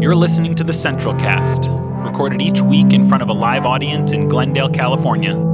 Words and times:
You're 0.00 0.16
listening 0.16 0.54
to 0.54 0.64
the 0.64 0.72
Central 0.72 1.14
Cast, 1.14 1.66
recorded 2.06 2.40
each 2.40 2.62
week 2.62 2.94
in 2.94 3.06
front 3.06 3.22
of 3.22 3.28
a 3.28 3.34
live 3.34 3.66
audience 3.66 4.12
in 4.12 4.30
Glendale, 4.30 4.70
California. 4.70 5.49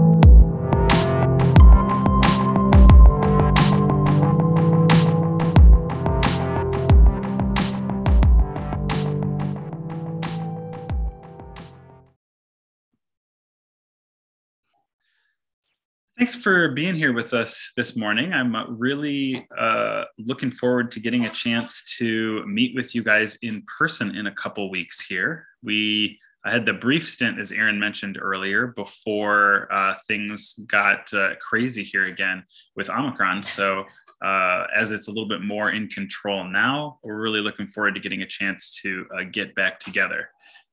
Thanks 16.27 16.43
for 16.43 16.71
being 16.73 16.97
here 16.97 17.13
with 17.13 17.33
us 17.35 17.71
this 17.77 17.95
morning. 17.95 18.33
I'm 18.33 18.57
uh, 18.57 18.67
really 18.67 19.47
uh, 19.57 20.07
looking 20.19 20.51
forward 20.51 20.91
to 20.91 20.99
getting 20.99 21.27
a 21.27 21.31
chance 21.31 21.85
to 21.99 22.45
meet 22.47 22.75
with 22.75 22.97
you 22.97 23.05
guys 23.05 23.39
in 23.43 23.63
person 23.79 24.17
in 24.17 24.27
a 24.27 24.33
couple 24.33 24.69
weeks 24.69 25.01
here. 25.01 25.47
We 25.63 26.19
I 26.45 26.51
had 26.51 26.67
the 26.67 26.73
brief 26.73 27.09
stint, 27.09 27.39
as 27.39 27.53
Aaron 27.53 27.79
mentioned 27.79 28.19
earlier, 28.21 28.67
before 28.67 29.73
uh, 29.73 29.95
things 30.09 30.55
got 30.67 31.15
uh, 31.15 31.37
crazy 31.37 31.85
here 31.85 32.07
again 32.07 32.43
with 32.75 32.91
Omicron. 32.91 33.45
So, 33.45 33.85
uh, 34.21 34.65
as 34.75 34.91
it's 34.91 35.07
a 35.07 35.13
little 35.13 35.29
bit 35.29 35.43
more 35.43 35.71
in 35.71 35.87
control 35.87 36.43
now, 36.43 36.99
we're 37.05 37.21
really 37.21 37.41
looking 37.41 37.69
forward 37.69 37.95
to 37.95 38.01
getting 38.01 38.23
a 38.23 38.27
chance 38.27 38.81
to 38.83 39.07
uh, 39.17 39.23
get 39.31 39.55
back 39.55 39.79
together. 39.79 40.29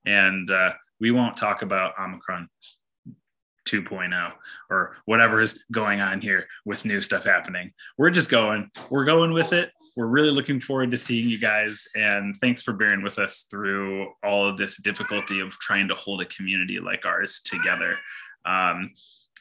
And 0.08 0.50
we 1.00 1.12
won't 1.12 1.38
talk 1.38 1.62
about 1.62 1.94
Omicron 2.00 2.50
2.0 3.66 4.34
or 4.70 4.98
whatever 5.06 5.42
is 5.42 5.64
going 5.72 6.02
on 6.02 6.22
here 6.22 6.48
with 6.66 6.86
new 6.86 7.02
stuff 7.02 7.24
happening. 7.24 7.72
We're 7.98 8.10
just 8.10 8.30
going, 8.30 8.70
we're 8.90 9.06
going 9.06 9.34
with 9.34 9.54
it. 9.54 9.72
We're 9.96 10.08
really 10.08 10.32
looking 10.32 10.60
forward 10.60 10.92
to 10.92 10.98
seeing 10.98 11.30
you 11.30 11.38
guys. 11.38 11.86
And 11.96 12.36
thanks 12.38 12.64
for 12.64 12.74
bearing 12.74 13.04
with 13.04 13.20
us 13.20 13.46
through 13.50 14.12
all 14.24 14.48
of 14.48 14.58
this 14.58 14.78
difficulty 14.82 15.40
of 15.40 15.52
trying 15.60 15.88
to 15.90 15.96
hold 15.96 16.22
a 16.22 16.26
community 16.26 16.80
like 16.80 17.06
ours 17.06 17.42
together. 17.46 17.96
Um, 18.46 18.92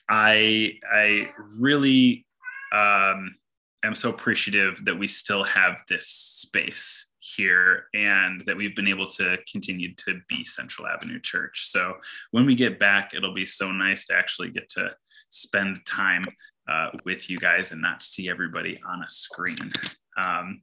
I, 0.08 0.78
I 0.92 1.30
really 1.56 2.26
um, 2.72 3.34
am 3.82 3.94
so 3.94 4.10
appreciative 4.10 4.84
that 4.84 4.98
we 4.98 5.08
still 5.08 5.44
have 5.44 5.82
this 5.88 6.06
space 6.06 7.08
here 7.36 7.86
and 7.94 8.42
that 8.46 8.56
we've 8.56 8.76
been 8.76 8.88
able 8.88 9.06
to 9.06 9.36
continue 9.50 9.94
to 9.94 10.20
be 10.28 10.44
Central 10.44 10.86
Avenue 10.86 11.20
Church. 11.20 11.66
So 11.66 11.94
when 12.30 12.46
we 12.46 12.54
get 12.54 12.78
back, 12.78 13.14
it'll 13.14 13.34
be 13.34 13.46
so 13.46 13.70
nice 13.70 14.06
to 14.06 14.14
actually 14.14 14.50
get 14.50 14.68
to 14.70 14.90
spend 15.28 15.84
time 15.86 16.24
uh, 16.68 16.90
with 17.04 17.28
you 17.28 17.38
guys 17.38 17.72
and 17.72 17.80
not 17.80 18.02
see 18.02 18.28
everybody 18.28 18.80
on 18.86 19.02
a 19.02 19.10
screen. 19.10 19.72
Um, 20.16 20.62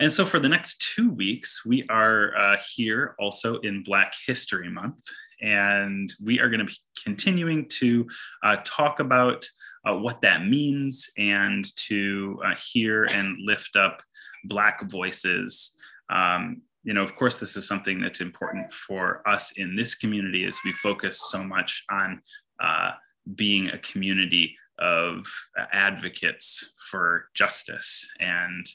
and 0.00 0.10
so 0.10 0.24
for 0.24 0.40
the 0.40 0.48
next 0.48 0.80
two 0.94 1.10
weeks, 1.10 1.64
we 1.64 1.84
are 1.90 2.34
uh, 2.34 2.56
here 2.74 3.14
also 3.18 3.58
in 3.58 3.82
Black 3.82 4.14
History 4.26 4.70
Month. 4.70 4.96
And 5.42 6.12
we 6.24 6.40
are 6.40 6.48
going 6.48 6.60
to 6.60 6.66
be 6.66 6.76
continuing 7.04 7.66
to 7.80 8.08
uh, 8.42 8.56
talk 8.64 9.00
about 9.00 9.46
uh, 9.88 9.94
what 9.94 10.20
that 10.22 10.46
means 10.46 11.10
and 11.16 11.64
to 11.76 12.38
uh, 12.44 12.54
hear 12.72 13.04
and 13.04 13.36
lift 13.40 13.76
up 13.76 14.02
Black 14.44 14.88
voices. 14.90 15.74
Um, 16.10 16.62
you 16.82 16.94
know, 16.94 17.02
of 17.02 17.14
course, 17.14 17.38
this 17.38 17.56
is 17.56 17.68
something 17.68 18.00
that's 18.00 18.20
important 18.20 18.72
for 18.72 19.26
us 19.28 19.52
in 19.52 19.76
this 19.76 19.94
community 19.94 20.44
as 20.44 20.58
we 20.64 20.72
focus 20.72 21.30
so 21.30 21.42
much 21.44 21.84
on 21.90 22.20
uh, 22.58 22.92
being 23.34 23.68
a 23.68 23.78
community 23.78 24.56
of 24.78 25.26
advocates 25.72 26.72
for 26.90 27.28
justice 27.34 28.08
and 28.18 28.66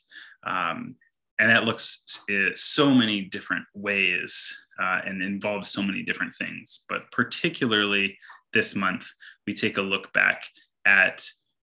um, 0.46 0.96
and 1.40 1.50
that 1.50 1.66
looks 1.66 2.24
so 2.54 2.94
many 2.94 3.22
different 3.22 3.66
ways 3.74 4.56
uh, 4.82 5.02
and 5.06 5.22
involves 5.22 5.70
so 5.70 5.82
many 5.82 6.04
different 6.04 6.34
things 6.36 6.82
but 6.88 7.10
particularly 7.12 8.18
this 8.54 8.76
month 8.76 9.08
we 9.48 9.54
take 9.54 9.78
a 9.78 9.82
look 9.82 10.14
back 10.14 10.44
at 10.86 11.28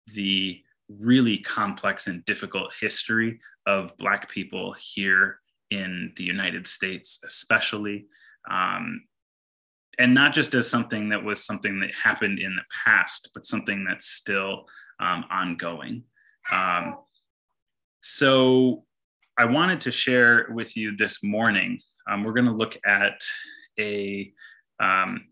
the 0.08 0.60
really 0.88 1.38
complex 1.38 2.06
and 2.06 2.24
difficult 2.24 2.72
history 2.80 3.38
of 3.66 3.96
Black 3.96 4.28
people 4.28 4.74
here 4.78 5.40
in 5.70 6.12
the 6.16 6.24
United 6.24 6.66
States, 6.66 7.20
especially. 7.24 8.06
Um, 8.50 9.02
and 9.98 10.12
not 10.12 10.32
just 10.32 10.54
as 10.54 10.68
something 10.68 11.08
that 11.10 11.22
was 11.22 11.44
something 11.44 11.80
that 11.80 11.92
happened 11.92 12.38
in 12.38 12.54
the 12.56 12.62
past, 12.84 13.30
but 13.32 13.46
something 13.46 13.84
that's 13.84 14.06
still 14.06 14.68
um, 15.00 15.24
ongoing. 15.30 16.02
Um, 16.50 16.96
so 18.00 18.84
I 19.38 19.46
wanted 19.46 19.80
to 19.82 19.92
share 19.92 20.48
with 20.50 20.76
you 20.76 20.96
this 20.96 21.22
morning. 21.22 21.80
Um, 22.08 22.22
we're 22.22 22.32
going 22.32 22.46
to 22.46 22.52
look 22.52 22.76
at 22.84 23.22
a, 23.80 24.32
um, 24.80 25.26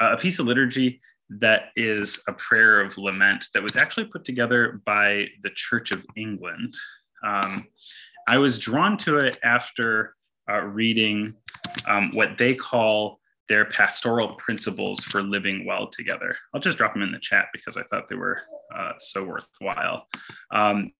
a 0.00 0.16
piece 0.16 0.38
of 0.38 0.46
liturgy 0.46 1.00
that 1.28 1.70
is 1.76 2.20
a 2.28 2.32
prayer 2.32 2.80
of 2.80 2.96
lament 2.98 3.46
that 3.52 3.62
was 3.62 3.76
actually 3.76 4.06
put 4.06 4.24
together 4.24 4.80
by 4.84 5.26
the 5.42 5.50
Church 5.50 5.90
of 5.90 6.04
England. 6.16 6.74
Um, 7.24 7.66
I 8.28 8.38
was 8.38 8.58
drawn 8.58 8.96
to 8.98 9.18
it 9.18 9.38
after 9.42 10.14
uh, 10.50 10.62
reading 10.62 11.34
um, 11.86 12.10
what 12.14 12.38
they 12.38 12.54
call 12.54 13.20
their 13.48 13.64
pastoral 13.64 14.34
principles 14.34 15.00
for 15.04 15.22
living 15.22 15.64
well 15.64 15.88
together. 15.88 16.36
I'll 16.52 16.60
just 16.60 16.78
drop 16.78 16.92
them 16.92 17.02
in 17.02 17.12
the 17.12 17.18
chat 17.18 17.46
because 17.52 17.76
I 17.76 17.82
thought 17.84 18.08
they 18.08 18.16
were 18.16 18.42
uh, 18.74 18.92
so 18.98 19.24
worthwhile. 19.24 20.06
Um, 20.50 20.92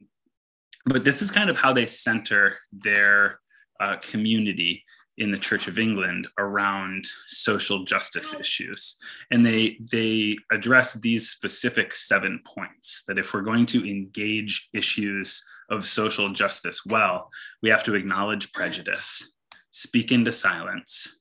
but 0.85 1.05
this 1.05 1.23
is 1.23 1.31
kind 1.31 1.51
of 1.51 1.59
how 1.59 1.73
they 1.73 1.87
center 1.87 2.57
their 2.73 3.41
uh, 3.81 3.97
community 4.03 4.85
in 5.19 5.31
the 5.31 5.39
Church 5.39 5.67
of 5.67 5.79
England 5.79 6.29
around 6.39 7.07
social 7.27 7.85
justice 7.85 8.35
issues. 8.39 8.97
And 9.31 9.45
they, 9.45 9.79
they 9.91 10.37
address 10.53 10.95
these 10.95 11.31
specific 11.31 11.95
seven 11.95 12.41
points 12.45 13.03
that 13.09 13.19
if 13.19 13.33
we're 13.33 13.41
going 13.41 13.67
to 13.67 13.89
engage 13.89 14.69
issues 14.75 15.43
of 15.71 15.87
social 15.87 16.33
justice 16.33 16.85
well, 16.85 17.31
we 17.63 17.71
have 17.71 17.85
to 17.85 17.95
acknowledge 17.95 18.53
prejudice, 18.53 19.33
speak 19.71 20.13
into 20.13 20.33
silence, 20.33 21.19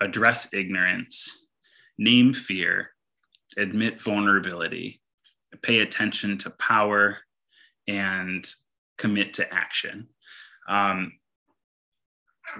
address 0.00 0.52
ignorance, 0.52 1.46
name 1.98 2.34
fear, 2.34 2.90
admit 3.56 4.02
vulnerability, 4.02 5.00
pay 5.62 5.80
attention 5.80 6.36
to 6.38 6.50
power, 6.50 7.18
and 7.88 8.50
commit 8.98 9.34
to 9.34 9.54
action. 9.54 10.08
Um, 10.68 11.12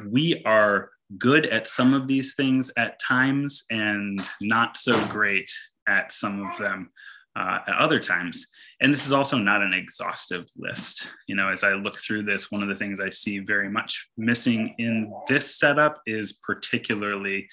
we 0.09 0.43
are 0.45 0.91
good 1.19 1.47
at 1.47 1.69
some 1.69 1.95
of 1.95 2.09
these 2.09 2.35
things 2.35 2.71
at 2.77 2.99
times 2.99 3.65
and 3.71 4.29
not 4.41 4.77
so 4.77 5.07
great 5.09 5.51
at 5.89 6.13
some 6.13 6.45
of 6.45 6.57
them 6.59 6.91
uh, 7.37 7.59
at 7.67 7.77
other 7.77 8.01
times. 8.01 8.47
And 8.81 8.93
this 8.93 9.07
is 9.07 9.13
also 9.13 9.39
not 9.39 9.63
an 9.63 9.73
exhaustive 9.73 10.47
list. 10.57 11.13
You 11.29 11.37
know, 11.37 11.49
as 11.49 11.63
I 11.65 11.75
look 11.75 11.97
through 11.97 12.25
this, 12.25 12.51
one 12.51 12.63
of 12.63 12.69
the 12.69 12.77
things 12.77 13.01
I 13.01 13.11
see 13.11 13.39
very 13.39 13.71
much 13.71 14.09
missing 14.17 14.75
in 14.79 15.13
this 15.29 15.59
setup 15.59 16.01
is 16.07 16.41
particularly 16.45 17.49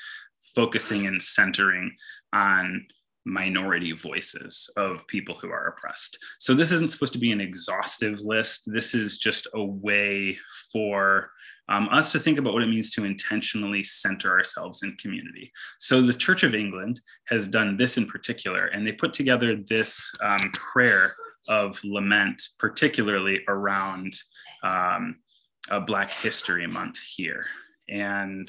focusing 0.56 1.08
and 1.08 1.22
centering 1.22 1.96
on 2.32 2.86
minority 3.26 3.94
voices 3.94 4.70
of 4.76 5.08
people 5.08 5.36
who 5.36 5.50
are 5.50 5.68
oppressed. 5.68 6.18
So 6.40 6.54
this 6.54 6.72
isn't 6.72 6.92
supposed 6.92 7.14
to 7.14 7.20
be 7.20 7.32
an 7.32 7.42
exhaustive 7.42 8.20
list. 8.22 8.64
This 8.72 8.94
is 8.94 9.18
just 9.18 9.48
a 9.54 9.64
way 9.64 10.38
for 10.72 11.30
um, 11.70 11.88
us 11.92 12.12
to 12.12 12.20
think 12.20 12.38
about 12.38 12.54
what 12.54 12.64
it 12.64 12.68
means 12.68 12.92
to 12.92 13.06
intentionally 13.06 13.84
center 13.84 14.32
ourselves 14.32 14.84
in 14.84 14.96
community. 14.98 15.52
So 15.80 16.02
the 16.02 16.14
Church 16.14 16.44
of 16.44 16.56
England 16.56 17.00
has 17.28 17.48
done 17.48 17.78
this 17.78 17.98
in 17.98 18.06
particular, 18.06 18.68
and 18.68 18.86
they 18.86 18.92
put 18.92 19.14
together 19.14 19.56
this 19.56 20.12
um, 20.22 20.52
prayer 20.52 21.16
of 21.48 21.80
lament, 21.84 22.42
particularly 22.60 23.42
around 23.48 24.14
um, 24.64 25.18
Black 25.88 26.14
History 26.14 26.68
Month 26.68 27.00
here. 27.00 27.46
And 27.90 28.48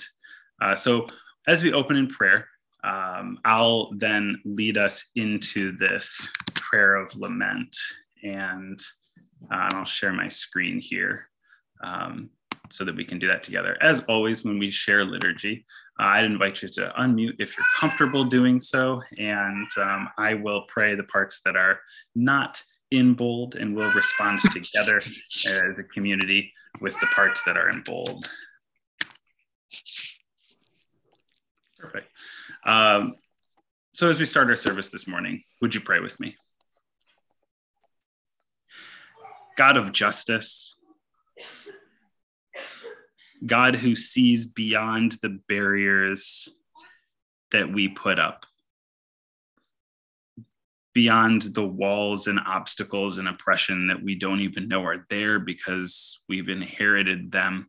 uh, 0.61 0.75
so 0.75 1.06
as 1.47 1.62
we 1.62 1.73
open 1.73 1.97
in 1.97 2.09
prayer, 2.09 2.49
um, 2.83 3.39
I'll 3.44 3.93
then 3.97 4.41
lead 4.44 4.77
us 4.77 5.11
into 5.17 5.77
this 5.77 6.29
prayer 6.55 6.97
of 6.97 7.15
lament. 7.17 7.75
And, 8.23 8.79
uh, 9.50 9.69
and 9.69 9.75
I'll 9.75 9.85
share 9.85 10.12
my 10.12 10.29
screen 10.29 10.81
here. 10.81 11.29
So 12.71 12.85
that 12.85 12.97
we 12.97 13.05
can 13.05 13.19
do 13.19 13.29
that 13.29 13.43
together. 13.43 13.77
As 13.83 14.01
always, 14.05 14.43
when 14.43 14.59
we 14.59 14.71
share 14.71 15.05
liturgy, 15.05 15.67
uh, 16.01 16.05
I'd 16.05 16.25
invite 16.25 16.63
you 16.63 16.69
to 16.71 16.93
unmute 16.99 17.37
if 17.39 17.57
you're 17.57 17.67
comfortable 17.79 18.25
doing 18.25 18.59
so, 18.59 19.03
and 19.19 19.67
um, 19.77 20.09
I 20.17 20.35
will 20.35 20.63
pray 20.67 20.95
the 20.95 21.05
parts 21.05 21.41
that 21.45 21.57
are 21.57 21.81
not 22.15 22.63
in 22.91 23.15
bold, 23.15 23.55
and 23.55 23.77
we'll 23.77 23.93
respond 23.93 24.41
together 24.53 24.97
as 24.97 25.79
a 25.79 25.85
community 25.93 26.53
with 26.81 26.99
the 27.01 27.07
parts 27.09 27.43
that 27.43 27.57
are 27.57 27.69
in 27.69 27.83
bold. 27.83 28.29
Perfect. 31.79 32.09
Um, 32.65 33.17
so 33.93 34.11
as 34.11 34.19
we 34.19 34.27
start 34.27 34.49
our 34.49 34.57
service 34.57 34.89
this 34.89 35.07
morning, 35.07 35.45
would 35.61 35.75
you 35.75 35.81
pray 35.81 36.01
with 36.01 36.19
me? 36.19 36.37
God 39.57 39.77
of 39.77 39.93
justice, 39.93 40.74
God 43.44 43.75
who 43.76 43.94
sees 43.94 44.46
beyond 44.46 45.17
the 45.23 45.38
barriers 45.49 46.49
that 47.50 47.73
we 47.73 47.88
put 47.88 48.19
up, 48.19 48.46
beyond 50.94 51.43
the 51.43 51.67
walls 51.67 52.26
and 52.26 52.38
obstacles 52.38 53.19
and 53.19 53.29
oppression 53.29 53.88
that 53.88 54.02
we 54.02 54.14
don't 54.14 54.41
even 54.41 54.69
know 54.69 54.85
are 54.85 55.05
there 55.11 55.38
because 55.38 56.20
we've 56.29 56.49
inherited 56.49 57.31
them 57.31 57.69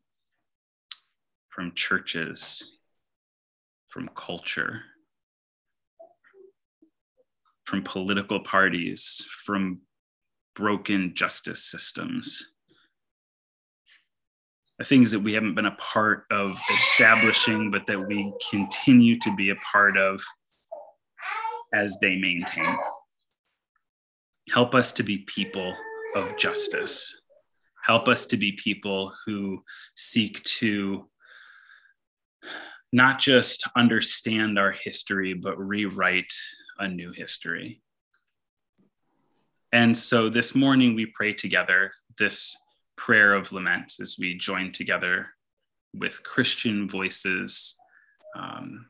from 1.50 1.74
churches, 1.74 2.72
from 3.88 4.10
culture, 4.16 4.82
from 7.66 7.82
political 7.82 8.40
parties, 8.40 9.26
from 9.44 9.82
broken 10.56 11.14
justice 11.14 11.64
systems. 11.64 12.55
Things 14.84 15.12
that 15.12 15.22
we 15.22 15.34
haven't 15.34 15.56
been 15.56 15.68
a 15.68 15.76
part 15.76 16.26
of 16.32 16.60
establishing, 16.74 17.72
but 17.72 17.88
that 17.88 18.00
we 18.00 18.34
continue 18.50 19.18
to 19.20 19.34
be 19.36 19.50
a 19.50 19.56
part 19.56 19.98
of 19.98 20.22
as 21.74 21.98
they 22.02 22.18
maintain. 22.18 22.76
Help 24.54 24.76
us 24.76 24.92
to 24.94 25.04
be 25.04 25.20
people 25.20 25.74
of 26.16 26.38
justice. 26.38 27.22
Help 27.86 28.08
us 28.08 28.26
to 28.28 28.38
be 28.38 28.52
people 28.54 29.14
who 29.26 29.64
seek 29.96 30.44
to 30.44 31.10
not 32.92 33.20
just 33.20 33.68
understand 33.76 34.58
our 34.60 34.72
history, 34.72 35.34
but 35.34 35.58
rewrite 35.58 36.34
a 36.80 36.88
new 36.88 37.12
history. 37.12 37.82
And 39.72 39.98
so 39.98 40.30
this 40.30 40.56
morning 40.56 40.96
we 40.96 41.06
pray 41.06 41.34
together 41.34 41.92
this 42.18 42.56
prayer 42.98 43.34
of 43.34 43.52
lament 43.52 43.94
as 44.00 44.16
we 44.20 44.38
join 44.38 44.72
together 44.72 45.30
with 45.94 46.24
Christian 46.24 46.90
voices 46.90 47.76
um, 48.36 48.88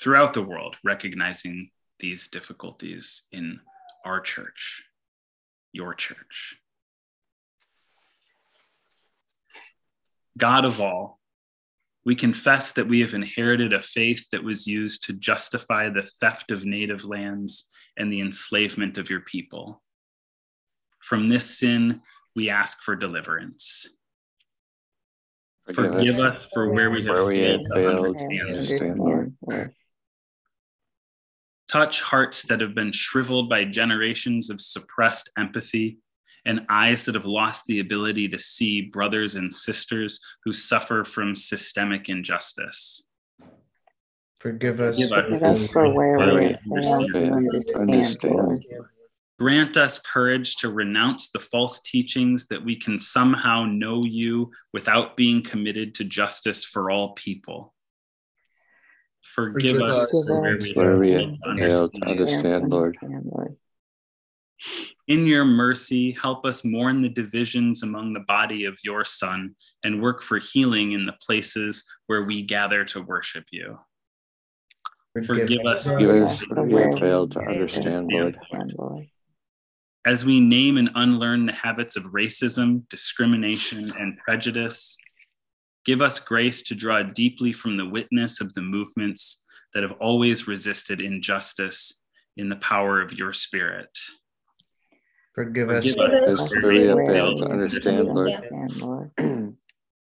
throughout 0.00 0.34
the 0.34 0.42
world, 0.42 0.76
recognizing 0.84 1.70
these 1.98 2.28
difficulties 2.28 3.22
in 3.32 3.60
our 4.04 4.20
church, 4.20 4.84
your 5.72 5.94
church. 5.94 6.58
God 10.36 10.64
of 10.64 10.80
all, 10.80 11.20
we 12.04 12.14
confess 12.14 12.72
that 12.72 12.88
we 12.88 13.00
have 13.00 13.14
inherited 13.14 13.72
a 13.72 13.80
faith 13.80 14.26
that 14.30 14.44
was 14.44 14.66
used 14.66 15.04
to 15.04 15.14
justify 15.14 15.88
the 15.88 16.02
theft 16.20 16.50
of 16.50 16.66
native 16.66 17.04
lands 17.04 17.70
and 17.96 18.10
the 18.10 18.20
enslavement 18.20 18.98
of 18.98 19.08
your 19.08 19.20
people. 19.20 19.82
From 21.00 21.28
this 21.28 21.58
sin, 21.58 22.02
we 22.34 22.50
ask 22.50 22.80
for 22.82 22.96
deliverance. 22.96 23.88
Forgive, 25.72 25.92
Forgive 25.94 26.18
us, 26.18 26.44
us 26.44 26.48
for 26.52 26.72
where 26.72 26.90
we 26.90 27.04
have 27.04 27.16
where 27.16 27.26
failed, 27.26 27.60
we 27.72 27.82
have 27.82 27.92
failed 27.92 28.18
to 28.18 28.40
understand, 28.40 28.98
Lord. 28.98 29.34
Touch 31.68 32.02
hearts 32.02 32.42
that 32.44 32.60
have 32.60 32.74
been 32.74 32.92
shriveled 32.92 33.48
by 33.48 33.64
generations 33.64 34.50
of 34.50 34.60
suppressed 34.60 35.30
empathy 35.38 35.98
and 36.44 36.66
eyes 36.68 37.06
that 37.06 37.14
have 37.14 37.24
lost 37.24 37.64
the 37.66 37.80
ability 37.80 38.28
to 38.28 38.38
see 38.38 38.82
brothers 38.82 39.36
and 39.36 39.52
sisters 39.52 40.20
who 40.44 40.52
suffer 40.52 41.02
from 41.04 41.34
systemic 41.34 42.10
injustice. 42.10 43.02
Forgive 44.40 44.78
us, 44.78 44.98
Forgive 44.98 45.42
us 45.42 45.68
for 45.68 45.90
where 45.90 46.34
we 46.34 46.54
understand. 46.70 47.38
understand. 47.74 48.62
Grant 49.38 49.76
us 49.76 49.98
courage 49.98 50.56
to 50.56 50.70
renounce 50.70 51.30
the 51.30 51.40
false 51.40 51.80
teachings 51.80 52.46
that 52.46 52.64
we 52.64 52.76
can 52.76 52.98
somehow 52.98 53.64
know 53.64 54.04
you 54.04 54.52
without 54.72 55.16
being 55.16 55.42
committed 55.42 55.94
to 55.96 56.04
justice 56.04 56.64
for 56.64 56.90
all 56.90 57.14
people. 57.14 57.74
Forgive, 59.22 59.76
Forgive 59.76 59.82
us, 59.82 60.30
where 60.30 60.98
we 60.98 61.38
fail 61.56 61.88
to 61.88 62.06
understand, 62.06 62.68
Lord. 62.68 62.96
In 65.08 65.26
your 65.26 65.44
mercy, 65.44 66.12
help 66.12 66.46
us 66.46 66.64
mourn 66.64 67.02
the 67.02 67.08
divisions 67.08 67.82
among 67.82 68.12
the 68.12 68.20
body 68.20 68.66
of 68.66 68.78
your 68.84 69.04
Son 69.04 69.56
and 69.82 70.00
work 70.00 70.22
for 70.22 70.38
healing 70.38 70.92
in 70.92 71.06
the 71.06 71.16
places 71.20 71.84
where 72.06 72.22
we 72.22 72.42
gather 72.42 72.84
to 72.84 73.02
worship 73.02 73.44
you. 73.50 73.78
Forgive, 75.26 75.60
us, 75.66 75.86
Forgive 75.86 76.10
us 76.10 76.40
where 76.48 76.90
we 76.90 76.98
failed 76.98 77.32
to 77.32 77.40
understand, 77.40 78.10
Lord. 78.12 79.08
As 80.06 80.22
we 80.22 80.38
name 80.38 80.76
and 80.76 80.90
unlearn 80.96 81.46
the 81.46 81.52
habits 81.52 81.96
of 81.96 82.04
racism, 82.04 82.86
discrimination, 82.90 83.90
and 83.98 84.18
prejudice, 84.18 84.98
give 85.86 86.02
us 86.02 86.18
grace 86.18 86.62
to 86.64 86.74
draw 86.74 87.02
deeply 87.02 87.54
from 87.54 87.78
the 87.78 87.88
witness 87.88 88.42
of 88.42 88.52
the 88.52 88.60
movements 88.60 89.42
that 89.72 89.82
have 89.82 89.92
always 90.00 90.46
resisted 90.46 91.00
injustice 91.00 92.00
in 92.36 92.50
the 92.50 92.56
power 92.56 93.00
of 93.00 93.14
your 93.14 93.32
Spirit. 93.32 93.88
Forgive 95.34 95.70
us. 95.70 95.86
Forgive 95.86 95.98
us 95.98 96.50
where 96.50 96.68
we 96.68 96.86
have 96.86 96.98
failed 97.06 97.38
to 97.38 97.46
understand, 97.46 98.08
Lord. 98.76 99.10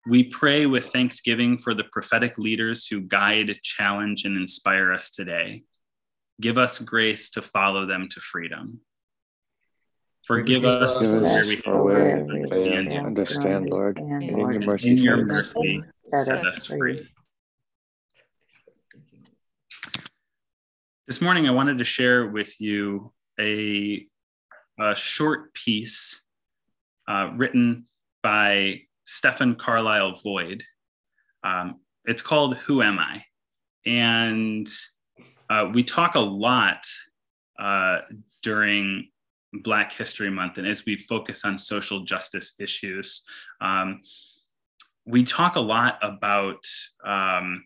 We 0.09 0.25
pray 0.25 0.65
with 0.65 0.87
thanksgiving 0.87 1.59
for 1.59 1.75
the 1.75 1.85
prophetic 1.85 2.39
leaders 2.39 2.87
who 2.87 3.03
guide, 3.03 3.61
challenge, 3.63 4.25
and 4.25 4.35
inspire 4.35 4.93
us 4.93 5.11
today. 5.11 5.65
Give 6.41 6.57
us 6.57 6.79
grace 6.79 7.29
to 7.31 7.43
follow 7.43 7.85
them 7.85 8.09
to 8.09 8.19
freedom. 8.19 8.81
Forgive, 10.25 10.63
Forgive 10.63 10.83
us 10.83 11.01
where 11.01 11.47
we 11.47 11.57
fail 11.57 11.85
to 12.91 12.99
understand, 12.99 13.71
Lord. 13.71 13.99
And 13.99 14.23
in 14.23 14.39
your 14.39 14.61
mercy, 14.61 14.91
in 14.91 14.97
your 14.97 15.25
mercy 15.25 15.83
set 16.05 16.45
us 16.45 16.67
free. 16.67 17.09
This 21.07 21.21
morning, 21.21 21.49
I 21.49 21.53
wanted 21.53 21.79
to 21.79 21.85
share 21.85 22.27
with 22.29 22.61
you 22.61 23.13
a 23.41 24.07
a 24.79 24.95
short 24.95 25.53
piece 25.55 26.23
uh, 27.09 27.31
written 27.37 27.87
by 28.23 28.83
Stephen 29.05 29.57
Carlisle 29.57 30.21
Void. 30.23 30.63
Um, 31.43 31.81
it's 32.05 32.23
called 32.23 32.57
Who 32.59 32.83
Am 32.83 32.99
I? 32.99 33.25
And 33.87 34.69
uh, 35.49 35.71
we 35.73 35.83
talk 35.83 36.15
a 36.15 36.21
lot 36.21 36.87
uh, 37.59 37.99
during 38.43 39.09
Black 39.53 39.93
History 39.93 40.31
Month 40.31 40.59
and 40.59 40.67
as 40.67 40.85
we 40.85 40.97
focus 40.97 41.45
on 41.45 41.59
social 41.59 42.05
justice 42.05 42.55
issues. 42.61 43.23
Um, 43.61 44.01
we 45.07 45.25
talk 45.25 45.57
a 45.57 45.61
lot 45.61 45.99
about 46.03 46.65
um, 47.05 47.65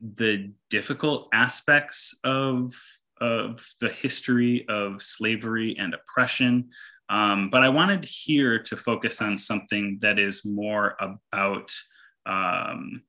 the 0.00 0.52
difficult 0.70 1.28
aspects 1.32 2.16
of 2.24 2.74
of 3.20 3.64
the 3.80 3.88
history 3.88 4.66
of 4.68 5.00
slavery 5.00 5.76
and 5.78 5.94
oppression. 5.94 6.68
Um, 7.08 7.48
but 7.48 7.62
I 7.62 7.68
wanted 7.68 8.04
here 8.04 8.58
to 8.58 8.76
focus 8.76 9.22
on 9.22 9.38
something 9.38 9.98
that 10.02 10.18
is 10.18 10.44
more 10.44 10.96
about 11.00 11.72
um, 12.26 13.02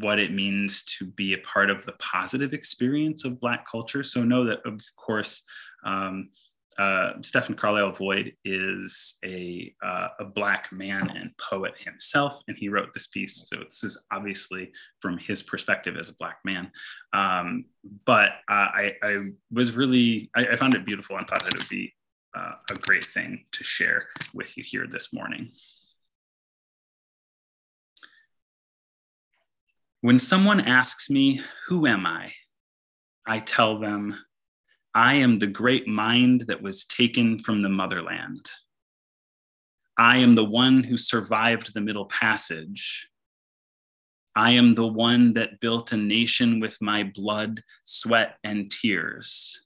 what 0.00 0.18
it 0.18 0.32
means 0.32 0.82
to 0.98 1.06
be 1.06 1.34
a 1.34 1.38
part 1.38 1.70
of 1.70 1.84
the 1.84 1.92
positive 1.92 2.52
experience 2.52 3.24
of 3.24 3.40
Black 3.40 3.66
culture. 3.70 4.02
So, 4.02 4.24
know 4.24 4.44
that, 4.44 4.60
of 4.64 4.80
course, 4.96 5.42
um, 5.84 6.30
uh, 6.78 7.12
Stephen 7.22 7.54
Carlisle 7.54 7.92
Void 7.92 8.34
is 8.44 9.14
a, 9.24 9.74
uh, 9.82 10.08
a 10.20 10.24
Black 10.24 10.70
man 10.72 11.10
and 11.10 11.30
poet 11.38 11.72
himself, 11.78 12.40
and 12.48 12.56
he 12.56 12.68
wrote 12.68 12.92
this 12.92 13.06
piece. 13.06 13.44
So 13.46 13.56
this 13.64 13.82
is 13.82 14.04
obviously 14.12 14.72
from 15.00 15.16
his 15.16 15.42
perspective 15.42 15.96
as 15.96 16.10
a 16.10 16.16
Black 16.16 16.38
man. 16.44 16.70
Um, 17.12 17.66
but 18.04 18.30
uh, 18.48 18.68
I, 18.74 18.92
I, 19.02 19.18
was 19.50 19.72
really, 19.72 20.30
I, 20.36 20.48
I, 20.48 20.56
found 20.56 20.74
it 20.74 20.84
beautiful 20.84 21.16
and 21.16 21.26
thought 21.26 21.42
that 21.44 21.54
it 21.54 21.60
would 21.60 21.68
be 21.68 21.94
uh, 22.36 22.52
a 22.70 22.74
great 22.74 23.06
thing 23.06 23.46
to 23.52 23.64
share 23.64 24.08
with 24.34 24.56
you 24.58 24.64
here 24.64 24.86
this 24.86 25.14
morning. 25.14 25.52
When 30.06 30.20
someone 30.20 30.60
asks 30.60 31.10
me, 31.10 31.40
Who 31.66 31.84
am 31.88 32.06
I? 32.06 32.30
I 33.26 33.40
tell 33.40 33.80
them, 33.80 34.16
I 34.94 35.14
am 35.14 35.40
the 35.40 35.48
great 35.48 35.88
mind 35.88 36.44
that 36.46 36.62
was 36.62 36.84
taken 36.84 37.40
from 37.40 37.60
the 37.60 37.68
motherland. 37.68 38.48
I 39.98 40.18
am 40.18 40.36
the 40.36 40.44
one 40.44 40.84
who 40.84 40.96
survived 40.96 41.74
the 41.74 41.80
Middle 41.80 42.04
Passage. 42.04 43.08
I 44.36 44.52
am 44.52 44.76
the 44.76 44.86
one 44.86 45.32
that 45.32 45.58
built 45.58 45.90
a 45.90 45.96
nation 45.96 46.60
with 46.60 46.80
my 46.80 47.02
blood, 47.02 47.64
sweat, 47.84 48.36
and 48.44 48.70
tears. 48.70 49.60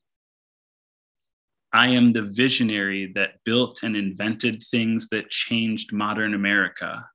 I 1.70 1.88
am 1.88 2.14
the 2.14 2.22
visionary 2.22 3.12
that 3.14 3.44
built 3.44 3.82
and 3.82 3.94
invented 3.94 4.62
things 4.62 5.10
that 5.10 5.28
changed 5.28 5.92
modern 5.92 6.32
America. 6.32 7.09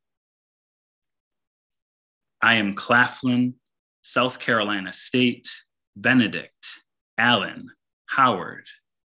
I 2.41 2.55
am 2.55 2.73
Claflin, 2.73 3.55
South 4.01 4.39
Carolina 4.39 4.93
State, 4.93 5.47
Benedict, 5.95 6.81
Allen, 7.17 7.69
Howard, 8.07 8.67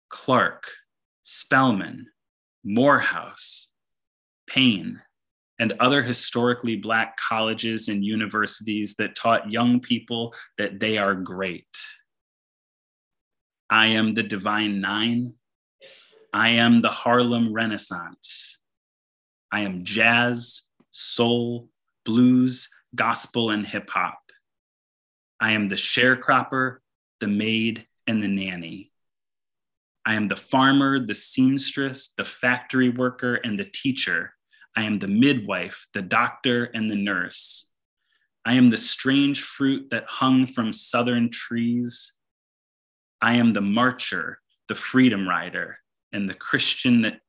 Clark, 0.10 0.64
Spelman, 1.22 2.08
Morehouse, 2.64 3.70
Payne, 4.48 5.02
and 5.60 5.74
other 5.80 6.04
historically 6.04 6.78
Black 6.78 7.18
colleges 7.18 7.88
and 7.88 8.04
universities 8.04 8.96
that 8.96 9.16
taught 9.16 9.52
young 9.52 9.80
people 9.80 10.34
that 10.58 10.80
they 10.80 10.98
are 10.98 11.16
great. 11.16 11.68
I 13.70 13.88
am 13.88 14.14
the 14.14 14.24
Divine 14.24 14.80
Nine. 14.80 15.34
I 16.32 16.50
am 16.50 16.82
the 16.82 16.90
Harlem 16.90 17.52
Renaissance. 17.52 18.60
I 19.52 19.62
am 19.62 19.84
jazz, 19.84 20.64
soul, 20.92 21.70
blues, 22.06 22.70
gospel, 22.98 23.52
and 23.52 23.66
hip 23.66 23.90
hop. 23.90 24.20
I 25.40 25.52
am 25.52 25.66
the 25.66 25.76
sharecropper, 25.76 26.80
the 27.22 27.28
maid, 27.28 27.88
and 28.06 28.22
the 28.22 28.28
nanny. 28.28 28.92
I 30.06 30.16
am 30.16 30.28
the 30.28 30.36
farmer, 30.36 31.06
the 31.06 31.16
seamstress, 31.16 32.14
the 32.18 32.26
factory 32.26 32.90
worker, 32.90 33.36
and 33.36 33.58
the 33.58 33.66
teacher. 33.66 34.34
I 34.76 34.84
am 34.84 35.00
the 35.00 35.08
midwife, 35.08 35.88
the 35.94 36.02
doctor, 36.02 36.66
and 36.74 36.90
the 36.90 36.96
nurse. 36.96 37.66
I 38.46 38.54
am 38.54 38.70
the 38.70 38.78
strange 38.78 39.42
fruit 39.42 39.90
that 39.90 40.06
hung 40.08 40.46
from 40.46 40.72
southern 40.72 41.30
trees. 41.30 42.14
I 43.22 43.36
am 43.36 43.54
the 43.54 43.62
marcher, 43.62 44.40
the 44.68 44.76
freedom 44.76 45.28
rider, 45.28 45.80
and 46.14 46.30
the 46.30 46.34
Christian 46.34 47.02
that 47.02 47.20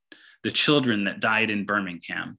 the 0.45 0.51
children 0.51 1.05
that 1.05 1.21
died 1.21 1.51
in 1.51 1.67
Birmingham. 1.67 2.39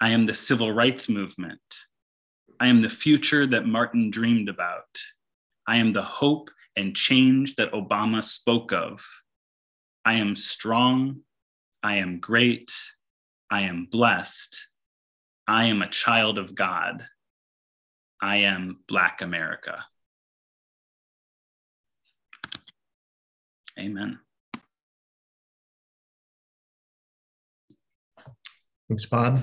I 0.00 0.10
am 0.10 0.24
the 0.24 0.34
civil 0.34 0.72
rights 0.72 1.08
movement. 1.10 1.60
I 2.58 2.68
am 2.68 2.80
the 2.80 2.88
future 2.88 3.46
that 3.46 3.66
Martin 3.66 4.10
dreamed 4.10 4.48
about. 4.48 4.98
I 5.66 5.76
am 5.76 5.92
the 5.92 6.02
hope 6.02 6.50
and 6.74 6.96
change 6.96 7.56
that 7.56 7.72
Obama 7.72 8.24
spoke 8.24 8.72
of. 8.72 9.04
I 10.04 10.14
am 10.14 10.36
strong. 10.36 11.20
I 11.82 11.96
am 11.96 12.18
great. 12.18 12.72
I 13.50 13.62
am 13.62 13.88
blessed. 13.90 14.68
I 15.46 15.64
am 15.64 15.82
a 15.82 15.88
child 15.88 16.38
of 16.38 16.54
God. 16.54 17.06
I 18.22 18.36
am 18.36 18.78
Black 18.88 19.20
America. 19.20 19.84
Amen. 23.78 24.18
Thanks, 28.88 29.06
Bob. 29.06 29.40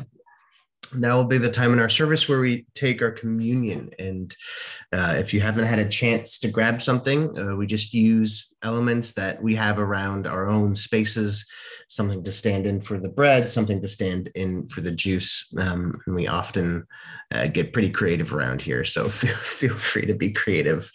Now 0.96 1.17
will 1.17 1.25
be 1.25 1.38
the 1.38 1.51
time 1.51 1.74
in 1.74 1.79
our 1.79 1.89
service 1.89 2.27
where 2.27 2.39
we 2.39 2.65
take 2.74 3.01
our 3.01 3.12
communion. 3.12 3.91
And 4.00 4.36
uh, 4.94 5.15
if 5.17 5.34
you 5.34 5.39
haven't 5.39 5.65
had 5.65 5.79
a 5.79 5.89
chance 5.89 6.39
to 6.39 6.48
grab 6.48 6.82
something, 6.82 7.38
uh, 7.38 7.56
we 7.56 7.65
just 7.65 7.94
use 7.94 8.53
elements 8.63 9.13
that 9.13 9.41
we 9.41 9.56
have 9.56 9.79
around 9.79 10.27
our 10.27 10.48
own 10.48 10.75
spaces 10.75 11.46
something 11.89 12.22
to 12.24 12.32
stand 12.32 12.67
in 12.67 12.82
for 12.82 13.00
the 13.00 13.10
bread, 13.10 13.48
something 13.48 13.82
to 13.82 13.88
stand 13.88 14.29
in 14.36 14.67
for 14.67 14.82
the 14.82 14.91
juice. 14.91 15.53
Um, 15.58 16.00
and 16.06 16.15
we 16.15 16.27
often 16.27 16.86
uh, 17.32 17.48
get 17.48 17.74
pretty 17.74 17.89
creative 17.89 18.34
around 18.34 18.62
here. 18.62 18.84
So 18.84 19.10
feel, 19.10 19.36
feel 19.36 19.74
free 19.74 20.06
to 20.06 20.13
be 20.13 20.32
creative. 20.32 20.91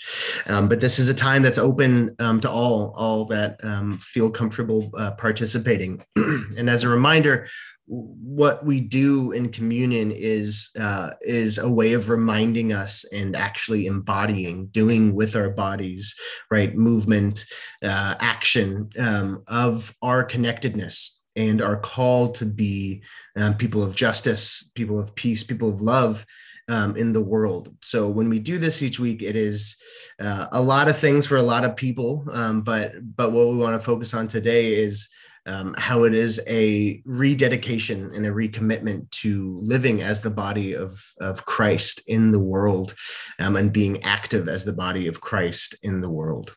Um, 0.46 0.68
but 0.68 0.80
this 0.80 0.98
is 0.98 1.08
a 1.08 1.14
time 1.14 1.42
that's 1.42 1.58
open 1.58 2.14
um, 2.18 2.40
to 2.40 2.50
all, 2.50 2.92
all 2.96 3.24
that 3.26 3.62
um, 3.64 3.98
feel 3.98 4.30
comfortable 4.30 4.90
uh, 4.96 5.12
participating. 5.12 6.04
and 6.16 6.68
as 6.68 6.84
a 6.84 6.88
reminder, 6.88 7.48
what 7.86 8.64
we 8.64 8.80
do 8.80 9.32
in 9.32 9.50
communion 9.50 10.12
is 10.12 10.70
uh, 10.78 11.10
is 11.20 11.58
a 11.58 11.70
way 11.70 11.94
of 11.94 12.08
reminding 12.08 12.72
us 12.72 13.04
and 13.12 13.34
actually 13.36 13.86
embodying 13.86 14.66
doing 14.66 15.14
with 15.14 15.34
our 15.34 15.50
bodies 15.50 16.14
right 16.50 16.76
movement 16.76 17.44
uh, 17.82 18.14
action 18.20 18.88
um, 18.98 19.42
of 19.48 19.94
our 20.00 20.22
connectedness 20.22 21.20
and 21.34 21.60
our 21.60 21.76
call 21.76 22.30
to 22.30 22.46
be 22.46 23.02
um, 23.36 23.54
people 23.54 23.82
of 23.82 23.96
justice 23.96 24.70
people 24.74 25.00
of 25.00 25.14
peace 25.16 25.42
people 25.42 25.68
of 25.68 25.82
love 25.82 26.24
um, 26.68 26.96
in 26.96 27.12
the 27.12 27.20
world. 27.20 27.74
So 27.82 28.08
when 28.08 28.28
we 28.28 28.38
do 28.38 28.56
this 28.58 28.82
each 28.82 28.98
week, 29.00 29.22
it 29.22 29.36
is 29.36 29.76
uh, 30.20 30.46
a 30.52 30.60
lot 30.60 30.88
of 30.88 30.96
things 30.96 31.26
for 31.26 31.36
a 31.36 31.42
lot 31.42 31.64
of 31.64 31.76
people. 31.76 32.24
Um, 32.30 32.62
but 32.62 32.92
but 33.16 33.32
what 33.32 33.48
we 33.48 33.56
want 33.56 33.78
to 33.78 33.84
focus 33.84 34.14
on 34.14 34.28
today 34.28 34.74
is 34.74 35.08
um, 35.46 35.74
how 35.76 36.04
it 36.04 36.14
is 36.14 36.40
a 36.46 37.02
rededication 37.04 38.10
and 38.14 38.26
a 38.26 38.30
recommitment 38.30 39.10
to 39.10 39.56
living 39.60 40.02
as 40.02 40.20
the 40.20 40.30
body 40.30 40.74
of, 40.74 41.02
of 41.20 41.44
Christ 41.44 42.02
in 42.06 42.32
the 42.32 42.38
world 42.38 42.94
um, 43.38 43.56
and 43.56 43.72
being 43.72 44.02
active 44.02 44.48
as 44.48 44.64
the 44.64 44.72
body 44.72 45.06
of 45.08 45.20
Christ 45.20 45.76
in 45.82 46.00
the 46.00 46.10
world. 46.10 46.56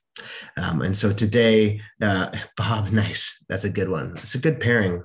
Um, 0.57 0.81
and 0.81 0.95
so 0.95 1.11
today, 1.11 1.81
uh, 2.01 2.31
Bob, 2.57 2.91
nice. 2.91 3.43
That's 3.49 3.63
a 3.63 3.69
good 3.69 3.89
one. 3.89 4.13
It's 4.17 4.35
a 4.35 4.39
good 4.39 4.59
pairing. 4.59 5.03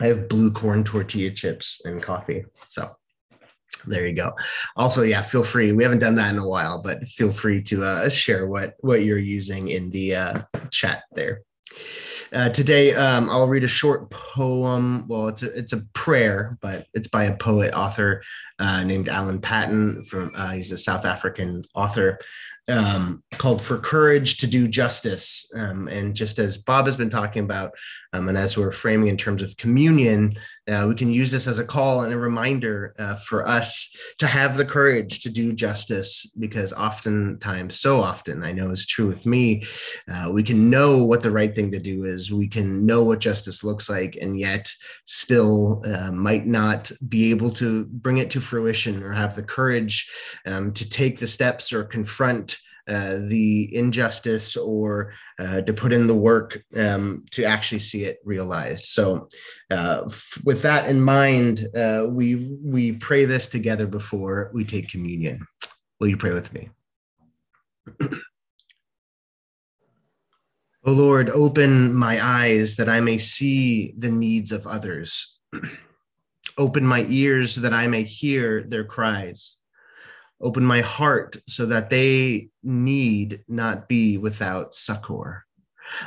I 0.00 0.06
have 0.06 0.28
blue 0.28 0.52
corn 0.52 0.84
tortilla 0.84 1.30
chips 1.30 1.80
and 1.84 2.02
coffee. 2.02 2.44
So 2.68 2.94
there 3.86 4.06
you 4.06 4.14
go. 4.14 4.32
Also, 4.76 5.02
yeah, 5.02 5.22
feel 5.22 5.44
free. 5.44 5.72
We 5.72 5.82
haven't 5.82 6.00
done 6.00 6.14
that 6.16 6.32
in 6.32 6.38
a 6.38 6.48
while, 6.48 6.82
but 6.82 7.06
feel 7.08 7.32
free 7.32 7.62
to 7.64 7.84
uh, 7.84 8.08
share 8.08 8.46
what 8.46 8.74
what 8.80 9.04
you're 9.04 9.18
using 9.18 9.68
in 9.68 9.90
the 9.90 10.14
uh, 10.14 10.42
chat 10.70 11.04
there. 11.12 11.42
Uh, 12.32 12.50
today, 12.50 12.94
um, 12.94 13.30
I'll 13.30 13.48
read 13.48 13.64
a 13.64 13.68
short 13.68 14.10
poem. 14.10 15.06
Well, 15.08 15.28
it's 15.28 15.42
a, 15.42 15.58
it's 15.58 15.72
a 15.72 15.82
prayer, 15.94 16.58
but 16.60 16.86
it's 16.92 17.08
by 17.08 17.24
a 17.24 17.36
poet 17.36 17.74
author 17.74 18.22
uh, 18.58 18.84
named 18.84 19.08
Alan 19.08 19.40
Paton. 19.40 20.04
From 20.04 20.32
uh, 20.34 20.50
he's 20.50 20.72
a 20.72 20.78
South 20.78 21.04
African 21.04 21.64
author 21.74 22.18
um, 22.68 23.22
called 23.32 23.62
"For 23.62 23.78
Courage 23.78 24.38
to 24.38 24.46
Do 24.46 24.68
Justice." 24.68 25.50
Um, 25.54 25.88
and 25.88 26.14
just 26.14 26.38
as 26.38 26.58
Bob 26.58 26.86
has 26.86 26.96
been 26.96 27.10
talking 27.10 27.44
about, 27.44 27.72
um, 28.12 28.28
and 28.28 28.38
as 28.38 28.56
we're 28.56 28.72
framing 28.72 29.08
in 29.08 29.16
terms 29.16 29.42
of 29.42 29.56
communion, 29.56 30.32
uh, 30.70 30.86
we 30.88 30.94
can 30.94 31.10
use 31.10 31.30
this 31.30 31.46
as 31.46 31.58
a 31.58 31.64
call 31.64 32.02
and 32.02 32.12
a 32.12 32.18
reminder 32.18 32.94
uh, 32.98 33.16
for 33.16 33.48
us 33.48 33.94
to 34.18 34.26
have 34.26 34.56
the 34.56 34.64
courage 34.64 35.20
to 35.20 35.30
do 35.30 35.52
justice, 35.52 36.30
because 36.38 36.72
oftentimes, 36.72 37.80
so 37.80 38.00
often, 38.00 38.42
I 38.42 38.52
know 38.52 38.70
is 38.70 38.86
true 38.86 39.06
with 39.06 39.24
me, 39.24 39.64
uh, 40.12 40.30
we 40.30 40.42
can 40.42 40.68
know 40.68 41.04
what 41.04 41.22
the 41.22 41.30
right 41.30 41.54
thing 41.54 41.70
to 41.70 41.78
do 41.78 42.04
is. 42.04 42.32
We 42.32 42.48
can 42.48 42.84
know 42.84 43.02
what 43.02 43.20
justice 43.20 43.64
looks 43.64 43.88
like, 43.88 44.18
and 44.20 44.38
yet 44.38 44.70
still 45.06 45.82
uh, 45.86 46.12
might 46.12 46.46
not 46.46 46.90
be 47.08 47.30
able 47.30 47.50
to 47.52 47.86
bring 47.86 48.18
it 48.18 48.30
to 48.30 48.40
fruition 48.40 49.02
or 49.02 49.12
have 49.12 49.36
the 49.36 49.42
courage 49.42 50.10
um, 50.46 50.72
to 50.72 50.88
take 50.88 51.18
the 51.18 51.26
steps 51.26 51.72
or 51.72 51.84
confront 51.84 52.57
uh, 52.88 53.18
the 53.26 53.74
injustice 53.74 54.56
or 54.56 55.12
uh, 55.38 55.60
to 55.60 55.72
put 55.72 55.92
in 55.92 56.06
the 56.06 56.14
work 56.14 56.62
um, 56.76 57.24
to 57.30 57.44
actually 57.44 57.78
see 57.78 58.04
it 58.04 58.18
realized. 58.24 58.86
So, 58.86 59.28
uh, 59.70 60.04
f- 60.06 60.38
with 60.44 60.62
that 60.62 60.88
in 60.88 61.00
mind, 61.00 61.68
uh, 61.76 62.06
we 62.08 62.56
we 62.62 62.92
pray 62.92 63.24
this 63.24 63.48
together 63.48 63.86
before 63.86 64.50
we 64.54 64.64
take 64.64 64.88
communion. 64.88 65.46
Will 66.00 66.08
you 66.08 66.16
pray 66.16 66.32
with 66.32 66.52
me? 66.52 66.70
O 70.84 70.92
Lord, 70.92 71.28
open 71.30 71.92
my 71.92 72.24
eyes 72.24 72.76
that 72.76 72.88
I 72.88 73.00
may 73.00 73.18
see 73.18 73.92
the 73.98 74.10
needs 74.10 74.52
of 74.52 74.66
others. 74.66 75.38
open 76.56 76.86
my 76.86 77.04
ears 77.10 77.56
that 77.56 77.74
I 77.74 77.86
may 77.88 78.04
hear 78.04 78.62
their 78.62 78.84
cries 78.84 79.57
Open 80.40 80.64
my 80.64 80.80
heart 80.80 81.36
so 81.48 81.66
that 81.66 81.90
they 81.90 82.50
need 82.62 83.42
not 83.48 83.88
be 83.88 84.18
without 84.18 84.74
succor. 84.74 85.44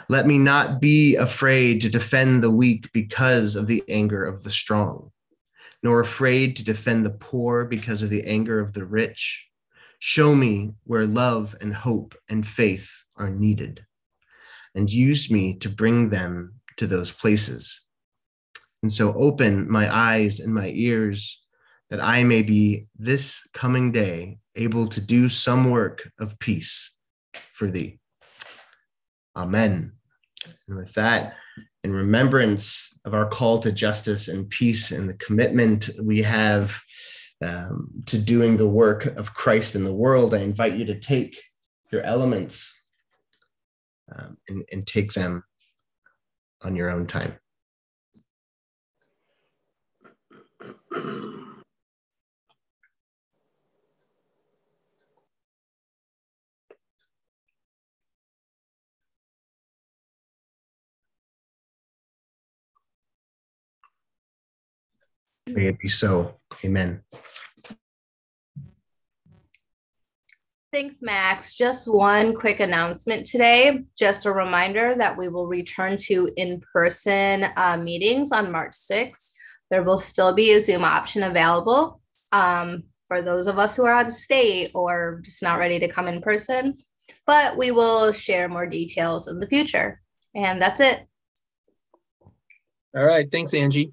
Let 0.10 0.28
me 0.28 0.38
not 0.38 0.80
be 0.80 1.16
afraid 1.16 1.82
to 1.82 1.90
defend 1.90 2.42
the 2.42 2.52
weak 2.52 2.92
because 2.94 3.56
of 3.56 3.68
the 3.68 3.84
anger 3.90 4.24
of 4.24 4.44
the 4.44 4.52
strong, 4.52 5.12
nor 5.84 6.00
afraid 6.00 6.56
to 6.58 6.64
defend 6.64 7.06
the 7.06 7.12
poor 7.12 7.66
because 7.66 8.04
of 8.04 8.10
the 8.10 8.24
anger 8.26 8.60
of 8.60 8.74
the 8.74 8.86
rich. 8.86 9.48
Show 10.00 10.36
me 10.36 10.74
where 10.84 11.06
love 11.06 11.56
and 11.60 11.74
hope 11.74 12.16
and 12.30 12.48
faith 12.48 12.92
are 13.18 13.30
needed, 13.30 13.86
and 14.76 14.90
use 14.90 15.30
me 15.30 15.56
to 15.58 15.70
bring 15.70 16.10
them 16.10 16.54
to 16.78 16.88
those 16.88 17.12
places. 17.12 17.82
And 18.82 18.92
so 18.92 19.14
open 19.14 19.70
my 19.70 19.94
eyes 19.94 20.40
and 20.40 20.54
my 20.54 20.70
ears 20.70 21.41
that 21.92 22.04
I 22.04 22.24
may 22.24 22.42
be 22.42 22.88
this 22.98 23.46
coming 23.54 23.92
day 23.92 24.40
able 24.56 24.88
to 24.88 25.02
do 25.02 25.30
some 25.30 25.70
work 25.70 26.10
of 26.20 26.40
peace 26.40 26.98
for 27.54 27.70
thee. 27.70 28.00
Amen. 29.36 29.92
And 30.68 30.78
with 30.78 30.94
that, 30.94 31.36
in 31.84 31.94
remembrance 31.94 32.90
of 33.06 33.14
our 33.14 33.28
call 33.28 33.60
to 33.60 33.72
justice 33.72 34.30
and 34.30 34.50
peace 34.50 34.92
and 34.92 35.10
the 35.10 35.16
commitment 35.16 35.90
we 36.02 36.22
have 36.22 36.80
um, 37.44 37.90
to 38.06 38.18
doing 38.18 38.56
the 38.56 38.68
work 38.68 39.06
of 39.18 39.34
Christ 39.34 39.76
in 39.76 39.84
the 39.84 39.94
world, 39.94 40.34
I 40.34 40.40
invite 40.40 40.76
you 40.76 40.86
to 40.86 41.00
take 41.00 41.42
your 41.92 42.02
elements 42.04 42.74
um, 44.16 44.38
and, 44.48 44.64
and 44.72 44.88
take 44.88 45.12
them 45.12 45.44
on 46.62 46.76
your 46.76 46.90
own 46.90 47.06
time. 47.06 47.38
May 65.48 65.68
it 65.68 65.80
be 65.80 65.90
so. 65.90 66.40
Amen. 66.64 67.04
Thanks, 70.72 71.02
Max. 71.02 71.54
Just 71.56 71.86
one 71.86 72.34
quick 72.34 72.62
announcement 72.62 73.28
today. 73.28 73.82
Just 73.98 74.26
a 74.26 74.32
reminder 74.32 74.96
that 74.98 75.18
we 75.18 75.28
will 75.28 75.48
return 75.48 75.98
to 76.04 76.32
in 76.38 76.62
person 76.72 77.46
uh, 77.58 77.76
meetings 77.76 78.32
on 78.32 78.54
March 78.54 78.74
6th. 78.90 79.32
There 79.70 79.84
will 79.84 79.98
still 79.98 80.34
be 80.34 80.54
a 80.54 80.62
Zoom 80.62 80.86
option 80.86 81.24
available 81.24 82.02
um, 82.32 82.84
for 83.10 83.22
those 83.22 83.48
of 83.48 83.60
us 83.60 83.76
who 83.76 83.86
are 83.86 83.94
out 83.94 84.08
of 84.08 84.14
state 84.14 84.72
or 84.74 85.22
just 85.26 85.44
not 85.44 85.60
ready 85.60 85.78
to 85.80 85.90
come 85.90 86.08
in 86.08 86.22
person, 86.22 86.76
but 87.28 87.58
we 87.58 87.72
will 87.72 88.14
share 88.14 88.48
more 88.48 88.66
details 88.66 89.28
in 89.28 89.42
the 89.42 89.48
future. 89.48 90.02
And 90.34 90.62
that's 90.62 90.80
it. 90.80 91.06
All 92.96 93.04
right. 93.04 93.30
Thanks, 93.30 93.54
Angie. 93.54 93.92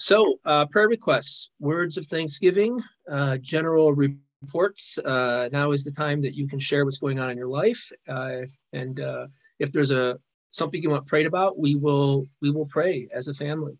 So, 0.00 0.38
uh, 0.44 0.66
prayer 0.66 0.88
requests, 0.88 1.50
words 1.60 1.96
of 1.96 2.06
thanksgiving, 2.06 2.80
uh, 3.10 3.38
general 3.38 3.92
reports. 3.92 4.98
Uh, 4.98 5.48
now 5.52 5.72
is 5.72 5.84
the 5.84 5.92
time 5.92 6.22
that 6.22 6.34
you 6.34 6.48
can 6.48 6.58
share 6.58 6.84
what's 6.84 6.98
going 6.98 7.18
on 7.18 7.30
in 7.30 7.36
your 7.36 7.48
life, 7.48 7.90
uh, 8.08 8.42
and 8.72 9.00
uh, 9.00 9.26
if 9.58 9.72
there's 9.72 9.90
a 9.90 10.18
something 10.50 10.82
you 10.82 10.90
want 10.90 11.06
prayed 11.06 11.26
about, 11.26 11.58
we 11.58 11.74
will 11.74 12.26
we 12.40 12.50
will 12.50 12.66
pray 12.66 13.08
as 13.12 13.28
a 13.28 13.34
family 13.34 13.78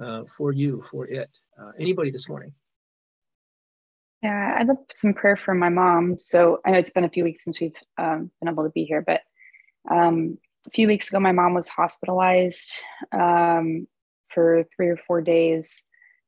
uh, 0.00 0.24
for 0.24 0.52
you 0.52 0.82
for 0.82 1.06
it. 1.06 1.30
anybody 1.78 2.10
this 2.10 2.28
morning? 2.28 2.52
Yeah, 4.22 4.56
I'd 4.58 4.66
love 4.66 4.78
some 5.00 5.14
prayer 5.14 5.36
for 5.36 5.54
my 5.54 5.68
mom. 5.68 6.18
So 6.18 6.60
I 6.64 6.72
know 6.72 6.78
it's 6.78 6.90
been 6.90 7.04
a 7.04 7.10
few 7.10 7.24
weeks 7.24 7.44
since 7.44 7.60
we've 7.60 7.72
um, 7.98 8.30
been 8.40 8.48
able 8.48 8.64
to 8.64 8.70
be 8.70 8.84
here, 8.84 9.02
but 9.06 9.20
um, 9.90 10.38
a 10.66 10.70
few 10.70 10.86
weeks 10.86 11.08
ago, 11.08 11.20
my 11.20 11.32
mom 11.32 11.54
was 11.54 11.68
hospitalized 11.68 12.72
um, 13.12 13.86
for 14.32 14.64
three 14.76 14.88
or 14.88 14.98
four 15.06 15.20
days. 15.20 15.84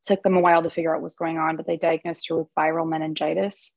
Took 0.07 0.23
them 0.23 0.37
a 0.37 0.41
while 0.41 0.63
to 0.63 0.71
figure 0.71 0.95
out 0.95 1.03
what's 1.03 1.17
going 1.17 1.39
on, 1.39 1.57
but 1.57 1.67
they 1.67 1.77
diagnosed 1.77 2.29
her 2.29 2.39
with 2.39 2.49
viral 2.59 2.89
meningitis. 2.89 3.75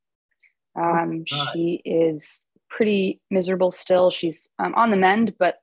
Oh 0.76 0.82
um, 0.82 1.26
she 1.26 1.82
is 1.86 2.46
pretty 2.70 3.22
miserable 3.30 3.72
still. 3.72 4.10
She's 4.10 4.50
um, 4.58 4.74
on 4.76 4.90
the 4.90 4.98
mend, 4.98 5.36
but 5.38 5.58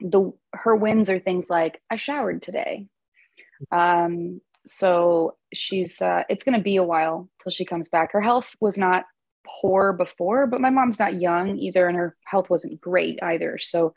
the 0.00 0.32
her 0.52 0.76
wins 0.76 1.10
are 1.10 1.18
things 1.18 1.50
like 1.50 1.80
I 1.90 1.96
showered 1.96 2.42
today. 2.42 2.86
Um, 3.72 4.40
so 4.66 5.36
she's 5.52 6.00
uh, 6.00 6.24
it's 6.28 6.44
going 6.44 6.56
to 6.56 6.62
be 6.62 6.76
a 6.76 6.84
while 6.84 7.28
till 7.42 7.50
she 7.50 7.64
comes 7.64 7.88
back. 7.88 8.12
Her 8.12 8.20
health 8.20 8.54
was 8.60 8.78
not 8.78 9.06
poor 9.46 9.92
before, 9.92 10.46
but 10.46 10.60
my 10.60 10.70
mom's 10.70 10.98
not 10.98 11.20
young 11.20 11.58
either, 11.58 11.86
and 11.86 11.96
her 11.96 12.16
health 12.24 12.50
wasn't 12.50 12.80
great 12.80 13.22
either. 13.22 13.58
So 13.58 13.94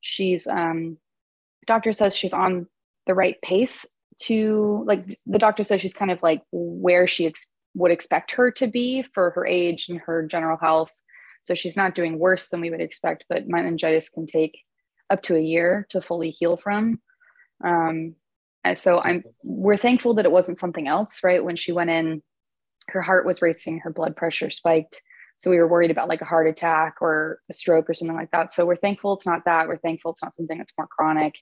she's 0.00 0.46
um, 0.46 0.98
doctor 1.66 1.92
says 1.92 2.16
she's 2.16 2.32
on 2.32 2.66
the 3.08 3.14
right 3.14 3.40
pace 3.42 3.84
to 4.20 4.84
like 4.86 5.18
the 5.26 5.38
doctor 5.38 5.64
says 5.64 5.80
she's 5.80 5.94
kind 5.94 6.10
of 6.12 6.22
like 6.22 6.42
where 6.52 7.08
she 7.08 7.26
ex- 7.26 7.50
would 7.74 7.90
expect 7.90 8.32
her 8.32 8.52
to 8.52 8.66
be 8.66 9.02
for 9.14 9.30
her 9.30 9.46
age 9.46 9.88
and 9.88 9.98
her 10.00 10.26
general 10.26 10.58
health. 10.58 10.92
So 11.42 11.54
she's 11.54 11.76
not 11.76 11.94
doing 11.94 12.18
worse 12.18 12.48
than 12.48 12.60
we 12.60 12.70
would 12.70 12.80
expect, 12.80 13.24
but 13.28 13.48
meningitis 13.48 14.10
can 14.10 14.26
take 14.26 14.58
up 15.10 15.22
to 15.22 15.36
a 15.36 15.40
year 15.40 15.86
to 15.90 16.00
fully 16.00 16.30
heal 16.30 16.56
from. 16.56 17.00
Um, 17.64 18.14
and 18.64 18.76
so 18.76 19.00
I'm 19.00 19.24
we're 19.44 19.76
thankful 19.76 20.14
that 20.14 20.24
it 20.24 20.32
wasn't 20.32 20.58
something 20.58 20.88
else, 20.88 21.22
right? 21.24 21.44
When 21.44 21.56
she 21.56 21.72
went 21.72 21.90
in, 21.90 22.22
her 22.88 23.02
heart 23.02 23.24
was 23.24 23.40
racing, 23.42 23.80
her 23.80 23.92
blood 23.92 24.16
pressure 24.16 24.50
spiked. 24.50 25.00
So 25.36 25.50
we 25.50 25.58
were 25.58 25.68
worried 25.68 25.92
about 25.92 26.08
like 26.08 26.20
a 26.20 26.26
heart 26.26 26.48
attack 26.48 26.96
or 27.00 27.38
a 27.48 27.52
stroke 27.52 27.88
or 27.88 27.94
something 27.94 28.16
like 28.16 28.32
that. 28.32 28.52
So 28.52 28.66
we're 28.66 28.76
thankful 28.76 29.12
it's 29.12 29.26
not 29.26 29.44
that. 29.44 29.68
We're 29.68 29.78
thankful 29.78 30.10
it's 30.10 30.22
not 30.22 30.34
something 30.34 30.58
that's 30.58 30.72
more 30.76 30.88
chronic. 30.88 31.36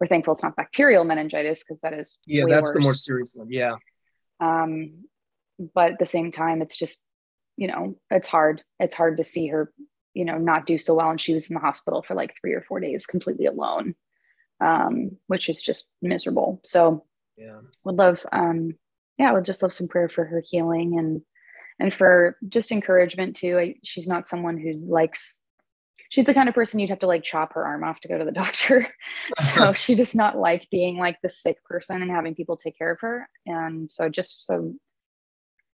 We're 0.00 0.06
thankful 0.06 0.34
it's 0.34 0.42
not 0.42 0.56
bacterial 0.56 1.04
meningitis 1.04 1.62
because 1.62 1.80
that 1.82 1.92
is 1.92 2.18
yeah, 2.26 2.44
that's 2.48 2.68
worse. 2.68 2.74
the 2.74 2.80
more 2.80 2.94
serious 2.94 3.32
one. 3.34 3.48
Yeah. 3.50 3.74
Um, 4.40 5.04
but 5.74 5.92
at 5.92 5.98
the 5.98 6.06
same 6.06 6.30
time, 6.30 6.62
it's 6.62 6.76
just 6.76 7.02
you 7.56 7.68
know 7.68 7.96
it's 8.10 8.28
hard. 8.28 8.62
It's 8.78 8.94
hard 8.94 9.18
to 9.18 9.24
see 9.24 9.48
her 9.48 9.72
you 10.14 10.24
know 10.24 10.38
not 10.38 10.66
do 10.66 10.78
so 10.78 10.94
well, 10.94 11.10
and 11.10 11.20
she 11.20 11.34
was 11.34 11.50
in 11.50 11.54
the 11.54 11.60
hospital 11.60 12.02
for 12.02 12.14
like 12.14 12.34
three 12.40 12.54
or 12.54 12.62
four 12.62 12.80
days 12.80 13.06
completely 13.06 13.46
alone 13.46 13.94
um, 14.60 15.16
which 15.26 15.48
is 15.48 15.62
just 15.62 15.90
miserable. 16.02 16.60
So 16.64 17.04
yeah, 17.36 17.60
would 17.84 17.96
love, 17.96 18.24
um, 18.32 18.74
yeah, 19.18 19.32
would 19.32 19.44
just 19.44 19.62
love 19.62 19.72
some 19.72 19.88
prayer 19.88 20.08
for 20.08 20.24
her 20.24 20.42
healing 20.48 20.98
and 20.98 21.22
and 21.78 21.92
for 21.94 22.36
just 22.46 22.72
encouragement 22.72 23.36
too. 23.36 23.58
I, 23.58 23.74
she's 23.82 24.06
not 24.06 24.28
someone 24.28 24.58
who 24.58 24.74
likes. 24.86 25.40
She's 26.10 26.26
the 26.26 26.34
kind 26.34 26.48
of 26.48 26.54
person 26.54 26.78
you'd 26.78 26.90
have 26.90 26.98
to 26.98 27.06
like 27.06 27.22
chop 27.22 27.54
her 27.54 27.64
arm 27.64 27.82
off 27.82 28.00
to 28.00 28.08
go 28.08 28.18
to 28.18 28.24
the 28.24 28.32
doctor. 28.42 28.86
so 29.54 29.72
she 29.74 29.94
does 29.94 30.14
not 30.14 30.36
like 30.36 30.68
being 30.70 30.98
like 30.98 31.16
the 31.22 31.28
sick 31.28 31.56
person 31.64 32.02
and 32.02 32.10
having 32.10 32.34
people 32.34 32.56
take 32.56 32.76
care 32.76 32.92
of 32.92 33.00
her. 33.00 33.28
And 33.46 33.90
so 33.90 34.08
just 34.08 34.46
so 34.46 34.74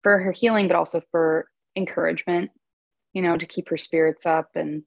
for 0.01 0.19
her 0.19 0.31
healing, 0.31 0.67
but 0.67 0.75
also 0.75 1.01
for 1.11 1.47
encouragement, 1.75 2.51
you 3.13 3.21
know, 3.21 3.37
to 3.37 3.45
keep 3.45 3.69
her 3.69 3.77
spirits 3.77 4.25
up 4.25 4.49
and 4.55 4.83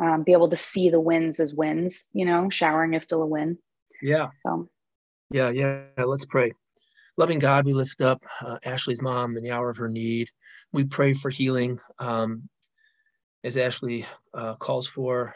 um, 0.00 0.22
be 0.22 0.32
able 0.32 0.48
to 0.48 0.56
see 0.56 0.90
the 0.90 1.00
wins 1.00 1.40
as 1.40 1.54
wins. 1.54 2.08
You 2.12 2.26
know, 2.26 2.50
showering 2.50 2.94
is 2.94 3.04
still 3.04 3.22
a 3.22 3.26
win. 3.26 3.58
Yeah. 4.02 4.28
So. 4.46 4.68
Yeah, 5.30 5.50
yeah. 5.50 5.82
Let's 5.98 6.24
pray. 6.24 6.52
Loving 7.16 7.38
God, 7.38 7.66
we 7.66 7.72
lift 7.72 8.00
up 8.00 8.24
uh, 8.40 8.58
Ashley's 8.64 9.02
mom 9.02 9.36
in 9.36 9.42
the 9.42 9.50
hour 9.50 9.70
of 9.70 9.76
her 9.76 9.88
need. 9.88 10.28
We 10.72 10.84
pray 10.84 11.12
for 11.12 11.28
healing, 11.28 11.78
um, 11.98 12.48
as 13.44 13.56
Ashley 13.56 14.06
uh, 14.34 14.54
calls 14.56 14.86
for, 14.86 15.34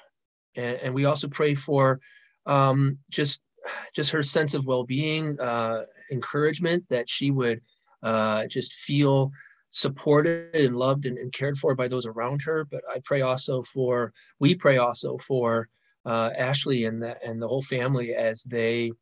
and, 0.57 0.77
and, 0.77 0.95
we 0.95 1.05
also 1.05 1.29
pray 1.29 1.55
for 1.55 2.01
um, 2.47 2.99
just 3.11 3.43
just 3.95 4.11
her 4.11 4.23
sense 4.23 4.55
of 4.55 4.67
well-being, 4.67 5.41
uh, 5.41 5.85
encouragement 6.11 6.85
that 6.91 7.09
she 7.09 7.31
would 7.31 7.61
uh, 8.03 8.47
just 8.47 8.73
feel 8.75 9.33
supported 9.71 10.55
and 10.55 10.77
loved 10.77 11.07
and, 11.07 11.19
and, 11.19 11.33
cared 11.33 11.57
for 11.57 11.75
by 11.75 11.89
those 11.89 12.07
around 12.07 12.43
her. 12.43 12.65
But 12.65 12.83
I 12.89 13.01
pray 13.05 13.23
also 13.23 13.63
for, 13.63 14.13
we 14.39 14.55
pray 14.55 14.77
also 14.77 15.17
for 15.19 15.69
uh, 16.05 16.31
Ashley 16.37 16.85
and 16.85 17.03
the, 17.03 17.23
and 17.27 17.41
the 17.41 17.49
whole 17.49 17.63
family 17.63 18.15
as 18.15 18.43
they 18.45 18.93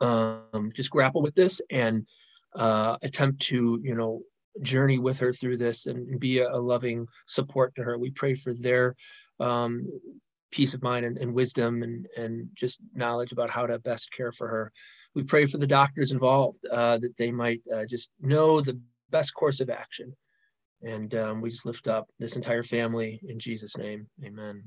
um, 0.00 0.70
just 0.74 0.90
grapple 0.90 1.22
with 1.22 1.34
this 1.34 1.60
and 1.70 2.06
uh, 2.54 2.96
attempt 3.02 3.42
to, 3.42 3.80
you 3.82 3.94
know, 3.94 4.22
journey 4.60 4.98
with 4.98 5.18
her 5.20 5.32
through 5.32 5.56
this 5.56 5.86
and 5.86 6.18
be 6.18 6.38
a, 6.38 6.50
a 6.50 6.58
loving 6.58 7.06
support 7.26 7.74
to 7.76 7.82
her. 7.82 7.98
We 7.98 8.10
pray 8.10 8.34
for 8.34 8.52
their 8.54 8.94
um, 9.40 9.86
peace 10.50 10.74
of 10.74 10.82
mind 10.82 11.04
and, 11.04 11.18
and 11.18 11.32
wisdom 11.32 11.82
and, 11.82 12.06
and 12.16 12.48
just 12.54 12.80
knowledge 12.94 13.32
about 13.32 13.50
how 13.50 13.66
to 13.66 13.78
best 13.78 14.12
care 14.12 14.32
for 14.32 14.48
her. 14.48 14.72
We 15.14 15.22
pray 15.22 15.46
for 15.46 15.58
the 15.58 15.66
doctors 15.66 16.12
involved 16.12 16.64
uh, 16.70 16.98
that 16.98 17.16
they 17.16 17.30
might 17.30 17.60
uh, 17.74 17.84
just 17.86 18.10
know 18.20 18.60
the 18.60 18.80
best 19.10 19.34
course 19.34 19.60
of 19.60 19.70
action. 19.70 20.14
And 20.82 21.14
um, 21.14 21.40
we 21.40 21.50
just 21.50 21.66
lift 21.66 21.88
up 21.88 22.08
this 22.18 22.36
entire 22.36 22.62
family 22.62 23.20
in 23.28 23.38
Jesus' 23.38 23.76
name. 23.76 24.06
Amen. 24.24 24.62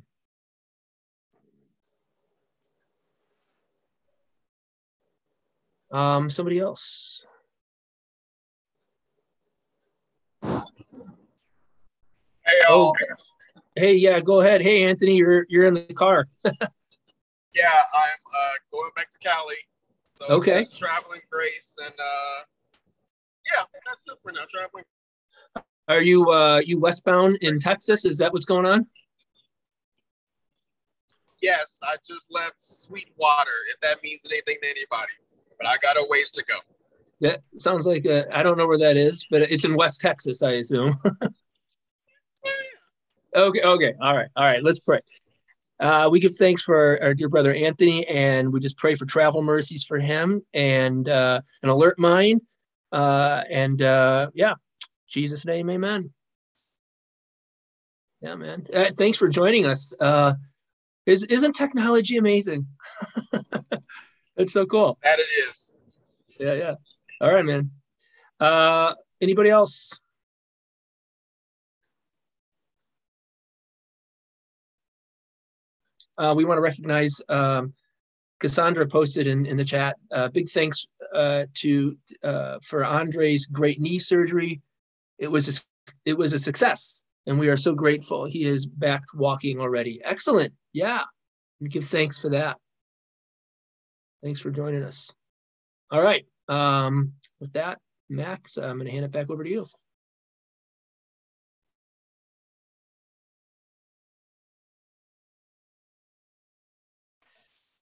Um, 5.91 6.29
somebody 6.29 6.59
else. 6.59 7.25
Oh, 12.67 12.93
hey, 13.75 13.93
yeah, 13.93 14.19
go 14.19 14.41
ahead. 14.41 14.61
Hey, 14.61 14.83
Anthony, 14.83 15.15
you're 15.15 15.45
you're 15.49 15.65
in 15.65 15.73
the 15.73 15.81
car. 15.93 16.27
yeah, 16.43 16.51
I'm 16.53 18.21
uh, 18.33 18.55
going 18.71 18.91
back 18.95 19.09
to 19.11 19.17
Cali. 19.19 19.55
So 20.15 20.25
okay. 20.27 20.63
Traveling 20.75 21.21
grace 21.31 21.75
and 21.83 21.93
uh, 21.99 22.43
yeah, 23.45 23.63
that's 23.85 24.07
it 24.07 24.17
for 24.23 24.31
now. 24.31 24.41
Traveling. 24.49 24.83
Are 25.87 26.01
you 26.01 26.29
uh 26.29 26.61
you 26.63 26.79
westbound 26.79 27.37
in 27.41 27.59
Texas? 27.59 28.05
Is 28.05 28.17
that 28.19 28.31
what's 28.31 28.45
going 28.45 28.65
on? 28.65 28.87
Yes, 31.41 31.79
I 31.81 31.95
just 32.05 32.31
left 32.31 32.61
Sweetwater. 32.61 33.49
If 33.73 33.81
that 33.81 34.03
means 34.03 34.21
anything 34.25 34.57
to 34.61 34.69
anybody, 34.69 35.11
but 35.57 35.67
I 35.67 35.77
got 35.81 35.97
a 35.97 36.05
ways 36.07 36.29
to 36.31 36.43
go. 36.43 36.59
Yeah, 37.19 37.37
sounds 37.57 37.85
like 37.87 38.05
I 38.07 38.43
don't 38.43 38.57
know 38.57 38.67
where 38.67 38.77
that 38.77 38.95
is, 38.95 39.25
but 39.29 39.41
it's 39.41 39.65
in 39.65 39.75
West 39.75 40.01
Texas, 40.01 40.43
I 40.43 40.53
assume. 40.53 40.99
okay, 43.35 43.61
okay, 43.61 43.93
all 44.01 44.15
right, 44.15 44.29
all 44.35 44.45
right. 44.45 44.63
Let's 44.63 44.79
pray. 44.79 44.99
Uh, 45.79 46.09
we 46.11 46.19
give 46.19 46.37
thanks 46.37 46.61
for 46.61 46.75
our, 46.75 47.01
our, 47.01 47.13
dear 47.13 47.27
brother 47.27 47.53
Anthony, 47.53 48.07
and 48.07 48.53
we 48.53 48.59
just 48.59 48.77
pray 48.77 48.93
for 48.93 49.05
travel 49.05 49.41
mercies 49.41 49.83
for 49.83 49.97
him 49.97 50.43
and 50.53 51.09
uh, 51.09 51.41
an 51.63 51.69
alert 51.69 51.97
mind 51.97 52.41
uh, 52.91 53.43
and 53.49 53.81
uh, 53.81 54.29
yeah, 54.33 54.53
Jesus' 55.07 55.45
name, 55.45 55.69
amen. 55.69 56.11
Yeah, 58.21 58.35
man. 58.35 58.67
Uh, 58.71 58.91
thanks 58.95 59.17
for 59.17 59.27
joining 59.27 59.65
us. 59.65 59.93
Uh, 59.99 60.35
is, 61.07 61.23
isn't 61.25 61.53
technology 61.53 62.17
amazing? 62.17 62.67
It's 64.37 64.53
so 64.53 64.65
cool. 64.65 64.97
That 65.03 65.19
it 65.19 65.27
is. 65.49 65.73
Yeah, 66.39 66.53
yeah. 66.53 66.75
All 67.19 67.31
right, 67.31 67.45
man. 67.45 67.69
Uh, 68.39 68.95
anybody 69.21 69.49
else? 69.49 69.99
Uh, 76.21 76.35
we 76.35 76.45
want 76.45 76.59
to 76.59 76.61
recognize 76.61 77.19
um, 77.29 77.73
Cassandra 78.39 78.85
posted 78.85 79.25
in, 79.25 79.47
in 79.47 79.57
the 79.57 79.65
chat. 79.65 79.97
Uh, 80.11 80.27
big 80.27 80.47
thanks 80.51 80.85
uh, 81.15 81.45
to 81.55 81.97
uh, 82.23 82.59
for 82.61 82.85
Andre's 82.85 83.47
great 83.47 83.81
knee 83.81 83.97
surgery. 83.97 84.61
It 85.17 85.31
was 85.31 85.47
a, 85.47 85.91
it 86.05 86.13
was 86.13 86.33
a 86.33 86.37
success, 86.37 87.01
and 87.25 87.39
we 87.39 87.49
are 87.49 87.57
so 87.57 87.73
grateful. 87.73 88.25
He 88.25 88.45
is 88.45 88.67
back 88.67 89.01
walking 89.15 89.59
already. 89.59 89.99
Excellent. 90.03 90.53
Yeah, 90.73 91.01
we 91.59 91.69
give 91.69 91.85
thanks 91.85 92.19
for 92.19 92.29
that. 92.29 92.57
Thanks 94.23 94.41
for 94.41 94.51
joining 94.51 94.83
us. 94.83 95.11
All 95.89 96.03
right. 96.03 96.23
Um, 96.47 97.13
with 97.39 97.51
that, 97.53 97.79
Max, 98.11 98.57
I'm 98.57 98.75
going 98.75 98.85
to 98.85 98.91
hand 98.91 99.05
it 99.05 99.11
back 99.11 99.31
over 99.31 99.43
to 99.43 99.49
you. 99.49 99.65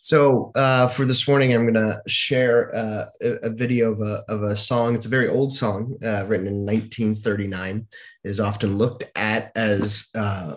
So 0.02 0.54
uh, 0.56 0.88
for 0.88 1.04
this 1.04 1.28
morning, 1.28 1.54
I'm 1.54 1.64
going 1.64 1.74
to 1.74 2.02
share 2.08 2.74
uh, 2.74 3.06
a, 3.22 3.30
a, 3.48 3.50
video 3.50 3.92
of 3.92 4.00
a, 4.00 4.24
of 4.30 4.44
a 4.44 4.56
song. 4.56 4.96
It's 4.96 5.06
a 5.06 5.10
very 5.10 5.28
old 5.28 5.54
song 5.54 5.98
uh, 6.02 6.26
written 6.26 6.48
in 6.48 6.66
1939. 6.66 7.86
It 8.24 8.30
is 8.30 8.40
often 8.40 8.78
looked 8.78 9.04
at 9.18 9.52
as 9.58 10.08
uh, 10.16 10.56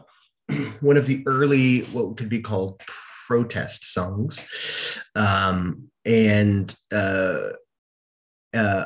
one 0.80 0.96
of 0.96 1.08
the 1.08 1.24
early, 1.26 1.80
what 1.86 2.16
could 2.16 2.28
be 2.28 2.40
called 2.40 2.80
protest 3.26 3.92
songs. 3.92 4.46
Um, 5.16 5.88
and 6.04 6.72
uh, 6.92 7.48
uh, 8.54 8.84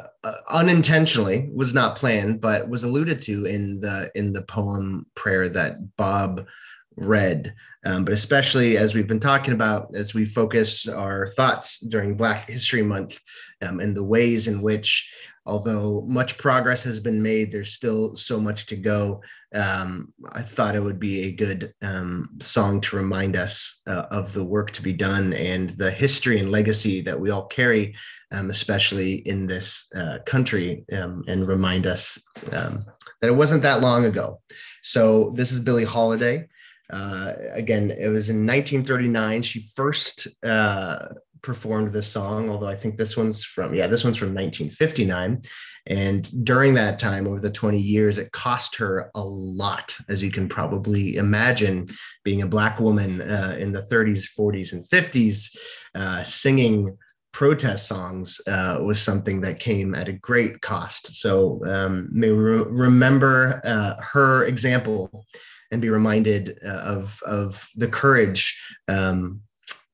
unintentionally 0.49 1.51
was 1.53 1.75
not 1.75 1.97
planned, 1.97 2.41
but 2.41 2.67
was 2.67 2.83
alluded 2.83 3.21
to 3.23 3.45
in 3.45 3.81
the 3.81 4.11
in 4.15 4.33
the 4.33 4.43
poem 4.43 5.05
prayer 5.15 5.51
that 5.51 5.97
Bob 5.97 6.47
read, 6.97 7.55
um, 7.85 8.05
but 8.05 8.15
especially 8.15 8.77
as 8.77 8.95
we've 8.95 9.07
been 9.07 9.21
talking 9.21 9.55
about, 9.55 9.91
as 9.95 10.15
we 10.15 10.25
focus 10.25 10.89
our 10.89 11.29
thoughts 11.29 11.79
during 11.81 12.17
Black 12.17 12.49
History 12.49 12.83
Month 12.83 13.21
um, 13.63 13.81
and 13.81 13.97
the 13.97 14.05
ways 14.05 14.49
in 14.49 14.63
which, 14.63 15.13
although 15.45 16.03
much 16.07 16.39
progress 16.39 16.83
has 16.85 17.01
been 17.01 17.23
made, 17.23 17.53
there's 17.53 17.73
still 17.73 18.17
so 18.17 18.41
much 18.41 18.67
to 18.67 18.77
go. 18.77 19.23
Um, 19.55 20.13
I 20.33 20.43
thought 20.43 20.75
it 20.75 20.83
would 20.83 20.99
be 20.99 21.25
a 21.25 21.33
good 21.33 21.73
um, 21.83 22.31
song 22.41 22.81
to 22.83 22.97
remind 22.97 23.37
us 23.37 23.83
uh, 23.87 24.07
of 24.11 24.33
the 24.33 24.45
work 24.45 24.71
to 24.73 24.83
be 24.83 24.93
done 24.93 25.33
and 25.35 25.71
the 25.71 25.91
history 25.91 26.41
and 26.41 26.51
legacy 26.51 27.03
that 27.03 27.19
we 27.19 27.31
all 27.31 27.47
carry, 27.47 27.95
um, 28.33 28.51
especially 28.51 29.15
in 29.27 29.47
this 29.47 29.87
uh, 29.95 30.19
country, 30.27 30.85
um, 30.93 31.23
and 31.29 31.47
remind 31.47 31.87
us 31.87 32.21
that 32.51 32.85
it 33.23 33.37
wasn't 33.37 33.63
that 33.63 33.81
long 33.81 34.07
ago. 34.07 34.41
So, 34.83 35.31
this 35.31 35.53
is 35.53 35.61
Billie 35.61 35.85
Holiday. 35.85 36.49
Uh, 36.91 37.33
again, 37.53 37.91
it 37.91 38.09
was 38.09 38.31
in 38.31 38.47
1939. 38.47 39.43
She 39.43 39.61
first 39.75 40.29
uh, 40.45 41.09
performed 41.43 41.93
this 41.93 42.09
song, 42.09 42.51
although 42.51 42.69
I 42.69 42.77
think 42.77 42.97
this 42.97 43.17
one's 43.17 43.45
from, 43.45 43.75
yeah, 43.75 43.87
this 43.87 44.05
one's 44.05 44.17
from 44.17 44.35
1959. 44.35 45.41
And 45.87 46.45
during 46.45 46.75
that 46.75 46.99
time, 46.99 47.27
over 47.27 47.39
the 47.39 47.51
20 47.51 47.79
years, 47.79 48.19
it 48.19 48.33
cost 48.33 48.75
her 48.77 49.11
a 49.15 49.23
lot, 49.23 49.95
as 50.09 50.23
you 50.23 50.33
can 50.33 50.49
probably 50.49 51.17
imagine, 51.17 51.89
being 52.25 52.43
a 52.43 52.47
Black 52.47 52.81
woman 52.81 53.23
uh, 53.23 53.57
in 53.59 53.71
the 53.71 53.83
30s, 53.83 54.29
40s, 54.39 54.73
and 54.73 54.85
50s, 54.89 55.57
uh, 55.95 56.25
singing 56.25 56.97
protest 57.33 57.87
songs 57.87 58.41
uh, 58.49 58.79
was 58.83 59.01
something 59.01 59.43
that 59.43 59.61
came 59.61 59.95
at 59.95 60.09
a 60.09 60.13
great 60.13 60.61
cost. 60.63 61.21
So 61.21 61.61
um, 61.67 62.09
may 62.11 62.33
we 62.33 62.39
re- 62.39 62.65
remember 62.67 63.61
uh, 63.63 64.03
her 64.03 64.45
example 64.45 65.27
and 65.71 65.83
be 65.83 65.89
reminded 65.91 66.59
uh, 66.65 66.69
of 66.69 67.21
of 67.27 67.67
the 67.77 67.89
courage 67.89 68.61
um, 68.89 69.41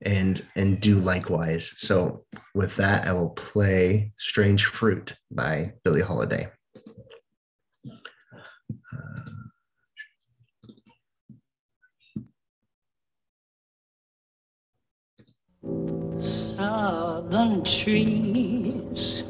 and 0.03 0.45
and 0.57 0.81
do 0.81 0.97
likewise. 0.97 1.75
So 1.77 2.25
with 2.55 2.77
that, 2.77 3.07
I 3.07 3.13
will 3.13 3.31
play 3.31 4.13
"Strange 4.19 4.65
Fruit" 4.65 5.15
by 5.31 5.73
Billie 5.85 6.03
Holiday. 6.03 6.49
Uh, 8.93 9.33
Southern 16.21 17.65
trees 17.65 19.25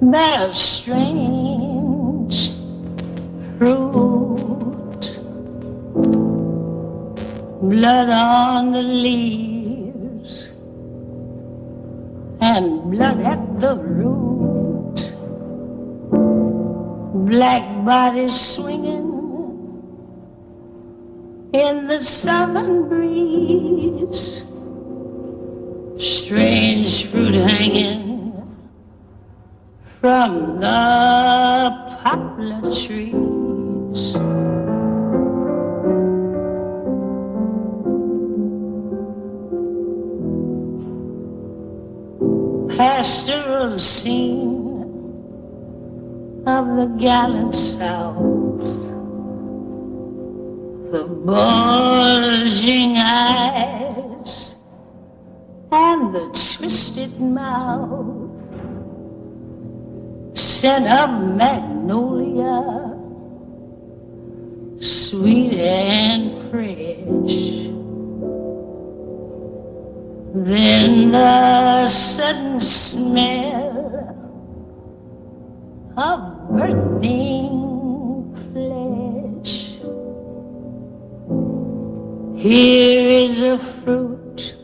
bear 0.00 0.52
strange 0.52 2.50
fruit 3.58 4.29
blood 7.70 8.08
on 8.10 8.72
the 8.72 8.82
leaves 8.82 10.50
and 12.40 12.90
blood 12.90 13.20
at 13.20 13.60
the 13.60 13.76
root. 13.76 15.12
Black 17.30 17.62
bodies 17.84 18.34
swinging 18.34 19.06
in 21.52 21.86
the 21.86 22.00
southern 22.00 22.88
breeze. 22.88 24.42
Strange 25.96 27.06
fruit 27.06 27.36
hanging 27.36 28.32
from 30.00 30.58
the 30.58 31.70
poplar 32.02 32.62
trees. 32.82 34.16
Pastoral 42.80 43.78
scene 43.78 44.80
of 46.46 46.64
the 46.78 46.86
gallant 46.98 47.54
South. 47.54 48.64
The 50.90 51.04
bulging 51.04 52.96
eyes 52.96 54.54
and 55.70 56.14
the 56.14 56.26
twisted 56.28 57.20
mouth, 57.20 58.30
scent 60.32 60.86
of 60.86 61.10
magnolia, 61.36 62.96
sweet 64.80 65.52
and 65.52 66.50
fresh. 66.50 67.79
Then 70.32 71.10
the 71.10 71.86
sudden 71.86 72.60
smell 72.60 74.16
of 75.96 76.48
burning 76.48 78.32
flesh. 78.52 79.80
Here 82.40 83.10
is 83.10 83.42
a 83.42 83.58
fruit 83.58 84.56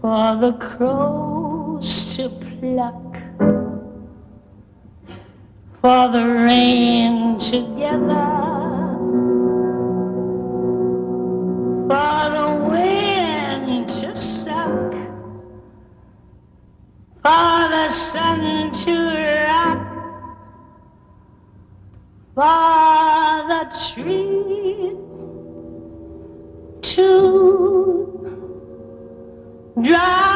for 0.00 0.34
the 0.34 0.52
crows 0.54 2.16
to 2.16 2.28
pluck, 2.28 3.18
for 5.80 6.08
the 6.08 6.26
rain 6.26 7.38
to 7.38 7.60
gather, 7.78 8.30
for 11.86 12.30
the 12.34 12.59
for 17.22 17.68
the 17.68 17.88
sun 17.88 18.70
to 18.72 18.94
rock, 19.46 19.80
for 22.34 23.44
the 23.50 23.62
tree 23.92 24.96
to 26.80 27.08
drop. 29.82 30.30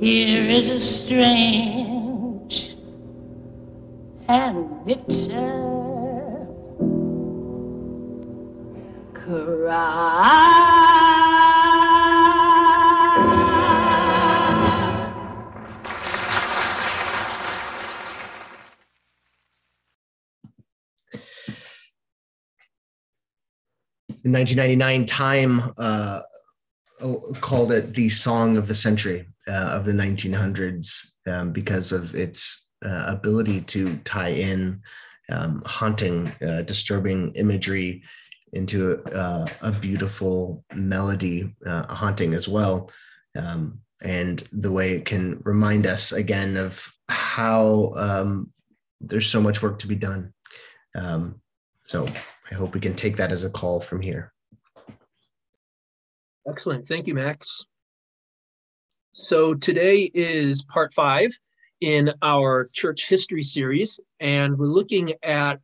Here 0.00 0.44
is 0.44 0.70
a 0.70 0.80
strange 0.80 2.74
and 4.28 4.86
bitter 4.86 5.59
In 24.22 24.32
1999, 24.32 25.06
Time 25.06 25.72
uh, 25.78 26.20
called 27.40 27.72
it 27.72 27.94
the 27.94 28.10
song 28.10 28.58
of 28.58 28.68
the 28.68 28.74
century 28.74 29.26
uh, 29.48 29.52
of 29.76 29.86
the 29.86 29.92
1900s 29.92 31.12
um, 31.26 31.52
because 31.52 31.90
of 31.92 32.14
its 32.14 32.68
uh, 32.84 33.06
ability 33.08 33.62
to 33.62 33.96
tie 33.98 34.28
in 34.28 34.82
um, 35.32 35.62
haunting, 35.64 36.30
uh, 36.46 36.62
disturbing 36.62 37.32
imagery 37.34 38.02
into 38.52 39.02
uh, 39.14 39.46
a 39.62 39.72
beautiful 39.72 40.64
melody, 40.74 41.54
uh, 41.64 41.86
haunting 41.94 42.34
as 42.34 42.46
well. 42.46 42.90
Um, 43.38 43.80
and 44.02 44.42
the 44.52 44.72
way 44.72 44.92
it 44.92 45.06
can 45.06 45.40
remind 45.44 45.86
us 45.86 46.12
again 46.12 46.58
of 46.58 46.92
how 47.08 47.94
um, 47.96 48.52
there's 49.00 49.28
so 49.28 49.40
much 49.40 49.62
work 49.62 49.78
to 49.78 49.86
be 49.86 49.96
done. 49.96 50.34
Um, 50.94 51.40
so 51.84 52.08
I 52.50 52.54
hope 52.54 52.74
we 52.74 52.80
can 52.80 52.94
take 52.94 53.16
that 53.16 53.30
as 53.30 53.44
a 53.44 53.50
call 53.50 53.80
from 53.80 54.00
here. 54.00 54.32
Excellent. 56.48 56.86
Thank 56.88 57.06
you, 57.06 57.14
Max. 57.14 57.64
So 59.12 59.54
today 59.54 60.10
is 60.14 60.62
part 60.62 60.92
five 60.92 61.30
in 61.80 62.12
our 62.22 62.68
church 62.72 63.08
history 63.08 63.42
series, 63.42 64.00
and 64.18 64.58
we're 64.58 64.66
looking 64.66 65.14
at 65.22 65.60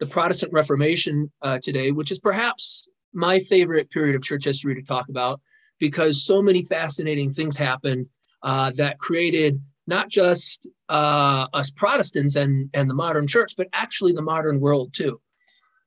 the 0.00 0.06
Protestant 0.06 0.52
Reformation 0.52 1.30
uh, 1.42 1.58
today, 1.62 1.92
which 1.92 2.10
is 2.10 2.18
perhaps 2.18 2.86
my 3.12 3.38
favorite 3.38 3.90
period 3.90 4.14
of 4.14 4.22
church 4.22 4.44
history 4.44 4.74
to 4.74 4.82
talk 4.82 5.08
about 5.08 5.40
because 5.78 6.24
so 6.24 6.42
many 6.42 6.62
fascinating 6.62 7.30
things 7.30 7.56
happened 7.56 8.06
uh, 8.42 8.70
that 8.72 8.98
created 8.98 9.60
not 9.86 10.08
just 10.08 10.66
uh, 10.88 11.46
us 11.52 11.70
Protestants 11.70 12.36
and, 12.36 12.68
and 12.74 12.90
the 12.90 12.94
modern 12.94 13.26
church, 13.26 13.54
but 13.56 13.68
actually 13.72 14.12
the 14.12 14.22
modern 14.22 14.60
world 14.60 14.92
too. 14.92 15.20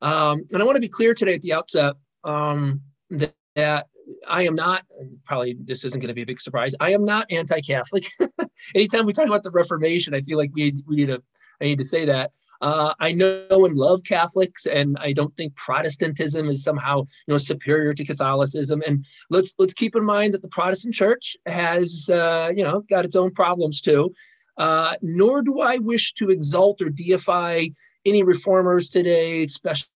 Um, 0.02 0.46
and 0.52 0.62
I 0.62 0.66
want 0.66 0.76
to 0.76 0.82
be 0.82 0.90
clear 0.90 1.14
today 1.14 1.36
at 1.36 1.42
the 1.42 1.54
outset 1.54 1.96
um, 2.24 2.82
that, 3.10 3.34
that 3.56 3.88
I 4.28 4.44
am 4.44 4.56
not, 4.56 4.86
probably 5.26 5.58
this 5.60 5.84
isn't 5.86 6.00
going 6.00 6.10
to 6.10 6.14
be 6.14 6.22
a 6.22 6.26
big 6.26 6.42
surprise, 6.42 6.74
I 6.80 6.94
am 6.94 7.06
not 7.06 7.32
anti 7.32 7.62
Catholic. 7.62 8.08
Anytime 8.76 9.06
we 9.06 9.14
talk 9.14 9.28
about 9.28 9.44
the 9.44 9.52
Reformation, 9.52 10.14
I 10.14 10.22
feel 10.22 10.38
like 10.38 10.52
we, 10.54 10.74
we 10.88 10.96
need 10.96 11.08
to, 11.08 11.22
I 11.62 11.66
need 11.66 11.78
to 11.78 11.86
say 11.86 12.06
that. 12.06 12.32
Uh, 12.62 12.94
I 13.00 13.14
know 13.14 13.66
and 13.66 13.76
love 13.76 14.04
Catholics, 14.04 14.66
and 14.66 14.98
I 15.00 15.14
don't 15.14 15.36
think 15.38 15.56
Protestantism 15.56 16.50
is 16.50 16.64
somehow 16.64 17.00
you 17.00 17.34
know 17.34 17.38
superior 17.38 17.94
to 17.94 18.06
Catholicism. 18.06 18.84
And 18.86 19.06
let's 19.30 19.56
let's 19.58 19.74
keep 19.74 19.96
in 19.96 20.04
mind 20.04 20.34
that 20.34 20.42
the 20.42 20.50
Protestant 20.50 20.94
Church 20.94 21.38
has 21.46 22.10
uh, 22.10 22.52
you 22.54 22.64
know 22.64 22.82
got 22.90 23.06
its 23.06 23.16
own 23.16 23.32
problems 23.32 23.80
too. 23.80 24.14
Uh, 24.58 24.96
nor 25.02 25.42
do 25.42 25.62
I 25.62 25.78
wish 25.78 26.12
to 26.16 26.30
exalt 26.30 26.82
or 26.82 26.90
deify 26.90 27.68
any 28.06 28.24
reformers 28.24 28.90
today, 28.90 29.44
especially 29.44 29.90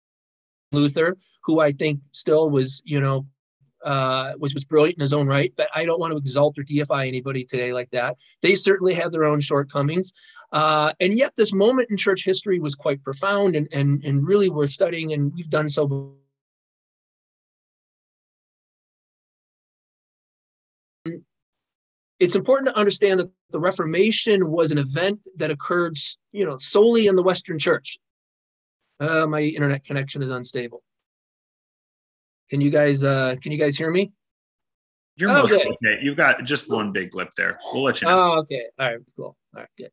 Luther, 0.71 1.17
who 1.43 1.59
I 1.59 1.71
think 1.71 1.99
still 2.11 2.49
was 2.49 2.81
you 2.85 2.99
know 2.99 3.25
uh, 3.83 4.33
was 4.39 4.53
was 4.53 4.65
brilliant 4.65 4.97
in 4.97 5.01
his 5.01 5.13
own 5.13 5.27
right, 5.27 5.53
but 5.55 5.69
I 5.73 5.85
don't 5.85 5.99
want 5.99 6.11
to 6.11 6.17
exalt 6.17 6.57
or 6.57 6.63
deify 6.63 7.07
anybody 7.07 7.43
today 7.43 7.73
like 7.73 7.89
that. 7.91 8.17
They 8.41 8.55
certainly 8.55 8.93
had 8.93 9.11
their 9.11 9.25
own 9.25 9.39
shortcomings. 9.39 10.13
Uh, 10.51 10.93
and 10.99 11.13
yet, 11.13 11.33
this 11.35 11.53
moment 11.53 11.89
in 11.89 11.97
church 11.97 12.25
history 12.25 12.59
was 12.59 12.75
quite 12.75 13.03
profound 13.03 13.55
and, 13.55 13.67
and, 13.71 14.03
and 14.03 14.27
really 14.27 14.49
worth 14.49 14.69
studying, 14.69 15.13
and 15.13 15.33
we've 15.33 15.49
done 15.49 15.69
so. 15.69 16.15
It's 22.21 22.35
important 22.35 22.67
to 22.69 22.79
understand 22.79 23.19
that 23.19 23.31
the 23.49 23.59
Reformation 23.59 24.51
was 24.51 24.71
an 24.71 24.77
event 24.77 25.19
that 25.37 25.49
occurred, 25.49 25.97
you 26.31 26.45
know, 26.45 26.59
solely 26.59 27.07
in 27.07 27.15
the 27.15 27.23
Western 27.23 27.57
Church. 27.57 27.97
Uh, 28.99 29.25
my 29.25 29.41
internet 29.41 29.83
connection 29.83 30.21
is 30.21 30.29
unstable. 30.29 30.83
Can 32.51 32.61
you 32.61 32.69
guys 32.69 33.03
uh, 33.03 33.37
can 33.41 33.51
you 33.51 33.57
guys 33.57 33.75
hear 33.75 33.89
me? 33.89 34.11
You're 35.15 35.35
okay. 35.39 35.65
okay. 35.65 35.97
You've 36.03 36.15
got 36.15 36.43
just 36.43 36.69
one 36.69 36.91
big 36.91 37.15
lip 37.15 37.29
there. 37.35 37.57
We'll 37.73 37.81
let 37.81 38.01
you 38.01 38.07
know. 38.07 38.33
Oh, 38.35 38.39
okay. 38.41 38.65
All 38.77 38.91
right. 38.91 38.99
Cool. 39.15 39.25
All 39.25 39.37
right. 39.55 39.67
Good 39.75 39.91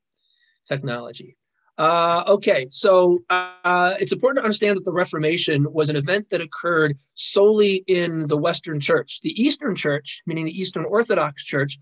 technology. 0.68 1.34
Uh, 1.78 2.24
okay, 2.26 2.66
so 2.70 3.20
uh, 3.30 3.94
it's 4.00 4.12
important 4.12 4.38
to 4.38 4.42
understand 4.42 4.76
that 4.76 4.84
the 4.84 4.92
Reformation 4.92 5.72
was 5.72 5.88
an 5.88 5.94
event 5.94 6.28
that 6.28 6.40
occurred 6.40 6.96
solely 7.14 7.84
in 7.86 8.26
the 8.26 8.36
Western 8.36 8.80
Church. 8.80 9.20
The 9.22 9.30
Eastern 9.40 9.76
Church, 9.76 10.22
meaning 10.26 10.44
the 10.44 10.60
Eastern 10.60 10.84
Orthodox 10.84 11.44
Church, 11.44 11.78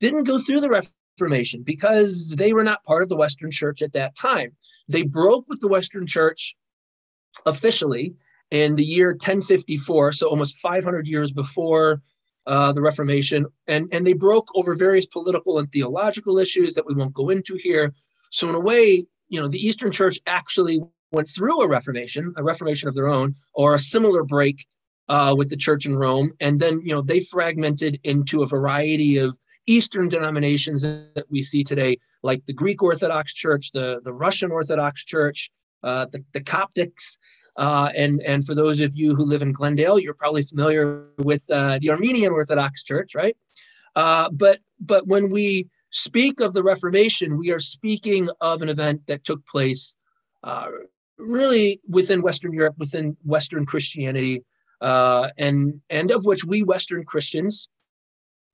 didn't 0.00 0.24
go 0.24 0.38
through 0.38 0.60
the 0.60 0.82
Reformation 1.18 1.62
because 1.62 2.34
they 2.36 2.52
were 2.52 2.64
not 2.64 2.82
part 2.84 3.02
of 3.02 3.08
the 3.08 3.16
Western 3.16 3.50
Church 3.50 3.82
at 3.82 3.92
that 3.92 4.16
time. 4.16 4.52
They 4.88 5.02
broke 5.02 5.48
with 5.48 5.60
the 5.60 5.68
Western 5.68 6.06
Church 6.06 6.56
officially 7.46 8.14
in 8.50 8.74
the 8.74 8.84
year 8.84 9.10
1054, 9.10 10.12
so 10.12 10.28
almost 10.28 10.58
500 10.58 11.06
years 11.06 11.30
before 11.30 12.02
uh, 12.46 12.72
the 12.72 12.82
Reformation, 12.82 13.46
and, 13.68 13.88
and 13.92 14.06
they 14.06 14.14
broke 14.14 14.48
over 14.54 14.74
various 14.74 15.06
political 15.06 15.58
and 15.58 15.70
theological 15.70 16.38
issues 16.38 16.74
that 16.74 16.86
we 16.86 16.94
won't 16.94 17.12
go 17.12 17.28
into 17.28 17.54
here. 17.54 17.92
So 18.30 18.48
in 18.48 18.54
a 18.54 18.60
way, 18.60 19.06
you 19.28 19.40
know, 19.40 19.46
the 19.46 19.64
Eastern 19.64 19.92
Church 19.92 20.18
actually 20.26 20.80
went 21.12 21.28
through 21.28 21.60
a 21.60 21.68
Reformation, 21.68 22.32
a 22.36 22.42
Reformation 22.42 22.88
of 22.88 22.94
their 22.94 23.08
own, 23.08 23.34
or 23.54 23.74
a 23.74 23.78
similar 23.78 24.24
break 24.24 24.66
uh, 25.08 25.34
with 25.36 25.50
the 25.50 25.56
Church 25.56 25.86
in 25.86 25.96
Rome, 25.96 26.32
and 26.40 26.58
then 26.58 26.80
you 26.80 26.94
know 26.94 27.02
they 27.02 27.20
fragmented 27.20 27.98
into 28.04 28.42
a 28.42 28.46
variety 28.46 29.16
of 29.16 29.36
Eastern 29.66 30.08
denominations 30.08 30.82
that 30.82 31.24
we 31.28 31.42
see 31.42 31.62
today, 31.62 31.98
like 32.22 32.44
the 32.46 32.52
Greek 32.52 32.82
Orthodox 32.82 33.34
Church, 33.34 33.72
the 33.72 34.00
the 34.04 34.12
Russian 34.12 34.50
Orthodox 34.50 35.04
Church, 35.04 35.50
uh, 35.82 36.06
the 36.06 36.24
the 36.32 36.40
Coptics. 36.40 37.16
Uh, 37.56 37.90
and 37.96 38.20
and 38.22 38.46
for 38.46 38.54
those 38.54 38.80
of 38.80 38.94
you 38.94 39.14
who 39.14 39.24
live 39.24 39.42
in 39.42 39.52
Glendale, 39.52 39.98
you're 39.98 40.14
probably 40.14 40.42
familiar 40.42 41.08
with 41.18 41.44
uh, 41.50 41.78
the 41.80 41.90
Armenian 41.90 42.32
Orthodox 42.32 42.84
Church, 42.84 43.14
right? 43.14 43.36
Uh, 43.96 44.30
but 44.30 44.60
but 44.80 45.06
when 45.06 45.30
we 45.30 45.68
speak 45.90 46.40
of 46.40 46.54
the 46.54 46.62
Reformation, 46.62 47.36
we 47.36 47.50
are 47.50 47.58
speaking 47.60 48.28
of 48.40 48.62
an 48.62 48.68
event 48.68 49.06
that 49.06 49.24
took 49.24 49.44
place 49.46 49.94
uh, 50.44 50.70
really 51.18 51.80
within 51.88 52.22
Western 52.22 52.52
Europe, 52.52 52.76
within 52.78 53.16
Western 53.24 53.66
Christianity, 53.66 54.42
uh, 54.80 55.30
and 55.36 55.80
and 55.90 56.10
of 56.10 56.24
which 56.24 56.44
we 56.44 56.62
Western 56.62 57.04
Christians, 57.04 57.68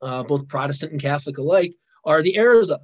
uh, 0.02 0.22
both 0.22 0.48
Protestant 0.48 0.92
and 0.92 1.00
Catholic 1.00 1.38
alike, 1.38 1.74
are 2.04 2.22
the 2.22 2.36
heirs 2.36 2.70
of. 2.70 2.80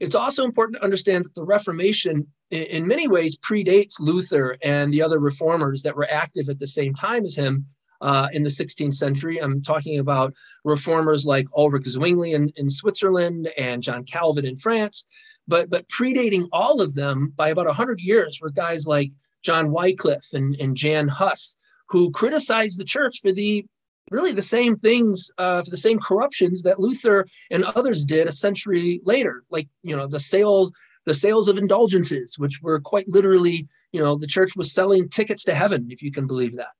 It's 0.00 0.16
also 0.16 0.44
important 0.44 0.76
to 0.76 0.84
understand 0.84 1.24
that 1.24 1.34
the 1.34 1.44
Reformation, 1.44 2.26
in, 2.50 2.86
many 2.86 3.08
ways, 3.08 3.36
predates 3.36 4.00
Luther 4.00 4.56
and 4.62 4.92
the 4.92 5.02
other 5.02 5.18
reformers 5.18 5.82
that 5.82 5.96
were 5.96 6.08
active 6.10 6.48
at 6.48 6.58
the 6.58 6.66
same 6.66 6.94
time 6.94 7.24
as 7.24 7.36
him 7.36 7.66
uh, 8.00 8.28
in 8.32 8.42
the 8.42 8.50
16th 8.50 8.94
century. 8.94 9.38
I'm 9.38 9.62
talking 9.62 9.98
about 9.98 10.34
reformers 10.64 11.26
like 11.26 11.46
Ulrich 11.56 11.86
Zwingli 11.86 12.32
in, 12.32 12.50
in 12.56 12.70
Switzerland 12.70 13.50
and 13.58 13.82
John 13.82 14.04
Calvin 14.04 14.46
in 14.46 14.56
France. 14.56 15.06
But, 15.46 15.68
but 15.68 15.88
predating 15.88 16.48
all 16.52 16.80
of 16.80 16.94
them 16.94 17.32
by 17.36 17.48
about 17.48 17.66
100 17.66 18.00
years 18.00 18.38
were 18.40 18.50
guys 18.50 18.86
like 18.86 19.10
John 19.42 19.70
Wycliffe 19.70 20.32
and, 20.32 20.54
and 20.56 20.76
Jan 20.76 21.08
Hus, 21.08 21.56
who 21.88 22.10
criticized 22.10 22.78
the 22.78 22.84
church 22.84 23.18
for 23.20 23.32
the 23.32 23.66
really 24.10 24.32
the 24.32 24.42
same 24.42 24.76
things, 24.76 25.30
uh, 25.38 25.62
for 25.62 25.70
the 25.70 25.76
same 25.76 25.98
corruptions 25.98 26.62
that 26.62 26.80
Luther 26.80 27.26
and 27.50 27.64
others 27.64 28.04
did 28.04 28.26
a 28.26 28.32
century 28.32 29.00
later, 29.04 29.44
like 29.50 29.68
you 29.82 29.96
know 29.96 30.06
the 30.06 30.20
sales 30.20 30.72
the 31.06 31.14
sales 31.14 31.48
of 31.48 31.58
indulgences, 31.58 32.38
which 32.38 32.60
were 32.62 32.78
quite 32.78 33.08
literally, 33.08 33.66
you 33.90 34.00
know, 34.00 34.16
the 34.16 34.26
church 34.26 34.54
was 34.54 34.72
selling 34.72 35.08
tickets 35.08 35.44
to 35.44 35.54
heaven, 35.54 35.86
if 35.90 36.02
you 36.02 36.12
can 36.12 36.26
believe 36.26 36.56
that. 36.56 36.72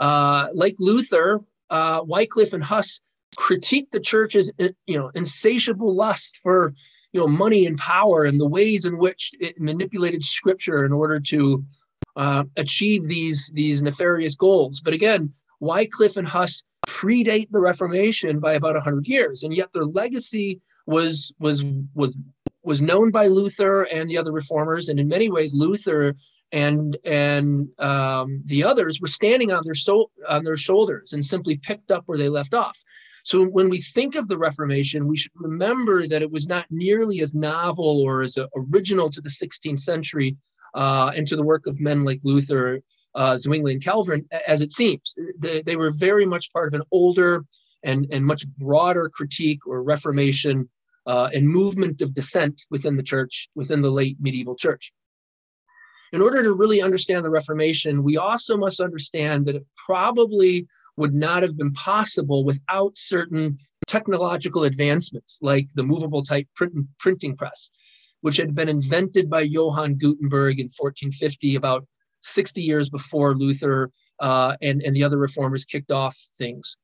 Uh, 0.00 0.48
like 0.52 0.74
Luther, 0.80 1.40
uh, 1.70 2.02
Wycliffe 2.04 2.52
and 2.52 2.64
Huss 2.64 3.00
critique 3.36 3.90
the 3.90 4.00
church's 4.00 4.50
you 4.58 4.98
know 4.98 5.10
insatiable 5.14 5.94
lust 5.94 6.38
for 6.42 6.72
you 7.12 7.20
know 7.20 7.26
money 7.26 7.66
and 7.66 7.78
power 7.78 8.24
and 8.24 8.40
the 8.40 8.46
ways 8.46 8.84
in 8.84 8.98
which 8.98 9.32
it 9.40 9.60
manipulated 9.60 10.22
scripture 10.22 10.84
in 10.84 10.92
order 10.92 11.18
to 11.18 11.64
uh, 12.16 12.44
achieve 12.56 13.04
these 13.08 13.50
these 13.54 13.82
nefarious 13.82 14.36
goals. 14.36 14.80
But 14.80 14.94
again, 14.94 15.32
Wycliffe 15.60 16.16
and 16.16 16.28
Huss 16.28 16.62
predate 16.86 17.50
the 17.50 17.60
Reformation 17.60 18.40
by 18.40 18.54
about 18.54 18.80
hundred 18.82 19.06
years, 19.08 19.42
and 19.42 19.54
yet 19.54 19.72
their 19.72 19.84
legacy 19.84 20.60
was 20.86 21.32
was 21.38 21.64
was 21.94 22.16
was 22.62 22.82
known 22.82 23.10
by 23.10 23.26
Luther 23.26 23.82
and 23.84 24.08
the 24.08 24.18
other 24.18 24.32
reformers, 24.32 24.88
and 24.88 24.98
in 24.98 25.08
many 25.08 25.30
ways, 25.30 25.54
Luther 25.54 26.14
and 26.52 26.96
and 27.04 27.68
um, 27.78 28.42
the 28.44 28.64
others 28.64 29.00
were 29.00 29.08
standing 29.08 29.52
on 29.52 29.62
their 29.64 29.74
so 29.74 30.10
on 30.28 30.44
their 30.44 30.56
shoulders 30.56 31.12
and 31.12 31.24
simply 31.24 31.56
picked 31.56 31.90
up 31.90 32.04
where 32.06 32.18
they 32.18 32.28
left 32.28 32.54
off. 32.54 32.78
So 33.24 33.42
when 33.42 33.70
we 33.70 33.80
think 33.80 34.16
of 34.16 34.28
the 34.28 34.36
Reformation, 34.36 35.06
we 35.06 35.16
should 35.16 35.32
remember 35.34 36.06
that 36.06 36.20
it 36.20 36.30
was 36.30 36.46
not 36.46 36.66
nearly 36.70 37.20
as 37.20 37.34
novel 37.34 38.02
or 38.02 38.20
as 38.20 38.36
original 38.54 39.08
to 39.10 39.20
the 39.20 39.30
16th 39.30 39.80
century 39.80 40.36
uh, 40.74 41.10
and 41.16 41.26
to 41.28 41.36
the 41.36 41.42
work 41.42 41.66
of 41.66 41.80
men 41.80 42.04
like 42.04 42.20
Luther, 42.22 42.80
uh, 43.14 43.36
Zwingli, 43.36 43.72
and 43.72 43.82
Calvin 43.82 44.26
as 44.46 44.60
it 44.60 44.72
seems. 44.72 45.14
They, 45.38 45.62
they 45.62 45.76
were 45.76 45.90
very 45.90 46.26
much 46.26 46.52
part 46.52 46.68
of 46.68 46.80
an 46.80 46.86
older 46.90 47.44
and, 47.82 48.06
and 48.10 48.24
much 48.24 48.46
broader 48.48 49.10
critique 49.12 49.66
or 49.66 49.82
Reformation 49.82 50.68
uh, 51.06 51.30
and 51.34 51.48
movement 51.48 52.00
of 52.00 52.14
dissent 52.14 52.62
within 52.70 52.96
the 52.96 53.02
church, 53.02 53.48
within 53.54 53.82
the 53.82 53.90
late 53.90 54.16
medieval 54.20 54.56
church 54.56 54.92
in 56.14 56.22
order 56.22 56.44
to 56.44 56.52
really 56.52 56.80
understand 56.80 57.24
the 57.24 57.30
Reformation, 57.30 58.04
we 58.04 58.16
also 58.16 58.56
must 58.56 58.80
understand 58.80 59.46
that 59.46 59.56
it 59.56 59.66
probably 59.84 60.64
would 60.96 61.12
not 61.12 61.42
have 61.42 61.56
been 61.56 61.72
possible 61.72 62.44
without 62.44 62.96
certain 62.96 63.58
technological 63.88 64.62
advancements 64.62 65.40
like 65.42 65.66
the 65.74 65.82
movable 65.82 66.22
type 66.22 66.46
print, 66.54 66.72
printing 67.00 67.36
press, 67.36 67.68
which 68.20 68.36
had 68.36 68.54
been 68.54 68.68
invented 68.68 69.28
by 69.28 69.40
Johann 69.40 69.96
Gutenberg 69.96 70.60
in 70.60 70.66
1450, 70.66 71.56
about 71.56 71.84
60 72.24 72.62
years 72.62 72.88
before 72.88 73.34
Luther 73.34 73.90
uh, 74.20 74.56
and 74.62 74.82
and 74.82 74.94
the 74.94 75.04
other 75.04 75.18
reformers 75.18 75.64
kicked 75.64 75.90
off 75.90 76.16
things. 76.36 76.76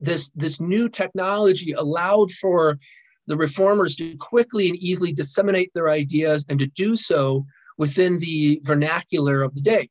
This 0.00 0.30
this 0.34 0.60
new 0.60 0.88
technology 0.88 1.72
allowed 1.72 2.30
for 2.32 2.76
the 3.26 3.36
reformers 3.36 3.96
to 3.96 4.16
quickly 4.18 4.68
and 4.68 4.76
easily 4.76 5.12
disseminate 5.12 5.72
their 5.74 5.88
ideas 5.88 6.44
and 6.48 6.58
to 6.58 6.66
do 6.66 6.96
so 6.96 7.44
within 7.76 8.18
the 8.18 8.60
vernacular 8.64 9.42
of 9.42 9.54
the 9.54 9.60
day. 9.60 9.88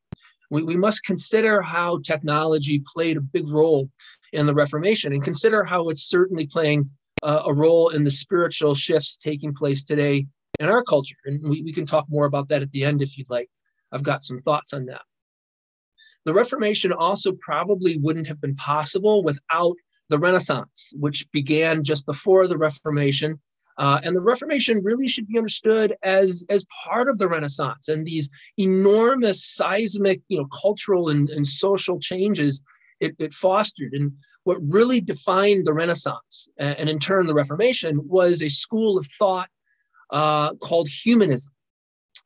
We, 0.49 0.63
we 0.63 0.77
must 0.77 1.03
consider 1.03 1.61
how 1.61 1.99
technology 1.99 2.81
played 2.93 3.17
a 3.17 3.21
big 3.21 3.49
role 3.49 3.89
in 4.31 4.45
the 4.45 4.53
Reformation 4.53 5.11
and 5.13 5.23
consider 5.23 5.63
how 5.63 5.83
it's 5.83 6.03
certainly 6.03 6.45
playing 6.45 6.85
uh, 7.23 7.43
a 7.45 7.53
role 7.53 7.89
in 7.89 8.03
the 8.03 8.11
spiritual 8.11 8.75
shifts 8.75 9.17
taking 9.23 9.53
place 9.53 9.83
today 9.83 10.27
in 10.59 10.67
our 10.67 10.83
culture. 10.83 11.15
And 11.25 11.49
we, 11.49 11.61
we 11.61 11.73
can 11.73 11.85
talk 11.85 12.05
more 12.09 12.25
about 12.25 12.47
that 12.49 12.61
at 12.61 12.71
the 12.71 12.85
end 12.85 13.01
if 13.01 13.17
you'd 13.17 13.29
like. 13.29 13.49
I've 13.91 14.03
got 14.03 14.23
some 14.23 14.41
thoughts 14.41 14.73
on 14.73 14.85
that. 14.85 15.01
The 16.25 16.33
Reformation 16.33 16.91
also 16.91 17.33
probably 17.39 17.97
wouldn't 17.97 18.27
have 18.27 18.41
been 18.41 18.55
possible 18.55 19.23
without 19.23 19.75
the 20.09 20.17
Renaissance, 20.17 20.91
which 20.99 21.29
began 21.31 21.83
just 21.83 22.05
before 22.05 22.47
the 22.47 22.57
Reformation. 22.57 23.39
Uh, 23.77 23.99
and 24.03 24.15
the 24.15 24.21
Reformation 24.21 24.81
really 24.83 25.07
should 25.07 25.27
be 25.27 25.37
understood 25.37 25.95
as, 26.03 26.45
as 26.49 26.65
part 26.83 27.09
of 27.09 27.17
the 27.17 27.27
Renaissance 27.27 27.89
and 27.89 28.05
these 28.05 28.29
enormous 28.57 29.45
seismic, 29.45 30.21
you 30.29 30.37
know, 30.37 30.45
cultural 30.45 31.09
and, 31.09 31.29
and 31.29 31.45
social 31.47 31.99
changes 31.99 32.61
it, 32.99 33.15
it 33.19 33.33
fostered. 33.33 33.93
And 33.93 34.13
what 34.45 34.57
really 34.61 35.01
defined 35.01 35.65
the 35.65 35.73
Renaissance 35.73 36.49
and 36.57 36.89
in 36.89 36.99
turn 36.99 37.27
the 37.27 37.33
Reformation 37.33 37.99
was 38.07 38.41
a 38.41 38.49
school 38.49 38.97
of 38.97 39.05
thought 39.07 39.49
uh, 40.11 40.53
called 40.55 40.87
humanism. 40.87 41.53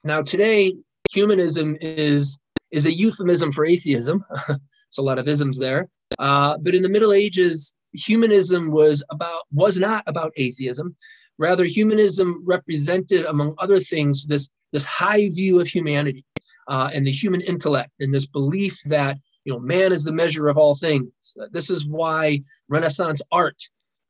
Now, 0.03 0.21
today, 0.21 0.75
humanism 1.11 1.77
is, 1.81 2.39
is 2.71 2.85
a 2.85 2.93
euphemism 2.93 3.51
for 3.51 3.65
atheism. 3.65 4.23
It's 4.89 4.97
a 4.97 5.03
lot 5.03 5.19
of 5.19 5.27
isms 5.27 5.59
there. 5.59 5.87
Uh, 6.17 6.57
but 6.57 6.73
in 6.73 6.81
the 6.81 6.89
Middle 6.89 7.13
Ages, 7.13 7.75
humanism 7.93 8.71
was 8.71 9.03
about 9.11 9.43
was 9.51 9.79
not 9.79 10.03
about 10.07 10.33
atheism. 10.35 10.95
Rather, 11.37 11.63
humanism 11.63 12.43
represented, 12.45 13.25
among 13.25 13.55
other 13.59 13.79
things, 13.79 14.25
this, 14.25 14.49
this 14.73 14.85
high 14.85 15.29
view 15.29 15.61
of 15.61 15.67
humanity 15.67 16.25
uh, 16.67 16.89
and 16.93 17.05
the 17.07 17.11
human 17.11 17.41
intellect 17.41 17.91
and 17.99 18.13
this 18.13 18.27
belief 18.27 18.79
that 18.85 19.17
you 19.45 19.53
know 19.53 19.59
man 19.59 19.91
is 19.91 20.03
the 20.03 20.11
measure 20.11 20.47
of 20.49 20.57
all 20.57 20.75
things. 20.75 21.35
This 21.51 21.69
is 21.69 21.85
why 21.85 22.41
Renaissance 22.67 23.21
art 23.31 23.57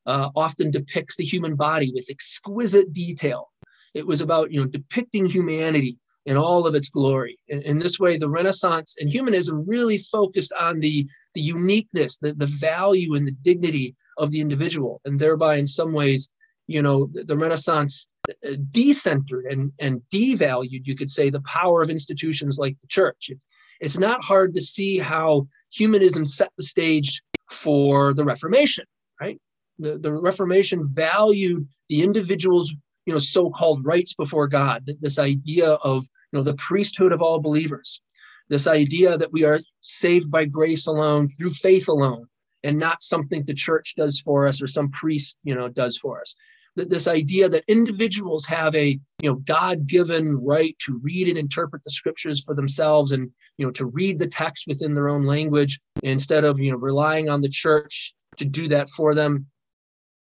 uh, 0.05 0.29
often 0.35 0.71
depicts 0.71 1.15
the 1.15 1.23
human 1.23 1.55
body 1.55 1.91
with 1.93 2.07
exquisite 2.09 2.91
detail. 2.93 3.49
It 3.93 4.05
was 4.05 4.21
about 4.21 4.51
you 4.51 4.59
know 4.59 4.67
depicting 4.67 5.25
humanity 5.25 5.97
in 6.30 6.38
all 6.38 6.68
of 6.68 6.76
its 6.76 6.89
glory. 6.89 7.39
In, 7.48 7.63
in, 7.63 7.80
this 7.80 8.00
way, 8.00 8.15
the 8.15 8.30
Renaissance 8.30 8.96
and 9.00 9.12
humanism 9.12 9.65
really 9.68 9.98
focused 9.98 10.54
on 10.54 10.80
the, 10.80 11.10
the 11.34 11.42
uniqueness, 11.42 12.20
the, 12.20 12.34
the 12.34 12.46
value 12.46 13.15
and 13.15 13.28
the 13.28 13.36
dignity 13.42 13.96
of 14.20 14.30
the 14.30 14.39
individual, 14.39 15.02
and 15.06 15.20
thereby, 15.20 15.56
in 15.56 15.65
some 15.65 15.92
ways, 15.92 16.30
you 16.68 16.84
know, 16.84 17.10
the, 17.13 17.24
the 17.24 17.36
Renaissance 17.36 18.08
uh, 18.30 18.52
decentered 18.72 19.52
and, 19.52 19.72
and 19.80 20.04
devalued, 20.13 20.86
you 20.86 20.96
could 20.96 21.10
say, 21.10 21.32
the 21.32 21.42
power 21.42 21.82
of 21.82 21.89
institutions 21.89 22.60
like 22.60 22.80
the 22.80 22.88
church. 22.88 23.30
It, 23.30 23.44
it's 23.82 23.98
not 23.98 24.24
hard 24.24 24.54
to 24.54 24.62
see 24.62 25.00
how 25.00 25.48
humanism 25.74 26.26
set 26.26 26.52
the 26.58 26.63
stage 26.63 27.24
for 27.50 28.13
the 28.13 28.24
Reformation, 28.24 28.86
right? 29.20 29.42
The, 29.80 29.98
the 29.98 30.13
Reformation 30.13 30.84
valued 30.86 31.68
the 31.88 32.04
individual's 32.04 32.72
you 33.05 33.13
know 33.13 33.19
so-called 33.19 33.85
rights 33.85 34.13
before 34.13 34.47
god 34.47 34.89
this 35.01 35.19
idea 35.19 35.71
of 35.71 36.05
you 36.31 36.39
know 36.39 36.43
the 36.43 36.55
priesthood 36.55 37.12
of 37.12 37.21
all 37.21 37.39
believers. 37.39 38.01
This 38.49 38.67
idea 38.67 39.17
that 39.17 39.31
we 39.31 39.43
are 39.43 39.59
saved 39.81 40.31
by 40.31 40.45
grace 40.45 40.88
alone 40.88 41.27
through 41.27 41.51
faith 41.51 41.88
alone 41.88 42.25
and 42.63 42.77
not 42.77 43.03
something 43.03 43.43
the 43.43 43.53
church 43.53 43.93
does 43.95 44.19
for 44.19 44.47
us 44.47 44.62
or 44.62 44.67
some 44.67 44.89
priest 44.89 45.38
you 45.43 45.55
know 45.55 45.69
does 45.69 45.97
for 45.97 46.19
us. 46.21 46.35
That 46.75 46.89
this 46.89 47.07
idea 47.07 47.49
that 47.49 47.63
individuals 47.67 48.45
have 48.45 48.75
a 48.75 48.99
you 49.21 49.29
know 49.29 49.35
god-given 49.35 50.45
right 50.45 50.75
to 50.85 50.99
read 51.03 51.27
and 51.27 51.38
interpret 51.38 51.83
the 51.83 51.91
scriptures 51.91 52.43
for 52.43 52.55
themselves 52.55 53.12
and 53.12 53.29
you 53.57 53.65
know 53.65 53.71
to 53.73 53.85
read 53.85 54.19
the 54.19 54.27
text 54.27 54.65
within 54.67 54.93
their 54.93 55.09
own 55.09 55.25
language 55.25 55.79
instead 56.03 56.43
of 56.43 56.59
you 56.59 56.71
know 56.71 56.77
relying 56.77 57.29
on 57.29 57.41
the 57.41 57.49
church 57.49 58.13
to 58.38 58.45
do 58.45 58.67
that 58.67 58.89
for 58.89 59.13
them 59.13 59.45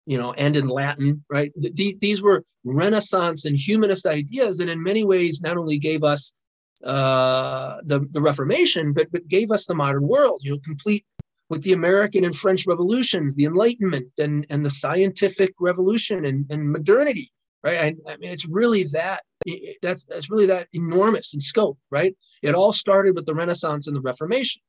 you 0.06 0.18
know, 0.18 0.32
and 0.32 0.56
in 0.56 0.68
Latin, 0.68 1.24
right? 1.30 1.52
these 1.56 2.22
were 2.22 2.42
Renaissance 2.64 3.44
and 3.44 3.56
humanist 3.56 4.06
ideas, 4.06 4.60
and 4.60 4.70
in 4.70 4.82
many 4.82 5.04
ways, 5.04 5.40
not 5.42 5.56
only 5.56 5.78
gave 5.78 6.02
us 6.02 6.32
uh, 6.84 7.78
the, 7.84 8.00
the 8.10 8.20
Reformation, 8.20 8.92
but, 8.92 9.10
but 9.12 9.28
gave 9.28 9.50
us 9.50 9.66
the 9.66 9.74
modern 9.74 10.08
world, 10.08 10.40
you 10.42 10.52
know, 10.52 10.58
complete 10.64 11.04
with 11.50 11.62
the 11.62 11.72
American 11.72 12.24
and 12.24 12.34
French 12.34 12.66
revolutions, 12.66 13.34
the 13.34 13.44
Enlightenment, 13.44 14.08
and, 14.18 14.46
and 14.50 14.64
the 14.64 14.70
scientific 14.70 15.52
revolution 15.60 16.24
and, 16.24 16.46
and 16.48 16.70
modernity, 16.70 17.32
right? 17.62 17.78
I, 17.78 18.12
I 18.12 18.16
mean, 18.16 18.30
it's 18.30 18.46
really 18.46 18.84
that 18.84 19.22
it, 19.46 19.78
that's 19.82 20.04
that's 20.04 20.30
really 20.30 20.46
that 20.46 20.68
enormous 20.72 21.34
in 21.34 21.40
scope, 21.40 21.78
right? 21.90 22.14
It 22.42 22.54
all 22.54 22.72
started 22.72 23.14
with 23.14 23.26
the 23.26 23.34
Renaissance 23.34 23.86
and 23.86 23.96
the 23.96 24.00
Reformation. 24.00 24.62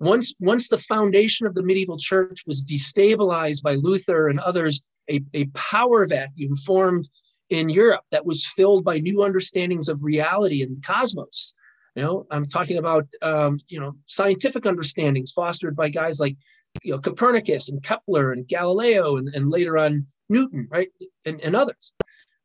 Once, 0.00 0.34
once 0.40 0.68
the 0.68 0.78
foundation 0.78 1.46
of 1.46 1.54
the 1.54 1.62
medieval 1.62 1.96
church 1.96 2.42
was 2.46 2.64
destabilized 2.64 3.62
by 3.62 3.74
Luther 3.74 4.28
and 4.28 4.40
others, 4.40 4.82
a, 5.10 5.20
a 5.34 5.46
power 5.54 6.04
vacuum 6.06 6.56
formed 6.56 7.08
in 7.50 7.68
Europe 7.68 8.02
that 8.10 8.26
was 8.26 8.46
filled 8.46 8.84
by 8.84 8.98
new 8.98 9.22
understandings 9.22 9.88
of 9.88 10.02
reality 10.02 10.62
and 10.62 10.76
the 10.76 10.80
cosmos. 10.80 11.54
You 11.94 12.02
know, 12.02 12.26
I'm 12.30 12.46
talking 12.46 12.78
about 12.78 13.06
um, 13.22 13.58
you 13.68 13.78
know 13.78 13.94
scientific 14.06 14.66
understandings 14.66 15.32
fostered 15.32 15.76
by 15.76 15.90
guys 15.90 16.18
like 16.18 16.36
you 16.82 16.92
know 16.92 16.98
Copernicus 16.98 17.68
and 17.68 17.82
Kepler 17.82 18.32
and 18.32 18.48
Galileo 18.48 19.16
and, 19.16 19.28
and 19.34 19.50
later 19.50 19.78
on 19.78 20.06
Newton, 20.28 20.66
right, 20.70 20.88
and, 21.24 21.40
and 21.40 21.54
others. 21.54 21.94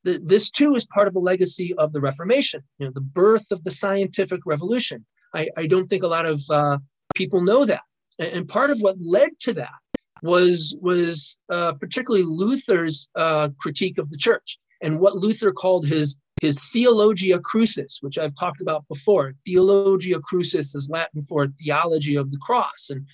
The, 0.04 0.20
this 0.24 0.50
too 0.50 0.76
is 0.76 0.86
part 0.86 1.08
of 1.08 1.14
the 1.14 1.20
legacy 1.20 1.74
of 1.78 1.94
the 1.94 2.02
Reformation. 2.02 2.62
You 2.78 2.88
know, 2.88 2.92
the 2.94 3.02
birth 3.02 3.52
of 3.52 3.64
the 3.64 3.72
scientific 3.72 4.42
revolution. 4.46 5.06
I, 5.34 5.50
I 5.58 5.66
don't 5.66 5.88
think 5.88 6.04
a 6.04 6.08
lot 6.08 6.26
of 6.26 6.42
uh, 6.50 6.78
people 7.20 7.42
know 7.42 7.66
that. 7.66 7.82
And 8.18 8.48
part 8.48 8.72
of 8.72 8.80
what 8.80 8.96
led 9.00 9.32
to 9.42 9.54
that 9.54 9.80
was 10.24 10.76
was 10.82 11.38
uh, 11.52 11.74
particularly 11.74 12.26
Luther's 12.26 13.08
uh, 13.16 13.50
critique 13.60 13.98
of 13.98 14.10
the 14.10 14.18
church 14.18 14.58
and 14.82 15.00
what 15.00 15.16
Luther 15.16 15.52
called 15.52 15.86
his 15.86 16.18
his 16.42 16.58
theologia 16.72 17.40
crucis, 17.40 18.00
which 18.02 18.18
I've 18.18 18.38
talked 18.40 18.62
about 18.62 18.88
before. 18.88 19.34
Theologia 19.46 20.20
crucis 20.22 20.74
is 20.74 20.90
Latin 20.90 21.22
for 21.22 21.48
theology 21.62 22.16
of 22.16 22.32
the 22.32 22.38
cross, 22.38 22.90
and 22.90 23.06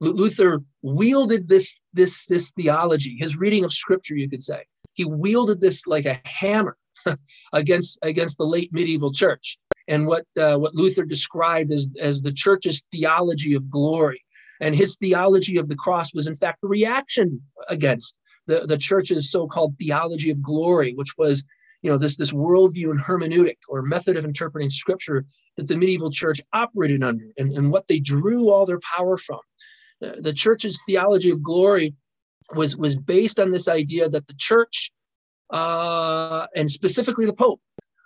Luther 0.00 0.62
wielded 0.82 1.48
this 1.48 1.76
this 1.92 2.26
this 2.26 2.50
theology, 2.52 3.16
his 3.18 3.36
reading 3.36 3.64
of 3.64 3.72
Scripture, 3.72 4.16
you 4.16 4.28
could 4.28 4.42
say. 4.42 4.62
He 4.94 5.04
wielded 5.04 5.60
this 5.60 5.86
like 5.86 6.06
a 6.06 6.20
hammer 6.24 6.76
against 7.52 7.98
against 8.02 8.38
the 8.38 8.50
late 8.54 8.70
medieval 8.72 9.12
church 9.12 9.58
and 9.90 10.06
what 10.06 10.24
uh, 10.38 10.56
what 10.56 10.74
Luther 10.74 11.04
described 11.04 11.72
as 11.72 11.90
as 12.00 12.22
the 12.22 12.32
church's 12.32 12.84
theology 12.90 13.54
of 13.54 13.68
glory. 13.68 14.24
And 14.62 14.74
his 14.74 14.96
theology 14.96 15.56
of 15.56 15.68
the 15.68 15.76
cross 15.76 16.14
was 16.14 16.26
in 16.26 16.34
fact 16.34 16.62
a 16.62 16.68
reaction 16.68 17.42
against 17.68 18.16
the, 18.46 18.66
the 18.66 18.78
church's 18.78 19.30
so-called 19.30 19.76
theology 19.78 20.30
of 20.30 20.42
glory, 20.42 20.94
which 20.94 21.16
was 21.18 21.44
you 21.82 21.90
know 21.90 21.98
this 21.98 22.16
this 22.16 22.32
worldview 22.32 22.90
and 22.90 23.00
hermeneutic 23.00 23.58
or 23.68 23.82
method 23.82 24.16
of 24.16 24.24
interpreting 24.24 24.70
scripture 24.70 25.26
that 25.56 25.66
the 25.66 25.76
medieval 25.76 26.10
church 26.10 26.40
operated 26.52 27.02
under 27.02 27.26
and, 27.36 27.52
and 27.52 27.70
what 27.72 27.88
they 27.88 27.98
drew 27.98 28.50
all 28.50 28.64
their 28.64 28.80
power 28.80 29.16
from. 29.16 29.40
The, 30.00 30.32
church's 30.32 30.78
theology 30.86 31.30
of 31.30 31.42
glory 31.42 31.94
was 32.54 32.76
was 32.76 32.96
based 32.96 33.38
on 33.40 33.50
this 33.50 33.68
idea 33.68 34.08
that 34.08 34.26
the 34.26 34.34
church 34.38 34.92
uh, 35.50 36.46
and 36.54 36.70
specifically 36.70 37.26
the 37.26 37.32
Pope 37.32 37.60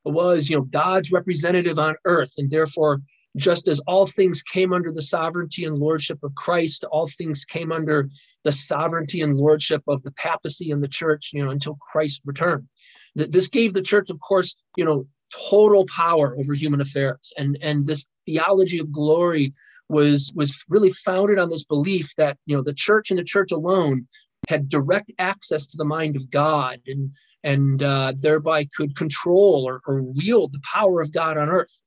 was, 0.04 0.48
you 0.48 0.56
know, 0.56 0.62
God's 0.62 1.12
representative 1.12 1.78
on 1.78 1.96
earth, 2.04 2.32
and 2.38 2.50
therefore, 2.50 3.00
just 3.36 3.66
as 3.66 3.80
all 3.80 4.06
things 4.06 4.42
came 4.42 4.72
under 4.72 4.92
the 4.92 5.02
sovereignty 5.02 5.64
and 5.64 5.76
lordship 5.76 6.18
of 6.22 6.34
Christ, 6.36 6.84
all 6.90 7.08
things 7.08 7.44
came 7.44 7.72
under 7.72 8.08
the 8.44 8.52
sovereignty 8.52 9.22
and 9.22 9.36
lordship 9.36 9.82
of 9.88 10.02
the 10.02 10.12
papacy 10.12 10.70
and 10.70 10.82
the 10.82 10.88
church, 10.88 11.30
you 11.32 11.44
know, 11.44 11.50
until 11.50 11.76
Christ 11.76 12.20
returned. 12.24 12.68
This 13.16 13.48
gave 13.48 13.74
the 13.74 13.82
church, 13.82 14.10
of 14.10 14.20
course, 14.20 14.54
you 14.76 14.84
know, 14.84 15.06
total 15.50 15.86
power 15.86 16.36
over 16.38 16.54
human 16.54 16.80
affairs, 16.80 17.32
and 17.36 17.58
and 17.60 17.86
this 17.86 18.08
theology 18.26 18.78
of 18.78 18.92
glory 18.92 19.52
was 19.88 20.32
was 20.34 20.56
really 20.68 20.92
founded 20.92 21.38
on 21.38 21.50
this 21.50 21.64
belief 21.64 22.14
that 22.16 22.38
you 22.46 22.56
know 22.56 22.62
the 22.62 22.74
church 22.74 23.10
and 23.10 23.18
the 23.18 23.24
church 23.24 23.52
alone 23.52 24.06
had 24.48 24.68
direct 24.68 25.10
access 25.18 25.66
to 25.66 25.76
the 25.76 25.84
mind 25.84 26.16
of 26.16 26.30
God 26.30 26.80
and 26.86 27.10
and 27.44 27.82
uh, 27.82 28.12
thereby 28.26 28.66
could 28.76 28.96
control 28.96 29.64
or, 29.68 29.80
or 29.86 30.02
wield 30.02 30.50
the 30.52 30.62
power 30.74 31.00
of 31.00 31.12
God 31.12 31.36
on 31.38 31.48
earth. 31.48 31.82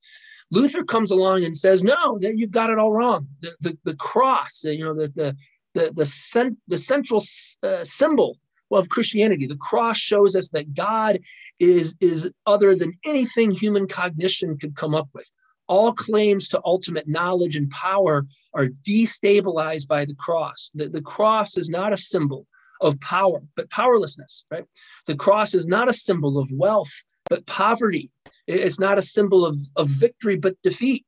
Luther 0.50 0.84
comes 0.84 1.10
along 1.10 1.44
and 1.44 1.54
says, 1.54 1.82
"No, 1.82 2.18
you've 2.20 2.58
got 2.60 2.70
it 2.70 2.78
all 2.78 2.92
wrong. 2.92 3.28
The 3.42 3.50
the, 3.64 3.78
the 3.84 3.96
cross, 3.96 4.64
you 4.64 4.84
know, 4.84 4.94
the 4.94 5.08
the 5.20 5.36
the 5.76 5.92
the, 6.00 6.06
cent- 6.06 6.58
the 6.68 6.78
central 6.78 7.20
uh, 7.62 7.84
symbol 7.84 8.30
of 8.70 8.88
Christianity, 8.88 9.46
the 9.46 9.56
cross 9.70 9.98
shows 9.98 10.34
us 10.40 10.48
that 10.50 10.74
God 10.74 11.18
is 11.58 11.96
is 12.00 12.30
other 12.46 12.74
than 12.74 12.92
anything 13.04 13.50
human 13.50 13.86
cognition 13.86 14.56
could 14.60 14.74
come 14.82 14.94
up 14.94 15.08
with. 15.14 15.30
all 15.68 15.92
claims 15.92 16.48
to 16.48 16.60
ultimate 16.64 17.06
knowledge 17.06 17.56
and 17.56 17.70
power 17.70 18.26
are 18.54 18.68
destabilized 18.86 19.86
by 19.86 20.04
the 20.04 20.14
cross. 20.14 20.70
The, 20.74 20.88
the 20.88 21.02
cross 21.02 21.58
is 21.58 21.68
not 21.68 21.92
a 21.92 21.96
symbol 21.96 22.46
of 22.80 23.00
power, 23.00 23.40
but 23.56 23.70
powerlessness, 23.70 24.44
right? 24.50 24.64
The 25.06 25.16
cross 25.16 25.54
is 25.54 25.66
not 25.66 25.88
a 25.88 25.92
symbol 25.92 26.38
of 26.38 26.50
wealth, 26.52 26.92
but 27.28 27.46
poverty. 27.46 28.10
It's 28.46 28.80
not 28.80 28.98
a 28.98 29.02
symbol 29.02 29.44
of, 29.44 29.58
of 29.76 29.88
victory, 29.88 30.36
but 30.36 30.56
defeat. 30.62 31.04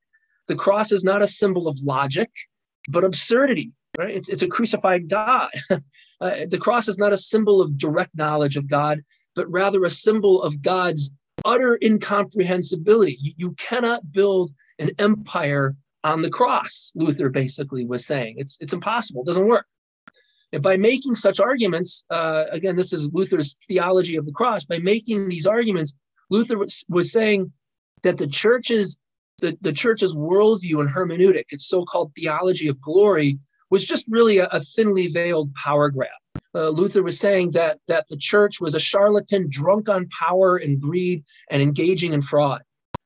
The 0.49 0.57
cross 0.57 0.93
is 0.93 1.05
not 1.05 1.23
a 1.23 1.27
symbol 1.27 1.69
of 1.69 1.79
logic, 1.83 2.31
but 2.89 3.05
absurdity, 3.05 3.73
right? 3.99 4.15
It's, 4.15 4.29
it's 4.29 4.43
a 4.43 4.49
crucified 4.49 5.09
God. 5.09 5.51
uh, 5.71 5.81
the 6.49 6.59
cross 6.61 6.89
is 6.89 6.99
not 6.99 7.13
a 7.13 7.17
symbol 7.17 7.61
of 7.61 7.79
direct 7.79 8.15
knowledge 8.15 8.57
of 8.57 8.69
God, 8.69 9.01
but 9.35 9.51
rather 9.51 9.85
a 9.85 9.91
symbol 9.91 10.43
of 10.43 10.61
God's 10.61 11.11
utter 11.45 11.79
incomprehensibility. 11.83 13.17
You, 13.21 13.33
you 13.37 13.53
cannot 13.55 14.13
build 14.13 14.53
an 14.79 14.91
empire 14.99 15.77
on 16.03 16.23
the 16.23 16.31
cross, 16.31 16.93
Luther 16.95 17.29
basically 17.29 17.85
was 17.85 18.07
saying. 18.07 18.37
It's, 18.39 18.57
it's 18.61 18.73
impossible, 18.73 19.23
it 19.23 19.27
doesn't 19.27 19.47
work. 19.47 19.67
And 20.53 20.63
by 20.63 20.77
making 20.77 21.15
such 21.15 21.39
arguments, 21.41 22.05
uh, 22.11 22.45
again, 22.51 22.77
this 22.77 22.93
is 22.93 23.13
Luther's 23.13 23.57
theology 23.69 24.17
of 24.17 24.27
the 24.27 24.33
cross, 24.33 24.65
by 24.65 24.79
making 24.79 25.29
these 25.29 25.47
arguments, 25.47 25.95
Luther 26.29 26.59
was, 26.59 26.85
was 26.89 27.13
saying 27.13 27.53
that 28.03 28.19
the 28.19 28.27
church's 28.27 28.99
the, 29.41 29.57
the 29.63 29.73
church's 29.73 30.15
worldview 30.15 30.81
and 30.81 30.91
hermeneutic, 30.91 31.45
its 31.49 31.67
so-called 31.67 32.13
theology 32.15 32.69
of 32.69 32.79
glory, 32.81 33.39
was 33.71 33.87
just 33.87 34.05
really 34.09 34.37
a, 34.39 34.47
a 34.49 34.61
thinly 34.61 35.07
veiled 35.07 35.55
power 35.55 35.89
grab. 35.89 36.11
Uh, 36.55 36.69
Luther 36.69 37.03
was 37.03 37.19
saying 37.19 37.53
that 37.53 37.79
that 37.87 38.07
the 38.09 38.17
church 38.17 38.61
was 38.61 38.75
a 38.75 38.81
charlatan 38.81 39.47
drunk 39.49 39.89
on 39.89 40.09
power 40.09 40.57
and 40.57 40.81
greed 40.81 41.25
and 41.51 41.63
engaging 41.63 42.13
in 42.13 42.21
fraud. 42.21 42.63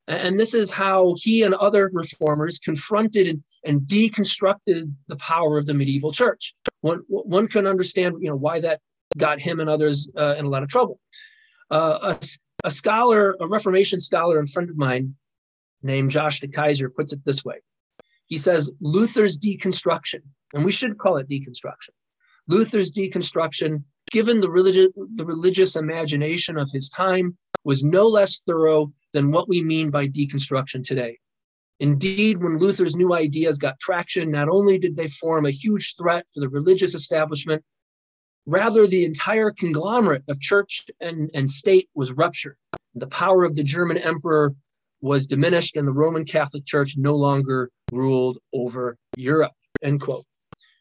And 0.07 0.38
this 0.38 0.53
is 0.53 0.70
how 0.70 1.14
he 1.18 1.42
and 1.42 1.55
other 1.55 1.90
reformers 1.92 2.59
confronted 2.59 3.26
and, 3.26 3.42
and 3.64 3.80
deconstructed 3.82 4.92
the 5.09 5.16
power 5.16 5.57
of 5.57 5.66
the 5.66 5.72
medieval 5.74 6.12
church. 6.12 6.55
One, 6.85 7.01
one 7.09 7.49
can 7.49 7.66
understand, 7.66 8.16
you 8.20 8.28
know, 8.28 8.37
why 8.37 8.61
that 8.61 8.78
got 9.16 9.41
him 9.41 9.59
and 9.59 9.70
others 9.70 10.07
uh, 10.18 10.35
in 10.37 10.45
a 10.45 10.51
lot 10.51 10.62
of 10.62 10.68
trouble. 10.68 11.01
Uh, 11.70 12.14
a, 12.14 12.26
a 12.64 12.70
scholar, 12.70 13.37
a 13.41 13.47
Reformation 13.47 13.99
scholar 13.99 14.39
and 14.39 14.51
friend 14.51 14.68
of 14.68 14.76
mine 14.76 15.14
named 15.82 16.11
Josh 16.11 16.41
de 16.41 16.47
Keijzer 16.47 16.95
puts 16.95 17.14
it 17.14 17.24
this 17.24 17.43
way. 17.43 17.57
He 18.26 18.37
says 18.37 18.70
Luther's 18.82 19.39
deconstruction, 19.39 20.20
and 20.53 20.62
we 20.62 20.72
should 20.72 20.99
call 20.99 21.16
it 21.16 21.26
deconstruction. 21.26 21.95
Luther's 22.49 22.93
deconstruction, 22.93 23.82
given 24.11 24.43
the 24.43 24.93
the 25.14 25.24
religious 25.24 25.76
imagination 25.76 26.59
of 26.59 26.68
his 26.70 26.91
time, 26.91 27.35
was 27.64 27.82
no 27.82 28.07
less 28.07 28.41
thorough 28.47 28.93
than 29.14 29.30
what 29.30 29.49
we 29.49 29.62
mean 29.62 29.89
by 29.89 30.07
deconstruction 30.07 30.87
today. 30.87 31.18
Indeed, 31.81 32.43
when 32.43 32.59
Luther's 32.59 32.95
new 32.95 33.14
ideas 33.14 33.59
got 33.59 33.81
traction, 33.81 34.31
not 34.31 34.49
only 34.49 34.79
did 34.79 34.97
they 34.97 35.09
form 35.09 35.45
a 35.45 35.51
huge 35.51 35.97
threat 35.97 36.25
for 36.33 36.41
the 36.41 36.49
religious 36.49 36.95
establishment, 36.95 37.64
Rather, 38.47 38.87
the 38.87 39.05
entire 39.05 39.51
conglomerate 39.51 40.25
of 40.29 40.39
church 40.39 40.85
and, 41.01 41.31
and 41.33 41.51
state 41.51 41.89
was 41.95 42.12
ruptured. 42.12 42.57
The 42.95 43.07
power 43.07 43.45
of 43.45 43.57
the 43.57 43.62
German 43.62 43.97
emperor 43.97 44.55
was 45.01 45.27
diminished, 45.27 45.77
and 45.77 45.89
the 45.89 45.93
Roman 45.93 46.25
Catholic 46.25 46.66
Church 46.66 46.95
no 46.97 47.14
longer 47.14 47.70
ruled 47.91 48.39
over 48.53 48.97
Europe. 49.14 49.53
End 49.83 50.01
quote. 50.01 50.25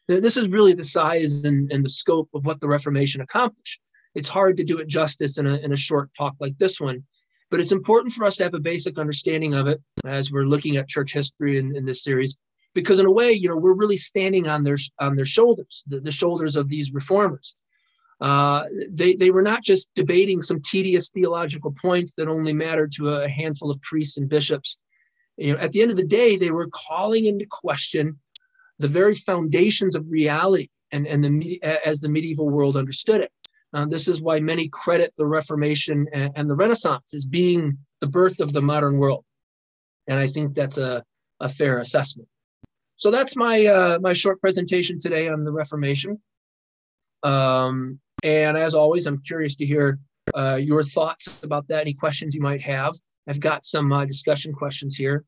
This 0.08 0.36
is 0.36 0.48
really 0.48 0.74
the 0.74 0.84
size 0.84 1.44
and, 1.44 1.72
and 1.72 1.84
the 1.84 1.90
scope 1.90 2.28
of 2.34 2.44
what 2.44 2.60
the 2.60 2.68
Reformation 2.68 3.22
accomplished. 3.22 3.80
It's 4.14 4.28
hard 4.28 4.58
to 4.58 4.64
do 4.64 4.78
it 4.78 4.86
justice 4.86 5.38
in 5.38 5.46
a, 5.46 5.54
in 5.54 5.72
a 5.72 5.76
short 5.76 6.10
talk 6.16 6.34
like 6.40 6.58
this 6.58 6.78
one, 6.78 7.04
but 7.50 7.60
it's 7.60 7.72
important 7.72 8.12
for 8.12 8.24
us 8.24 8.36
to 8.36 8.42
have 8.42 8.54
a 8.54 8.60
basic 8.60 8.98
understanding 8.98 9.54
of 9.54 9.66
it 9.66 9.80
as 10.04 10.32
we're 10.32 10.46
looking 10.46 10.76
at 10.76 10.88
church 10.88 11.12
history 11.12 11.58
in, 11.58 11.76
in 11.76 11.84
this 11.84 12.02
series 12.02 12.36
because 12.74 12.98
in 12.98 13.06
a 13.06 13.10
way, 13.10 13.32
you 13.32 13.48
know, 13.48 13.56
we're 13.56 13.74
really 13.74 13.96
standing 13.96 14.48
on 14.48 14.64
their 14.64 14.76
on 15.00 15.16
their 15.16 15.24
shoulders, 15.24 15.84
the, 15.86 16.00
the 16.00 16.10
shoulders 16.10 16.56
of 16.56 16.68
these 16.68 16.92
reformers. 16.92 17.56
Uh, 18.20 18.64
they 18.90 19.14
they 19.14 19.30
were 19.30 19.42
not 19.42 19.62
just 19.62 19.90
debating 19.94 20.42
some 20.42 20.60
tedious 20.70 21.10
theological 21.10 21.72
points 21.72 22.14
that 22.16 22.28
only 22.28 22.52
mattered 22.52 22.92
to 22.92 23.08
a 23.08 23.28
handful 23.28 23.70
of 23.70 23.80
priests 23.80 24.18
and 24.18 24.28
bishops. 24.28 24.78
You 25.36 25.54
know, 25.54 25.58
at 25.58 25.72
the 25.72 25.82
end 25.82 25.90
of 25.90 25.96
the 25.96 26.06
day, 26.06 26.36
they 26.36 26.50
were 26.50 26.68
calling 26.68 27.26
into 27.26 27.46
question 27.48 28.18
the 28.78 28.88
very 28.88 29.14
foundations 29.14 29.94
of 29.94 30.04
reality 30.08 30.68
and, 30.92 31.06
and 31.06 31.24
the 31.24 31.62
as 31.62 32.00
the 32.00 32.08
medieval 32.08 32.48
world 32.48 32.76
understood 32.76 33.20
it. 33.20 33.30
Uh, 33.74 33.84
this 33.86 34.06
is 34.06 34.22
why 34.22 34.38
many 34.38 34.68
credit 34.68 35.12
the 35.16 35.26
Reformation 35.26 36.06
and, 36.12 36.32
and 36.36 36.48
the 36.48 36.54
Renaissance 36.54 37.12
as 37.12 37.24
being 37.24 37.76
the 38.00 38.06
birth 38.06 38.38
of 38.38 38.52
the 38.52 38.62
modern 38.62 38.98
world. 38.98 39.24
And 40.06 40.18
I 40.18 40.28
think 40.28 40.54
that's 40.54 40.78
a, 40.78 41.02
a 41.40 41.48
fair 41.48 41.78
assessment. 41.78 42.28
So 42.96 43.10
that's 43.10 43.34
my 43.36 43.66
uh, 43.66 43.98
my 44.00 44.12
short 44.12 44.40
presentation 44.40 45.00
today 45.00 45.28
on 45.28 45.44
the 45.44 45.50
Reformation. 45.50 46.22
Um, 47.24 47.98
and 48.22 48.56
as 48.56 48.74
always, 48.74 49.06
I'm 49.06 49.20
curious 49.22 49.56
to 49.56 49.66
hear 49.66 49.98
uh, 50.34 50.58
your 50.62 50.84
thoughts 50.84 51.40
about 51.42 51.66
that. 51.68 51.80
Any 51.80 51.94
questions 51.94 52.34
you 52.34 52.40
might 52.40 52.62
have? 52.62 52.94
I've 53.28 53.40
got 53.40 53.66
some 53.66 53.92
uh, 53.92 54.04
discussion 54.04 54.52
questions 54.52 54.94
here. 54.94 55.24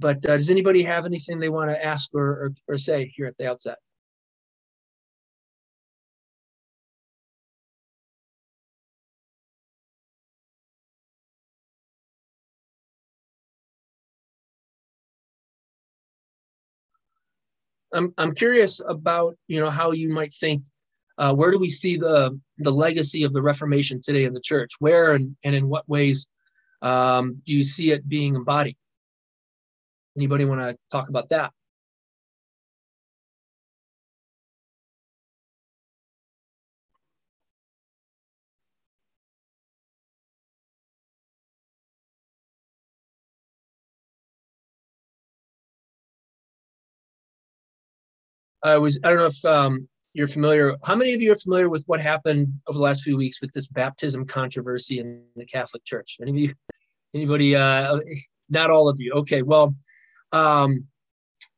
But 0.00 0.16
uh, 0.26 0.36
does 0.36 0.50
anybody 0.50 0.82
have 0.82 1.06
anything 1.06 1.38
they 1.38 1.48
want 1.48 1.70
to 1.70 1.84
ask 1.84 2.10
or, 2.12 2.26
or, 2.26 2.52
or 2.68 2.76
say 2.76 3.12
here 3.16 3.26
at 3.26 3.36
the 3.38 3.48
outset? 3.48 3.78
I'm 17.92 18.14
I'm 18.18 18.32
curious 18.32 18.80
about 18.86 19.36
you 19.48 19.60
know 19.60 19.70
how 19.70 19.92
you 19.92 20.08
might 20.10 20.32
think. 20.34 20.64
Uh, 21.18 21.34
where 21.34 21.50
do 21.50 21.58
we 21.58 21.70
see 21.70 21.96
the 21.96 22.38
the 22.58 22.72
legacy 22.72 23.22
of 23.22 23.32
the 23.32 23.42
Reformation 23.42 24.00
today 24.00 24.24
in 24.24 24.32
the 24.32 24.40
church? 24.40 24.72
Where 24.78 25.14
and, 25.14 25.36
and 25.44 25.54
in 25.54 25.68
what 25.68 25.88
ways 25.88 26.26
um, 26.80 27.36
do 27.46 27.54
you 27.54 27.62
see 27.62 27.90
it 27.92 28.08
being 28.08 28.34
embodied? 28.34 28.76
Anybody 30.16 30.44
want 30.44 30.60
to 30.60 30.76
talk 30.90 31.08
about 31.08 31.28
that? 31.30 31.52
I 48.62 48.78
was 48.78 48.98
I 49.04 49.08
don't 49.08 49.18
know 49.18 49.26
if 49.26 49.44
um, 49.44 49.88
you're 50.14 50.28
familiar. 50.28 50.76
How 50.84 50.94
many 50.94 51.14
of 51.14 51.22
you 51.22 51.32
are 51.32 51.36
familiar 51.36 51.68
with 51.68 51.84
what 51.86 52.00
happened 52.00 52.52
over 52.66 52.76
the 52.76 52.82
last 52.82 53.02
few 53.02 53.16
weeks 53.16 53.40
with 53.40 53.52
this 53.52 53.66
baptism 53.66 54.26
controversy 54.26 54.98
in 54.98 55.24
the 55.36 55.46
Catholic 55.46 55.84
Church? 55.84 56.18
Any 56.20 56.30
of 56.30 56.36
you? 56.36 56.54
Anybody? 57.14 57.56
Uh, 57.56 57.98
not 58.48 58.70
all 58.70 58.88
of 58.88 58.96
you. 59.00 59.12
Okay. 59.12 59.42
Well, 59.42 59.74
um, 60.32 60.86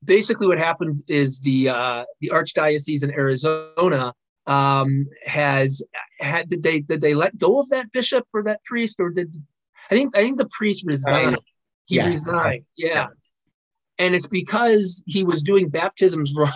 basically, 0.04 0.46
what 0.46 0.58
happened 0.58 1.02
is 1.08 1.40
the 1.40 1.68
uh, 1.68 2.04
the 2.20 2.30
archdiocese 2.32 3.02
in 3.02 3.10
Arizona 3.10 4.14
um, 4.46 5.06
has 5.24 5.82
had 6.20 6.48
did 6.48 6.62
they 6.62 6.80
did 6.80 7.00
they 7.00 7.14
let 7.14 7.36
go 7.36 7.60
of 7.60 7.68
that 7.70 7.90
bishop 7.92 8.26
or 8.32 8.42
that 8.44 8.62
priest 8.64 8.96
or 8.98 9.10
did 9.10 9.34
I 9.90 9.94
think 9.94 10.16
I 10.16 10.22
think 10.22 10.38
the 10.38 10.48
priest 10.48 10.84
resigned. 10.86 11.38
He 11.86 11.96
yeah. 11.96 12.08
resigned. 12.08 12.64
Yeah. 12.76 12.88
yeah. 12.88 13.06
And 13.98 14.14
it's 14.14 14.26
because 14.26 15.04
he 15.06 15.22
was 15.22 15.42
doing 15.42 15.68
baptisms 15.68 16.32
wrong 16.36 16.52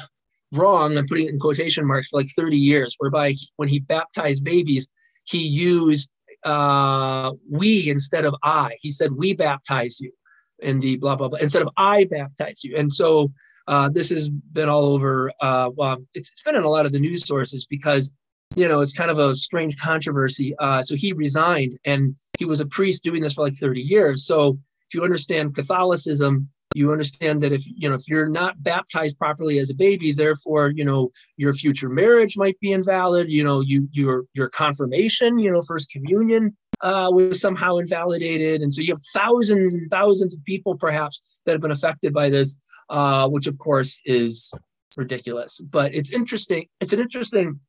wrong, 0.52 0.96
I'm 0.96 1.06
putting 1.06 1.26
it 1.26 1.32
in 1.32 1.38
quotation 1.38 1.86
marks, 1.86 2.08
for 2.08 2.20
like 2.20 2.28
30 2.34 2.56
years, 2.56 2.94
whereby 2.98 3.34
when 3.56 3.68
he 3.68 3.80
baptized 3.80 4.44
babies, 4.44 4.88
he 5.24 5.38
used 5.38 6.10
uh, 6.44 7.32
we 7.50 7.90
instead 7.90 8.24
of 8.24 8.34
I. 8.42 8.76
He 8.80 8.90
said, 8.90 9.12
We 9.12 9.34
baptize 9.34 10.00
you 10.00 10.12
in 10.60 10.80
the 10.80 10.96
blah, 10.96 11.16
blah, 11.16 11.28
blah, 11.28 11.38
instead 11.38 11.62
of 11.62 11.68
I 11.76 12.04
baptize 12.04 12.64
you. 12.64 12.76
And 12.76 12.92
so 12.92 13.32
uh, 13.66 13.88
this 13.88 14.10
has 14.10 14.28
been 14.28 14.68
all 14.68 14.86
over, 14.86 15.30
uh, 15.40 15.70
well, 15.74 15.98
it's, 16.14 16.30
it's 16.30 16.42
been 16.42 16.56
in 16.56 16.64
a 16.64 16.68
lot 16.68 16.86
of 16.86 16.92
the 16.92 16.98
news 16.98 17.26
sources 17.26 17.66
because 17.66 18.12
you 18.56 18.66
know, 18.66 18.80
it's 18.80 18.92
kind 18.92 19.10
of 19.10 19.18
a 19.18 19.36
strange 19.36 19.76
controversy. 19.78 20.54
Uh, 20.58 20.82
so 20.82 20.96
he 20.96 21.12
resigned 21.12 21.78
and 21.84 22.16
he 22.38 22.44
was 22.44 22.60
a 22.60 22.66
priest 22.66 23.04
doing 23.04 23.22
this 23.22 23.34
for 23.34 23.44
like 23.44 23.54
30 23.54 23.80
years. 23.80 24.26
So 24.26 24.58
if 24.88 24.94
you 24.94 25.04
understand 25.04 25.54
Catholicism, 25.54 26.48
you 26.74 26.92
understand 26.92 27.42
that 27.42 27.52
if 27.52 27.64
you 27.66 27.88
know 27.88 27.94
if 27.94 28.08
you're 28.08 28.28
not 28.28 28.62
baptized 28.62 29.18
properly 29.18 29.58
as 29.58 29.70
a 29.70 29.74
baby 29.74 30.12
therefore 30.12 30.72
you 30.74 30.84
know 30.84 31.10
your 31.36 31.52
future 31.52 31.88
marriage 31.88 32.36
might 32.36 32.58
be 32.60 32.72
invalid 32.72 33.30
you 33.30 33.42
know 33.42 33.60
you 33.60 33.88
your 33.92 34.24
your 34.34 34.48
confirmation 34.48 35.38
you 35.38 35.50
know 35.50 35.62
first 35.62 35.90
communion 35.90 36.54
uh, 36.80 37.10
was 37.12 37.40
somehow 37.40 37.78
invalidated. 37.78 38.62
And 38.62 38.72
so 38.72 38.82
you 38.82 38.92
have 38.92 39.02
thousands 39.12 39.74
and 39.74 39.90
thousands 39.90 40.34
of 40.34 40.44
people 40.44 40.76
perhaps 40.76 41.22
that 41.44 41.52
have 41.52 41.60
been 41.60 41.70
affected 41.70 42.12
by 42.12 42.30
this 42.30 42.56
uh, 42.90 43.28
which 43.28 43.46
of 43.46 43.58
course 43.58 44.00
is 44.04 44.52
ridiculous. 44.96 45.60
But 45.60 45.94
it's 45.94 46.12
interesting 46.12 46.66
it's 46.80 46.92
an 46.92 47.00
interesting 47.00 47.60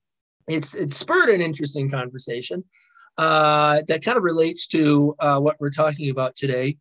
it's 0.47 0.75
it 0.75 0.93
spurred 0.93 1.29
an 1.29 1.41
interesting 1.41 1.89
conversation 1.89 2.63
uh, 3.17 3.81
that 3.87 4.03
kind 4.03 4.17
of 4.17 4.23
relates 4.23 4.67
to 4.67 5.15
uh, 5.19 5.39
what 5.39 5.55
we're 5.59 5.69
talking 5.69 6.09
about 6.09 6.35
today 6.35 6.77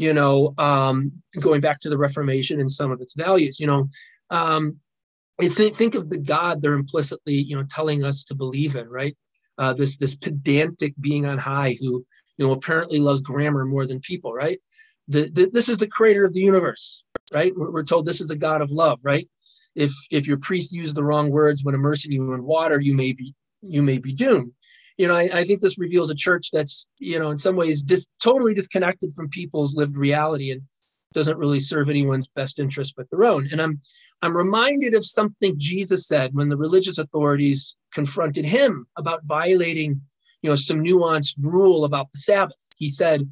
you 0.00 0.14
know, 0.14 0.54
um, 0.56 1.12
going 1.38 1.60
back 1.60 1.78
to 1.80 1.90
the 1.90 1.98
Reformation 1.98 2.58
and 2.58 2.70
some 2.70 2.90
of 2.90 3.02
its 3.02 3.12
values, 3.12 3.60
you 3.60 3.66
know, 3.66 3.86
um, 4.30 4.78
think, 5.42 5.74
think 5.74 5.94
of 5.94 6.08
the 6.08 6.16
God 6.16 6.62
they're 6.62 6.72
implicitly, 6.72 7.34
you 7.34 7.54
know, 7.54 7.64
telling 7.68 8.02
us 8.02 8.24
to 8.24 8.34
believe 8.34 8.76
in, 8.76 8.88
right? 8.88 9.14
Uh, 9.58 9.74
this 9.74 9.98
this 9.98 10.14
pedantic 10.14 10.94
being 10.98 11.26
on 11.26 11.36
high 11.36 11.76
who, 11.78 12.06
you 12.38 12.46
know, 12.46 12.52
apparently 12.52 12.98
loves 12.98 13.20
grammar 13.20 13.66
more 13.66 13.84
than 13.84 14.00
people, 14.00 14.32
right? 14.32 14.58
The, 15.08 15.28
the, 15.28 15.50
this 15.52 15.68
is 15.68 15.76
the 15.76 15.86
creator 15.86 16.24
of 16.24 16.32
the 16.32 16.40
universe, 16.40 17.04
right? 17.34 17.52
We're, 17.54 17.70
we're 17.70 17.84
told 17.84 18.06
this 18.06 18.22
is 18.22 18.30
a 18.30 18.36
God 18.36 18.62
of 18.62 18.70
love, 18.70 19.00
right? 19.02 19.28
If 19.74 19.92
if 20.10 20.26
your 20.26 20.38
priest 20.38 20.72
used 20.72 20.96
the 20.96 21.04
wrong 21.04 21.28
words 21.28 21.62
when 21.62 21.74
immersing 21.74 22.10
you 22.10 22.32
in 22.32 22.42
water, 22.42 22.80
you 22.80 22.96
may 22.96 23.12
be 23.12 23.34
you 23.60 23.82
may 23.82 23.98
be 23.98 24.14
doomed 24.14 24.52
you 25.00 25.08
know, 25.08 25.14
I, 25.14 25.30
I, 25.32 25.44
think 25.44 25.62
this 25.62 25.78
reveals 25.78 26.10
a 26.10 26.14
church 26.14 26.50
that's, 26.52 26.86
you 26.98 27.18
know, 27.18 27.30
in 27.30 27.38
some 27.38 27.56
ways 27.56 27.80
dis- 27.80 28.06
totally 28.22 28.52
disconnected 28.52 29.14
from 29.14 29.30
people's 29.30 29.74
lived 29.74 29.96
reality 29.96 30.50
and 30.50 30.60
doesn't 31.14 31.38
really 31.38 31.58
serve 31.58 31.88
anyone's 31.88 32.28
best 32.28 32.58
interest 32.58 32.92
but 32.98 33.08
their 33.10 33.24
own. 33.24 33.48
And 33.50 33.62
I'm 33.62 33.80
I'm 34.20 34.36
reminded 34.36 34.92
of 34.92 35.06
something 35.06 35.54
Jesus 35.56 36.06
said 36.06 36.34
when 36.34 36.50
the 36.50 36.56
religious 36.58 36.98
authorities 36.98 37.76
confronted 37.94 38.44
him 38.44 38.86
about 38.98 39.24
violating, 39.24 40.02
you 40.42 40.50
know, 40.50 40.54
some 40.54 40.84
nuanced 40.84 41.36
rule 41.40 41.86
about 41.86 42.12
the 42.12 42.18
Sabbath. 42.18 42.62
He 42.76 42.90
said, 42.90 43.22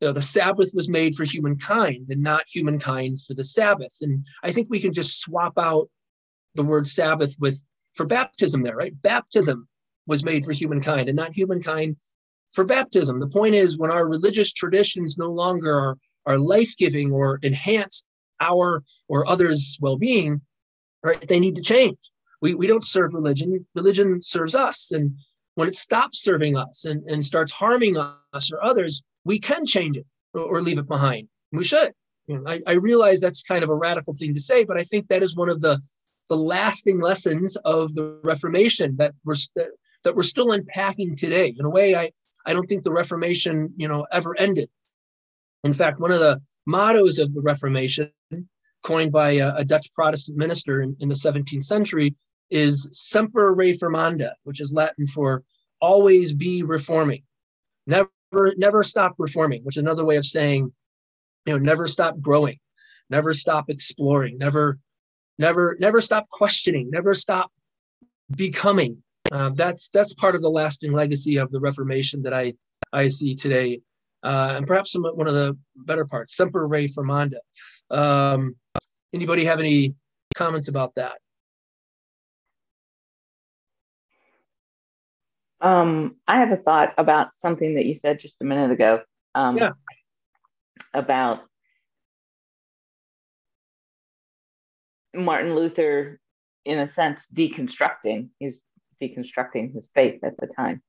you 0.00 0.08
know, 0.08 0.12
the 0.12 0.20
Sabbath 0.20 0.72
was 0.74 0.88
made 0.88 1.14
for 1.14 1.22
humankind 1.22 2.06
and 2.08 2.20
not 2.20 2.46
humankind 2.52 3.22
for 3.22 3.34
the 3.34 3.44
Sabbath. 3.44 3.96
And 4.00 4.26
I 4.42 4.50
think 4.50 4.66
we 4.68 4.80
can 4.80 4.92
just 4.92 5.20
swap 5.20 5.56
out 5.56 5.88
the 6.56 6.64
word 6.64 6.88
Sabbath 6.88 7.36
with 7.38 7.62
for 7.94 8.06
baptism 8.06 8.64
there, 8.64 8.74
right? 8.74 9.00
Baptism 9.02 9.68
was 10.06 10.24
made 10.24 10.44
for 10.44 10.52
humankind 10.52 11.08
and 11.08 11.16
not 11.16 11.34
humankind 11.34 11.96
for 12.52 12.64
baptism. 12.64 13.20
The 13.20 13.26
point 13.26 13.54
is, 13.54 13.78
when 13.78 13.90
our 13.90 14.08
religious 14.08 14.52
traditions 14.52 15.18
no 15.18 15.30
longer 15.30 15.74
are, 15.74 15.98
are 16.26 16.38
life 16.38 16.76
giving 16.76 17.12
or 17.12 17.38
enhance 17.42 18.04
our 18.40 18.82
or 19.08 19.28
others' 19.28 19.78
well 19.80 19.96
being, 19.96 20.40
right, 21.02 21.26
they 21.28 21.40
need 21.40 21.56
to 21.56 21.62
change. 21.62 21.98
We, 22.40 22.54
we 22.54 22.66
don't 22.66 22.84
serve 22.84 23.14
religion, 23.14 23.66
religion 23.74 24.20
serves 24.22 24.54
us. 24.54 24.90
And 24.90 25.16
when 25.54 25.68
it 25.68 25.74
stops 25.74 26.22
serving 26.22 26.56
us 26.56 26.84
and, 26.84 27.02
and 27.08 27.24
starts 27.24 27.52
harming 27.52 27.96
us 27.96 28.52
or 28.52 28.62
others, 28.62 29.02
we 29.24 29.38
can 29.38 29.66
change 29.66 29.96
it 29.96 30.06
or, 30.34 30.42
or 30.42 30.62
leave 30.62 30.78
it 30.78 30.88
behind. 30.88 31.28
We 31.52 31.64
should. 31.64 31.92
You 32.26 32.38
know, 32.38 32.50
I, 32.50 32.60
I 32.66 32.72
realize 32.72 33.20
that's 33.20 33.42
kind 33.42 33.62
of 33.62 33.70
a 33.70 33.74
radical 33.74 34.12
thing 34.14 34.34
to 34.34 34.40
say, 34.40 34.64
but 34.64 34.76
I 34.76 34.82
think 34.82 35.08
that 35.08 35.22
is 35.22 35.36
one 35.36 35.48
of 35.48 35.60
the 35.60 35.80
the 36.28 36.36
lasting 36.36 37.00
lessons 37.00 37.56
of 37.64 37.94
the 37.94 38.18
Reformation 38.24 38.96
that 38.96 39.14
we're 39.24 39.36
that, 39.54 39.68
that 40.06 40.14
we're 40.14 40.22
still 40.22 40.52
unpacking 40.52 41.16
today. 41.16 41.52
In 41.58 41.64
a 41.64 41.68
way, 41.68 41.96
I, 41.96 42.12
I 42.46 42.52
don't 42.52 42.64
think 42.66 42.84
the 42.84 42.92
Reformation, 42.92 43.74
you 43.76 43.88
know, 43.88 44.06
ever 44.12 44.38
ended. 44.38 44.70
In 45.64 45.72
fact, 45.72 45.98
one 45.98 46.12
of 46.12 46.20
the 46.20 46.40
mottos 46.64 47.18
of 47.18 47.34
the 47.34 47.40
Reformation, 47.40 48.12
coined 48.84 49.10
by 49.10 49.32
a, 49.32 49.56
a 49.56 49.64
Dutch 49.64 49.92
Protestant 49.92 50.38
minister 50.38 50.80
in, 50.80 50.96
in, 51.00 51.08
the 51.08 51.16
17th 51.16 51.64
century, 51.64 52.14
is 52.50 52.88
Semper 52.92 53.52
Reformanda, 53.52 54.30
which 54.44 54.60
is 54.60 54.72
Latin 54.72 55.08
for 55.08 55.42
always 55.80 56.32
be 56.32 56.62
reforming. 56.62 57.24
Never, 57.88 58.08
never 58.56 58.84
stop 58.84 59.16
reforming, 59.18 59.64
which 59.64 59.76
is 59.76 59.82
another 59.82 60.04
way 60.04 60.14
of 60.14 60.24
saying, 60.24 60.72
you 61.46 61.52
know, 61.52 61.58
never 61.58 61.88
stop 61.88 62.20
growing, 62.20 62.58
never 63.10 63.34
stop 63.34 63.70
exploring, 63.70 64.38
never, 64.38 64.78
never, 65.36 65.76
never 65.80 66.00
stop 66.00 66.28
questioning, 66.28 66.90
never 66.92 67.12
stop 67.12 67.50
becoming 68.30 69.02
uh, 69.30 69.50
that's 69.50 69.88
that's 69.88 70.14
part 70.14 70.34
of 70.34 70.42
the 70.42 70.50
lasting 70.50 70.92
legacy 70.92 71.36
of 71.36 71.50
the 71.50 71.60
Reformation 71.60 72.22
that 72.22 72.34
I 72.34 72.54
I 72.92 73.08
see 73.08 73.34
today, 73.34 73.80
uh, 74.22 74.54
and 74.56 74.66
perhaps 74.66 74.92
some, 74.92 75.04
one 75.04 75.26
of 75.26 75.34
the 75.34 75.56
better 75.74 76.04
parts, 76.04 76.36
Semper 76.36 76.66
Re 76.66 76.86
Reformanda. 76.86 77.38
Um, 77.90 78.56
anybody 79.12 79.44
have 79.44 79.58
any 79.60 79.94
comments 80.34 80.68
about 80.68 80.94
that? 80.94 81.18
Um, 85.60 86.16
I 86.28 86.38
have 86.40 86.52
a 86.52 86.56
thought 86.56 86.94
about 86.98 87.34
something 87.34 87.74
that 87.74 87.86
you 87.86 87.94
said 87.94 88.20
just 88.20 88.36
a 88.40 88.44
minute 88.44 88.70
ago. 88.70 89.02
Um, 89.34 89.56
yeah. 89.56 89.70
About 90.94 91.40
Martin 95.14 95.54
Luther, 95.54 96.20
in 96.64 96.78
a 96.78 96.86
sense, 96.86 97.26
deconstructing. 97.34 98.28
He's 98.38 98.62
deconstructing 99.00 99.72
his 99.74 99.90
faith 99.94 100.20
at 100.24 100.36
the 100.38 100.46
time. 100.46 100.82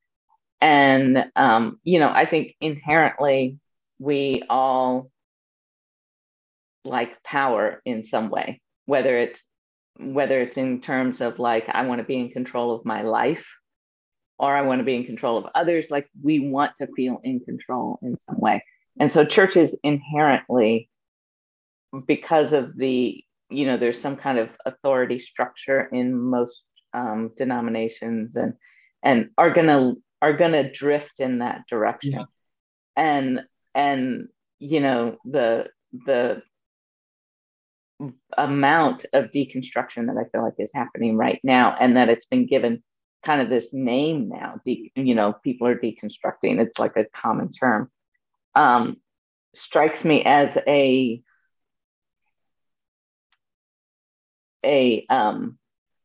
And, 0.60 1.32
um, 1.36 1.80
you 1.84 2.00
know, 2.00 2.10
I 2.10 2.26
think 2.26 2.56
inherently 2.60 3.60
we 4.00 4.44
all 4.50 5.12
like 6.84 7.22
power 7.24 7.82
in 7.86 8.04
some 8.04 8.30
way, 8.30 8.62
whether 8.86 9.18
it's 9.18 9.44
whether 10.00 10.42
it's 10.42 10.58
in 10.58 10.80
terms 10.80 11.22
of 11.22 11.40
like 11.40 11.68
I 11.70 11.86
want 11.88 12.00
to 12.00 12.06
be 12.06 12.18
in 12.18 12.30
control 12.30 12.76
of 12.76 12.86
my 12.86 13.02
life 13.02 13.46
or 14.38 14.56
I 14.56 14.62
want 14.62 14.80
to 14.80 14.86
be 14.86 14.96
in 14.96 15.06
control 15.06 15.38
of 15.38 15.48
others, 15.56 15.88
like 15.90 16.08
we 16.22 16.40
want 16.40 16.72
to 16.78 16.88
feel 16.96 17.20
in 17.24 17.40
control 17.40 18.00
in 18.04 18.18
some 18.18 18.40
way. 18.40 18.64
And 19.00 19.12
so 19.12 19.26
churches 19.26 19.76
inherently, 19.84 20.90
because 22.06 22.54
of 22.54 22.78
the, 22.78 23.24
you 23.50 23.66
know, 23.66 23.78
there's 23.78 24.00
some 24.00 24.16
kind 24.16 24.38
of 24.38 24.50
authority 24.66 25.20
structure 25.20 25.90
in 25.92 26.20
most 26.20 26.62
um, 26.94 27.32
denominations 27.36 28.36
and 28.36 28.54
and 29.04 29.30
are 29.38 29.54
gonna 29.54 29.94
are 30.22 30.34
gonna 30.34 30.72
drift 30.72 31.20
in 31.20 31.40
that 31.40 31.68
direction. 31.70 32.14
Yeah. 32.14 32.26
and 32.96 33.42
and 33.76 34.28
you 34.60 34.80
know 34.80 35.18
the 35.26 35.68
the 36.06 36.42
amount 38.38 39.06
of 39.14 39.32
deconstruction 39.32 40.06
that 40.06 40.18
i 40.18 40.30
feel 40.30 40.44
like 40.44 40.54
is 40.60 40.72
happening 40.74 41.18
right 41.18 41.40
now 41.44 41.76
and 41.80 41.98
that 41.98 42.10
it's 42.10 42.28
been 42.28 42.46
given 42.46 42.84
kind 43.24 43.42
of 43.42 43.50
this 43.50 43.68
name 43.74 44.30
now 44.30 44.62
de- 44.66 44.92
you 44.96 45.16
know 45.16 45.34
people 45.44 45.68
are 45.68 45.78
deconstructing. 45.78 46.60
It's 46.60 46.80
like 46.80 46.96
a 46.96 47.06
common 47.06 47.52
term. 47.52 47.92
Um, 48.56 48.98
strikes 49.54 50.06
me 50.06 50.24
as 50.24 50.58
a 50.68 51.22
a 54.66 55.06
um, 55.10 55.58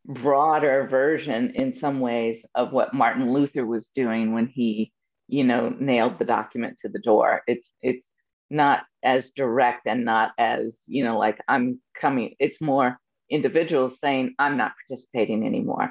broader 0.04 0.86
version 0.90 1.52
in 1.54 1.72
some 1.72 2.00
ways 2.00 2.44
of 2.54 2.72
what 2.72 2.94
Martin 2.94 3.32
Luther 3.32 3.64
was 3.64 3.86
doing 3.94 4.32
when 4.32 4.46
he, 4.46 4.92
you 5.28 5.44
know, 5.44 5.74
nailed 5.78 6.18
the 6.18 6.24
document 6.24 6.78
to 6.80 6.88
the 6.88 6.98
door. 6.98 7.42
It's 7.46 7.70
it's 7.82 8.10
not 8.50 8.82
as 9.02 9.30
direct 9.30 9.86
and 9.86 10.04
not 10.04 10.32
as, 10.38 10.80
you 10.86 11.04
know, 11.04 11.18
like 11.18 11.38
I'm 11.48 11.80
coming, 11.98 12.34
it's 12.38 12.60
more 12.60 12.98
individuals 13.30 13.98
saying, 13.98 14.34
I'm 14.38 14.56
not 14.56 14.72
participating 14.86 15.46
anymore. 15.46 15.90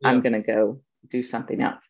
Yeah. 0.00 0.08
I'm 0.08 0.20
gonna 0.20 0.42
go 0.42 0.80
do 1.08 1.22
something 1.22 1.60
else. 1.60 1.84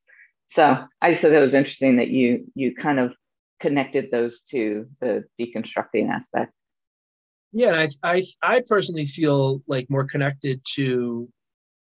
So 0.49 0.85
I 1.01 1.11
just 1.11 1.23
thought 1.23 1.31
that 1.31 1.41
was 1.41 1.55
interesting 1.55 1.97
that 1.97 2.09
you 2.09 2.47
you 2.55 2.75
kind 2.75 3.01
of 3.01 3.15
connected 3.61 4.11
those 4.11 4.41
to 4.51 4.87
the 5.01 5.25
deconstructing 5.41 6.11
aspect. 6.11 6.53
Yeah, 7.53 7.87
I, 8.03 8.17
I 8.17 8.23
I 8.43 8.63
personally 8.67 9.07
feel 9.07 9.63
like 9.67 9.89
more 9.89 10.07
connected 10.07 10.61
to 10.75 11.29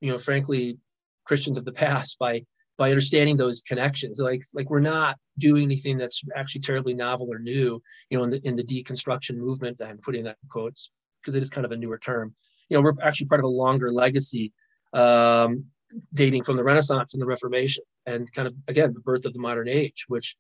you 0.01 0.11
know, 0.11 0.19
frankly, 0.19 0.79
Christians 1.25 1.59
of 1.59 1.65
the 1.65 1.73
past 1.85 2.19
by 2.19 2.45
by 2.77 2.91
understanding 2.91 3.37
those 3.37 3.63
connections. 3.63 4.19
Like 4.19 4.43
like 4.55 4.71
we're 4.71 4.81
not 4.81 5.17
doing 5.39 5.65
anything 5.65 5.99
that's 5.99 6.23
actually 6.35 6.63
terribly 6.63 6.95
novel 6.95 7.29
or 7.31 7.39
new. 7.39 7.81
You 8.11 8.19
know, 8.19 8.25
in 8.25 8.31
the 8.31 8.41
in 8.47 8.57
the 8.57 8.65
deconstruction 8.65 9.37
movement, 9.37 9.81
I'm 9.81 9.99
putting 9.99 10.25
that 10.25 10.37
in 10.43 10.49
quotes 10.49 10.91
because 11.23 11.35
it 11.35 11.43
is 11.43 11.51
kind 11.51 11.65
of 11.65 11.73
a 11.73 11.77
newer 11.77 11.99
term. 11.99 12.35
You 12.69 12.77
know, 12.77 12.83
we're 12.83 12.95
actually 13.03 13.27
part 13.27 13.41
of 13.41 13.45
a 13.45 13.49
longer 13.49 13.93
legacy 13.93 14.53
um, 14.93 15.67
dating 16.13 16.43
from 16.43 16.57
the 16.57 16.65
Renaissance 16.65 17.15
and 17.15 17.23
the 17.23 17.27
Reformation, 17.27 17.85
and 18.07 18.31
kind 18.33 18.49
of 18.49 18.55
again 18.69 18.93
the 18.95 19.01
birth 19.01 19.25
of 19.25 19.33
the 19.33 19.39
modern 19.39 19.69
age, 19.69 20.05
which 20.09 20.37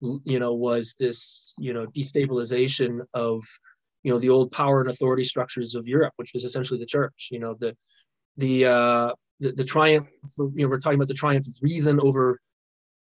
you 0.00 0.38
know 0.38 0.54
was 0.54 0.96
this 0.98 1.54
you 1.58 1.72
know 1.72 1.86
destabilization 1.86 3.00
of 3.12 3.42
you 4.02 4.12
know 4.12 4.18
the 4.18 4.28
old 4.28 4.50
power 4.52 4.80
and 4.80 4.90
authority 4.90 5.24
structures 5.24 5.74
of 5.74 5.86
Europe, 5.86 6.14
which 6.16 6.32
was 6.32 6.44
essentially 6.44 6.78
the 6.78 6.86
church. 6.86 7.28
You 7.30 7.40
know 7.40 7.54
the 7.58 7.76
the 8.36 8.66
uh, 8.66 9.12
the, 9.40 9.52
the 9.52 9.64
triumph. 9.64 10.08
You 10.38 10.52
know, 10.54 10.68
we're 10.68 10.80
talking 10.80 10.98
about 10.98 11.08
the 11.08 11.14
triumph 11.14 11.46
of 11.46 11.54
reason 11.62 12.00
over 12.00 12.40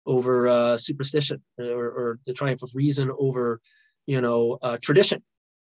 over 0.06 0.48
uh, 0.48 0.78
superstition, 0.78 1.42
or, 1.58 1.88
or 1.88 2.20
the 2.26 2.34
triumph 2.34 2.62
of 2.64 2.70
reason 2.74 3.12
over 3.18 3.60
you 4.06 4.22
know 4.22 4.58
uh, 4.62 4.78
tradition. 4.82 5.24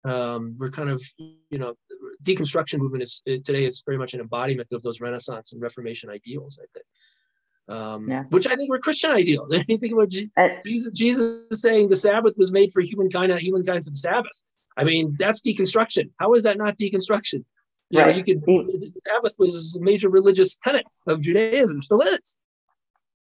Um, 0.04 0.56
we're 0.58 0.70
kind 0.70 0.90
of 0.90 1.02
you 1.18 1.58
know 1.58 1.74
deconstruction 2.22 2.78
movement 2.78 3.02
is 3.02 3.22
today 3.24 3.64
is 3.64 3.82
very 3.84 3.98
much 3.98 4.14
an 4.14 4.20
embodiment 4.20 4.68
of 4.72 4.82
those 4.82 5.00
Renaissance 5.00 5.52
and 5.52 5.60
Reformation 5.60 6.10
ideals. 6.10 6.58
I 6.62 6.66
think. 6.72 6.86
Um, 7.68 8.08
yeah. 8.08 8.22
which 8.28 8.46
I 8.46 8.54
think 8.54 8.70
were 8.70 8.78
Christian 8.78 9.10
ideals. 9.10 9.52
Anything 9.68 9.92
about 9.92 10.14
uh, 10.36 10.48
Jesus, 10.64 10.92
Jesus 10.92 11.60
saying 11.60 11.88
the 11.88 11.96
Sabbath 11.96 12.34
was 12.36 12.52
made 12.52 12.70
for 12.72 12.80
humankind, 12.80 13.32
not 13.32 13.40
humankind 13.40 13.82
for 13.82 13.90
the 13.90 13.96
Sabbath. 13.96 14.40
I 14.76 14.84
mean, 14.84 15.16
that's 15.18 15.40
deconstruction. 15.40 16.10
How 16.20 16.34
is 16.34 16.44
that 16.44 16.58
not 16.58 16.78
deconstruction? 16.78 17.44
You 17.90 18.00
right. 18.00 18.10
know, 18.10 18.16
you 18.16 18.24
could 18.24 18.42
the 18.44 18.92
Sabbath 19.06 19.34
was 19.38 19.76
a 19.76 19.80
major 19.80 20.08
religious 20.08 20.56
tenet 20.56 20.86
of 21.06 21.22
Judaism, 21.22 21.82
still 21.82 22.00
is. 22.00 22.36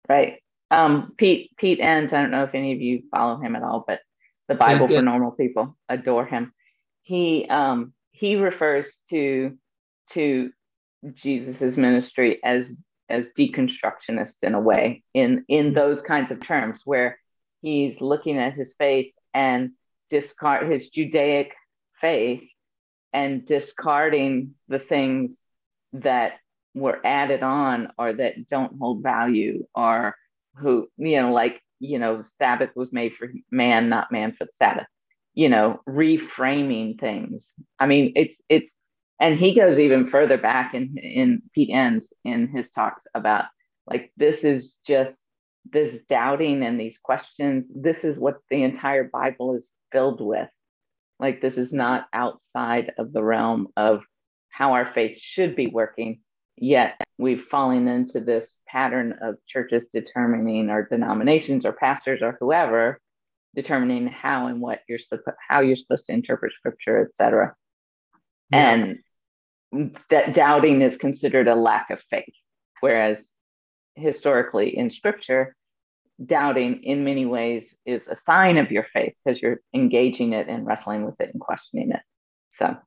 Right. 0.08 0.42
Um, 0.72 1.14
Pete 1.18 1.52
Pete 1.58 1.80
Enns, 1.82 2.14
I 2.14 2.22
don't 2.22 2.32
know 2.32 2.44
if 2.44 2.56
any 2.56 2.74
of 2.74 2.82
you 2.82 3.04
follow 3.12 3.40
him 3.40 3.56
at 3.56 3.64
all, 3.64 3.84
but 3.86 4.00
the 4.48 4.56
Bible 4.56 4.88
for 4.88 5.02
normal 5.02 5.32
people. 5.32 5.78
Adore 5.90 6.26
him. 6.26 6.54
He 7.02 7.46
um, 7.50 7.94
he 8.12 8.36
refers 8.36 8.92
to 9.10 9.58
to 10.12 10.52
Jesus's 11.12 11.78
ministry 11.78 12.40
as 12.44 12.78
as 13.10 13.32
deconstructionist 13.38 14.36
in 14.42 14.54
a 14.54 14.60
way 14.60 15.04
in 15.14 15.46
in 15.48 15.74
those 15.74 16.02
kinds 16.02 16.32
of 16.32 16.40
terms 16.42 16.82
where 16.86 17.20
he's 17.62 18.02
looking 18.02 18.38
at 18.38 18.56
his 18.56 18.74
faith 18.78 19.14
and 19.34 19.72
discard 20.10 20.72
his 20.72 20.88
Judaic 20.88 21.54
faith 22.00 22.48
and 23.14 23.46
discarding 23.46 24.56
the 24.68 24.80
things 24.80 25.38
that 25.94 26.34
were 26.74 27.00
added 27.06 27.44
on 27.44 27.90
or 27.98 28.14
that 28.14 28.50
don't 28.50 28.78
hold 28.80 29.04
value 29.04 29.66
or 29.76 30.16
who 30.56 30.88
you 30.98 31.18
know 31.18 31.32
like 31.32 31.62
you 31.80 32.00
know 32.00 32.24
sabbath 32.42 32.72
was 32.76 32.92
made 32.92 33.14
for 33.14 33.32
man 33.52 33.90
not 33.90 34.12
man 34.12 34.34
for 34.34 34.46
the 34.46 34.52
sabbath 34.54 34.88
you 35.34 35.50
know 35.50 35.82
reframing 35.88 37.00
things. 37.00 37.52
I 37.80 37.88
mean 37.88 38.14
it's 38.16 38.38
it's 38.50 38.78
and 39.20 39.38
he 39.38 39.54
goes 39.54 39.80
even 39.80 40.08
further 40.08 40.38
back 40.38 40.74
in 40.74 40.98
in 40.98 41.42
pete 41.54 41.70
Enns 41.72 42.14
in 42.24 42.48
his 42.48 42.70
talks 42.70 43.04
about 43.14 43.46
like 43.88 44.12
this 44.18 44.44
is 44.44 44.78
just 44.86 45.20
this 45.72 46.00
doubting 46.10 46.64
and 46.64 46.80
these 46.80 46.98
questions. 46.98 47.66
This 47.74 48.04
is 48.04 48.18
what 48.18 48.38
the 48.50 48.64
entire 48.64 49.06
bible 49.06 49.56
is 49.56 49.70
filled 49.92 50.22
with 50.22 50.50
like 51.24 51.40
this 51.40 51.58
is 51.58 51.72
not 51.72 52.06
outside 52.12 52.92
of 52.98 53.14
the 53.14 53.24
realm 53.24 53.70
of 53.78 54.04
how 54.50 54.74
our 54.74 54.86
faith 54.86 55.18
should 55.18 55.56
be 55.56 55.68
working 55.68 56.20
yet 56.58 57.02
we've 57.18 57.46
fallen 57.46 57.88
into 57.88 58.20
this 58.20 58.48
pattern 58.68 59.16
of 59.22 59.36
churches 59.48 59.86
determining 59.86 60.70
or 60.70 60.86
denominations 60.86 61.66
or 61.66 61.72
pastors 61.72 62.22
or 62.22 62.36
whoever 62.42 63.00
determining 63.56 64.06
how 64.08 64.48
and 64.48 64.60
what 64.60 64.82
you're 64.90 65.00
how 65.50 65.62
you're 65.62 65.78
supposed 65.78 66.06
to 66.06 66.14
interpret 66.14 66.52
scripture 66.54 67.08
etc 67.08 67.54
yeah. 68.52 68.74
and 68.74 69.00
that 70.10 70.34
doubting 70.34 70.82
is 70.82 70.98
considered 70.98 71.48
a 71.48 71.56
lack 71.56 71.90
of 71.90 72.02
faith 72.10 72.36
whereas 72.82 73.34
historically 73.96 74.78
in 74.78 74.90
scripture 74.90 75.56
doubting 76.24 76.84
in 76.84 77.04
many 77.04 77.26
ways 77.26 77.74
is 77.86 78.08
a 78.08 78.16
sign 78.16 78.58
of 78.58 78.72
your 78.72 78.86
faith 78.94 79.14
because 79.24 79.42
you're 79.42 79.60
engaging 79.74 80.34
it 80.34 80.48
and 80.48 80.66
wrestling 80.66 81.06
with 81.06 81.20
it 81.20 81.30
and 81.34 81.42
questioning 81.42 81.92
it 81.92 82.02
so 82.50 82.78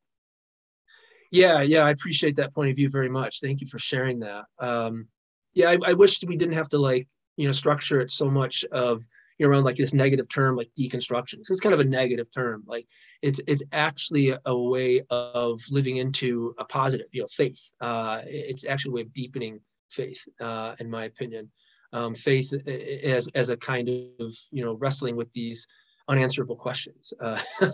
yeah, 1.31 1.61
yeah, 1.63 1.83
I 1.83 1.91
appreciate 1.91 2.37
that 2.37 2.55
point 2.55 2.71
of 2.71 2.77
view 2.77 2.89
very 2.89 3.09
much. 3.09 3.41
Thank 3.41 3.61
you 3.61 3.67
for 3.67 3.79
sharing 3.79 4.21
that. 4.21 4.45
Um, 4.59 5.09
yeah, 5.55 5.71
I, 5.71 5.79
I 5.85 5.93
wish 5.93 6.23
we 6.25 6.37
didn't 6.37 6.55
have 6.55 6.69
to 6.71 6.79
like 6.79 7.09
you 7.37 7.47
know 7.47 7.53
structure 7.53 8.01
it 8.01 8.11
so 8.11 8.31
much 8.31 8.65
of 8.73 9.05
you 9.39 9.47
know, 9.47 9.53
around 9.53 9.65
like 9.65 9.77
this 9.77 9.93
negative 9.93 10.29
term 10.29 10.57
like 10.57 10.71
deconstruction. 10.79 11.45
So 11.45 11.53
it's 11.53 11.61
kind 11.61 11.75
of 11.75 11.81
a 11.81 11.85
negative 11.85 12.29
term. 12.33 12.65
Like 12.67 12.87
it's 13.23 13.41
it's 13.47 13.63
actually 13.73 14.35
a, 14.45 14.57
way 14.57 15.03
of 15.11 15.61
living 15.71 15.99
into 15.99 16.55
a 16.59 16.65
positive, 16.65 17.07
you 17.13 17.23
know, 17.23 17.29
faith. 17.31 17.73
Uh, 17.81 18.23
it's 18.25 18.65
actually 18.65 18.93
a 18.93 18.95
way 18.95 19.01
of 19.03 19.13
deepening 19.13 19.61
faith, 19.91 20.23
uh, 20.41 20.75
in 20.79 20.89
my 20.89 21.05
opinion. 21.05 21.51
Um, 21.97 22.15
faith 22.15 22.53
as 22.53 23.29
as 23.35 23.49
a 23.49 23.57
kind 23.57 23.89
of 23.89 24.35
you 24.51 24.63
know 24.63 24.75
wrestling 24.75 25.17
with 25.17 25.33
these 25.33 25.67
unanswerable 26.09 26.57
questions. 26.57 27.15
Uh, 27.21 27.41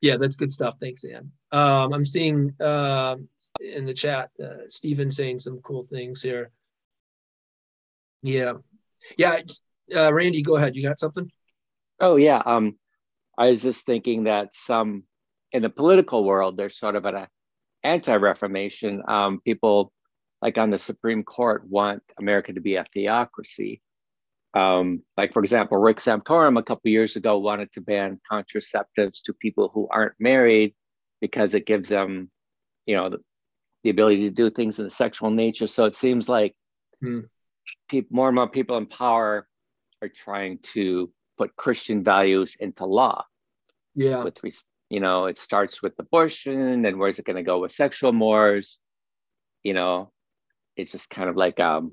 yeah, 0.00 0.16
that's 0.16 0.36
good 0.36 0.52
stuff. 0.52 0.76
Thanks, 0.80 1.04
Ann. 1.04 1.30
Um, 1.52 1.92
I'm 1.92 2.04
seeing 2.04 2.52
uh, 2.60 3.16
in 3.60 3.84
the 3.84 3.94
chat 3.94 4.30
uh, 4.42 4.66
Stephen 4.68 5.10
saying 5.10 5.38
some 5.38 5.58
cool 5.60 5.86
things 5.90 6.20
here. 6.22 6.50
Yeah, 8.22 8.54
yeah. 9.16 9.40
Uh, 9.94 10.12
Randy, 10.12 10.42
go 10.42 10.56
ahead. 10.56 10.74
You 10.74 10.82
got 10.82 10.98
something? 10.98 11.30
Oh 12.00 12.16
yeah. 12.16 12.42
Um, 12.44 12.78
I 13.38 13.48
was 13.48 13.62
just 13.62 13.86
thinking 13.86 14.24
that 14.24 14.54
some 14.54 15.04
in 15.52 15.62
the 15.62 15.70
political 15.70 16.24
world, 16.24 16.56
there's 16.56 16.78
sort 16.78 16.96
of 16.96 17.04
an 17.04 17.26
anti-reformation. 17.84 19.02
Um, 19.06 19.40
people 19.44 19.92
like 20.42 20.58
on 20.58 20.70
the 20.70 20.78
Supreme 20.78 21.22
Court 21.22 21.64
want 21.68 22.02
America 22.18 22.52
to 22.52 22.60
be 22.60 22.74
a 22.74 22.84
theocracy. 22.92 23.80
Um, 24.54 25.02
like, 25.16 25.32
for 25.32 25.42
example, 25.42 25.78
Rick 25.78 25.98
Santorum 25.98 26.58
a 26.58 26.62
couple 26.62 26.90
years 26.90 27.16
ago 27.16 27.38
wanted 27.38 27.72
to 27.72 27.80
ban 27.80 28.20
contraceptives 28.30 29.22
to 29.24 29.32
people 29.32 29.70
who 29.72 29.88
aren't 29.90 30.14
married 30.18 30.74
because 31.20 31.54
it 31.54 31.64
gives 31.64 31.88
them, 31.88 32.30
you 32.84 32.96
know, 32.96 33.08
the, 33.08 33.18
the 33.84 33.90
ability 33.90 34.22
to 34.22 34.30
do 34.30 34.50
things 34.50 34.78
in 34.78 34.84
the 34.84 34.90
sexual 34.90 35.30
nature. 35.30 35.68
So 35.68 35.84
it 35.84 35.94
seems 35.94 36.28
like 36.28 36.54
hmm. 37.00 37.20
people, 37.88 38.14
more 38.14 38.28
and 38.28 38.34
more 38.34 38.48
people 38.48 38.76
in 38.76 38.86
power 38.86 39.46
are 40.02 40.08
trying 40.08 40.58
to 40.74 41.10
put 41.38 41.56
Christian 41.56 42.02
values 42.02 42.56
into 42.58 42.84
law. 42.84 43.24
Yeah. 43.94 44.24
With 44.24 44.38
you 44.90 45.00
know, 45.00 45.26
it 45.26 45.38
starts 45.38 45.82
with 45.82 45.94
abortion, 45.98 46.84
and 46.84 46.98
where's 46.98 47.18
it 47.18 47.24
going 47.24 47.36
to 47.36 47.42
go 47.42 47.60
with 47.60 47.72
sexual 47.72 48.12
mores? 48.12 48.78
You 49.62 49.72
know, 49.74 50.12
it's 50.76 50.92
just 50.92 51.10
kind 51.10 51.28
of 51.28 51.36
like 51.36 51.60
um, 51.60 51.92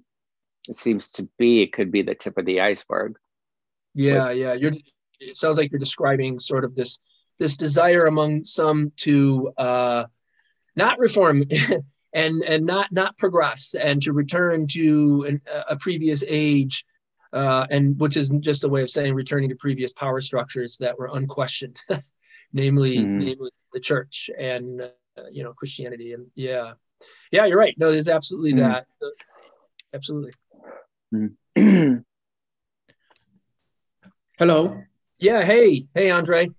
it 0.67 0.77
seems 0.77 1.09
to 1.09 1.27
be 1.37 1.61
it 1.61 1.73
could 1.73 1.91
be 1.91 2.01
the 2.01 2.15
tip 2.15 2.37
of 2.37 2.45
the 2.45 2.61
iceberg 2.61 3.17
yeah 3.93 4.29
yeah 4.29 4.53
you're 4.53 4.73
it 5.19 5.35
sounds 5.35 5.57
like 5.57 5.71
you're 5.71 5.79
describing 5.79 6.39
sort 6.39 6.63
of 6.63 6.75
this 6.75 6.99
this 7.39 7.57
desire 7.57 8.05
among 8.05 8.43
some 8.43 8.91
to 8.97 9.51
uh 9.57 10.05
not 10.75 10.99
reform 10.99 11.43
and 12.13 12.43
and 12.43 12.65
not 12.65 12.91
not 12.91 13.17
progress 13.17 13.75
and 13.79 14.01
to 14.01 14.13
return 14.13 14.67
to 14.67 15.25
an, 15.27 15.41
a 15.67 15.75
previous 15.75 16.23
age 16.27 16.85
uh, 17.31 17.67
and 17.69 17.99
which 17.99 18.17
is 18.17 18.29
just 18.39 18.63
a 18.63 18.69
way 18.69 18.81
of 18.81 18.89
saying 18.89 19.13
returning 19.13 19.49
to 19.49 19.55
previous 19.55 19.91
power 19.91 20.19
structures 20.19 20.77
that 20.77 20.97
were 20.97 21.09
unquestioned 21.13 21.79
namely 22.53 22.97
mm. 22.97 23.05
namely 23.05 23.51
the 23.73 23.79
church 23.79 24.29
and 24.37 24.81
uh, 24.81 24.87
you 25.31 25.43
know 25.43 25.53
christianity 25.53 26.13
and 26.13 26.25
yeah 26.35 26.73
yeah 27.31 27.45
you're 27.45 27.57
right 27.57 27.75
no 27.77 27.91
there's 27.91 28.09
absolutely 28.09 28.53
mm. 28.53 28.57
that 28.57 28.85
absolutely 29.93 30.31
Hello. 34.39 34.81
Yeah. 35.17 35.43
Hey. 35.43 35.87
Hey, 35.93 36.11
Andre. 36.11 36.49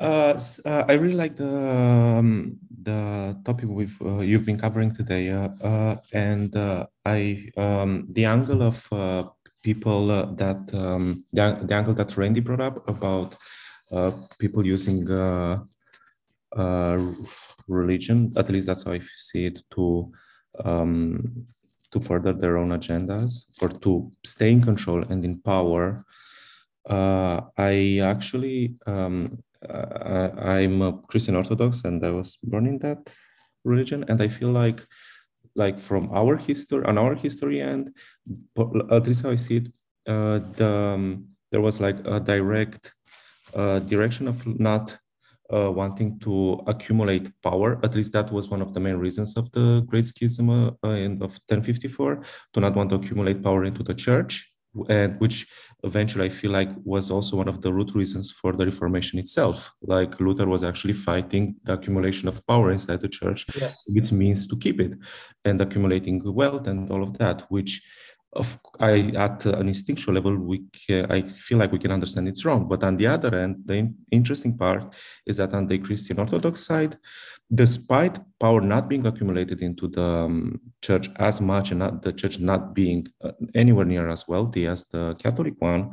Uh, 0.00 0.40
uh, 0.64 0.84
I 0.88 0.94
really 0.94 1.12
like 1.12 1.36
the 1.36 1.52
um, 2.18 2.56
the 2.82 3.36
topic 3.44 3.68
we've 3.68 4.00
uh, 4.00 4.20
you've 4.20 4.46
been 4.46 4.58
covering 4.58 4.94
today, 4.94 5.28
uh, 5.28 5.50
uh, 5.62 5.96
and 6.14 6.56
uh, 6.56 6.86
I 7.04 7.50
um, 7.58 8.06
the 8.12 8.24
angle 8.24 8.62
of 8.62 8.88
people 9.62 10.06
that 10.06 10.70
um, 10.72 11.24
the, 11.34 11.60
the 11.62 11.74
angle 11.74 11.92
that 11.92 12.16
Randy 12.16 12.40
brought 12.40 12.62
up 12.62 12.88
about 12.88 13.36
people 14.38 14.64
using 14.64 15.04
religion. 17.70 18.32
At 18.36 18.50
least 18.50 18.66
that's 18.66 18.84
how 18.84 18.92
I 18.92 19.00
see 19.16 19.46
it 19.46 19.62
to 19.74 20.12
um, 20.64 21.46
to 21.92 22.00
further 22.00 22.32
their 22.32 22.56
own 22.56 22.70
agendas 22.70 23.46
or 23.60 23.68
to 23.68 24.12
stay 24.24 24.52
in 24.52 24.62
control 24.62 25.02
and 25.02 25.24
in 25.24 25.40
power. 25.40 26.04
Uh, 26.88 27.40
I 27.58 28.00
actually, 28.02 28.76
um, 28.86 29.42
uh, 29.68 30.30
I'm 30.38 30.82
a 30.82 30.92
Christian 31.08 31.36
Orthodox 31.36 31.82
and 31.84 32.04
I 32.04 32.10
was 32.10 32.38
born 32.42 32.66
in 32.66 32.78
that 32.78 33.10
religion. 33.64 34.04
And 34.08 34.22
I 34.22 34.28
feel 34.28 34.50
like, 34.50 34.86
like 35.56 35.80
from 35.80 36.10
our 36.12 36.36
history, 36.36 36.84
on 36.84 36.96
our 36.96 37.14
history 37.14 37.60
end, 37.60 37.92
at 38.56 39.06
least 39.06 39.24
how 39.24 39.30
I 39.30 39.36
see 39.36 39.56
it, 39.56 39.66
uh, 40.06 40.38
the, 40.52 40.70
um, 40.70 41.26
there 41.50 41.60
was 41.60 41.80
like 41.80 41.98
a 42.06 42.20
direct 42.20 42.92
uh, 43.54 43.80
direction 43.80 44.28
of 44.28 44.46
not 44.46 44.96
uh, 45.52 45.70
wanting 45.70 46.18
to 46.20 46.60
accumulate 46.66 47.30
power. 47.42 47.78
At 47.82 47.94
least 47.94 48.12
that 48.12 48.30
was 48.30 48.48
one 48.48 48.62
of 48.62 48.74
the 48.74 48.80
main 48.80 48.96
reasons 48.96 49.36
of 49.36 49.50
the 49.52 49.82
Great 49.86 50.06
Schism 50.06 50.50
uh, 50.50 50.88
in, 50.88 51.14
of 51.22 51.32
1054, 51.48 52.22
to 52.54 52.60
not 52.60 52.74
want 52.74 52.90
to 52.90 52.96
accumulate 52.96 53.42
power 53.42 53.64
into 53.64 53.82
the 53.82 53.94
church, 53.94 54.52
and 54.88 55.18
which 55.20 55.46
eventually 55.82 56.26
I 56.26 56.28
feel 56.28 56.50
like 56.50 56.68
was 56.84 57.10
also 57.10 57.36
one 57.36 57.48
of 57.48 57.62
the 57.62 57.72
root 57.72 57.94
reasons 57.94 58.30
for 58.30 58.52
the 58.52 58.66
Reformation 58.66 59.18
itself. 59.18 59.72
Like 59.82 60.20
Luther 60.20 60.46
was 60.46 60.62
actually 60.62 60.94
fighting 60.94 61.56
the 61.64 61.74
accumulation 61.74 62.28
of 62.28 62.46
power 62.46 62.70
inside 62.70 63.00
the 63.00 63.08
church, 63.08 63.46
yes. 63.60 63.82
which 63.94 64.12
means 64.12 64.46
to 64.46 64.56
keep 64.56 64.80
it, 64.80 64.94
and 65.44 65.60
accumulating 65.60 66.22
wealth 66.24 66.66
and 66.66 66.90
all 66.90 67.02
of 67.02 67.16
that, 67.18 67.42
which 67.48 67.82
of 68.32 68.58
I 68.78 69.12
at 69.16 69.44
an 69.44 69.68
instinctual 69.68 70.14
level, 70.14 70.36
we 70.36 70.62
can, 70.86 71.10
I 71.10 71.22
feel 71.22 71.58
like 71.58 71.72
we 71.72 71.78
can 71.78 71.90
understand 71.90 72.28
it's 72.28 72.44
wrong. 72.44 72.68
But 72.68 72.84
on 72.84 72.96
the 72.96 73.06
other 73.06 73.34
end, 73.34 73.62
the 73.64 73.74
in, 73.74 73.96
interesting 74.10 74.56
part 74.56 74.94
is 75.26 75.38
that 75.38 75.52
on 75.52 75.66
the 75.66 75.78
Christian 75.78 76.18
Orthodox 76.18 76.64
side, 76.64 76.96
despite 77.52 78.20
power 78.38 78.60
not 78.60 78.88
being 78.88 79.04
accumulated 79.06 79.60
into 79.62 79.88
the 79.88 80.02
um, 80.02 80.60
church 80.80 81.10
as 81.16 81.40
much 81.40 81.72
and 81.72 81.80
not 81.80 82.02
the 82.02 82.12
church 82.12 82.38
not 82.38 82.72
being 82.74 83.06
uh, 83.22 83.32
anywhere 83.54 83.84
near 83.84 84.08
as 84.08 84.28
wealthy 84.28 84.66
as 84.68 84.84
the 84.86 85.14
Catholic 85.16 85.54
one, 85.58 85.90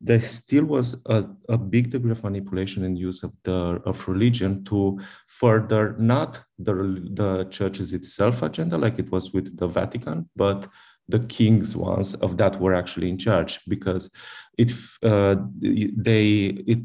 there 0.00 0.20
still 0.20 0.64
was 0.64 1.02
a, 1.06 1.24
a 1.48 1.56
big 1.56 1.90
degree 1.90 2.10
of 2.10 2.22
manipulation 2.22 2.84
and 2.84 2.98
use 2.98 3.22
of 3.22 3.32
the 3.44 3.80
of 3.86 4.06
religion 4.06 4.62
to 4.64 5.00
further 5.26 5.96
not 5.98 6.44
the 6.58 6.74
the 7.14 7.44
church's 7.50 7.94
itself 7.94 8.42
agenda 8.42 8.76
like 8.76 8.98
it 8.98 9.10
was 9.10 9.32
with 9.32 9.56
the 9.56 9.66
Vatican, 9.66 10.28
but 10.36 10.68
the 11.08 11.20
kings 11.20 11.76
ones 11.76 12.14
of 12.16 12.36
that 12.36 12.60
were 12.60 12.74
actually 12.74 13.08
in 13.08 13.18
charge 13.18 13.60
because 13.66 14.10
it 14.58 14.72
uh, 15.02 15.36
they 15.60 16.36
it 16.66 16.80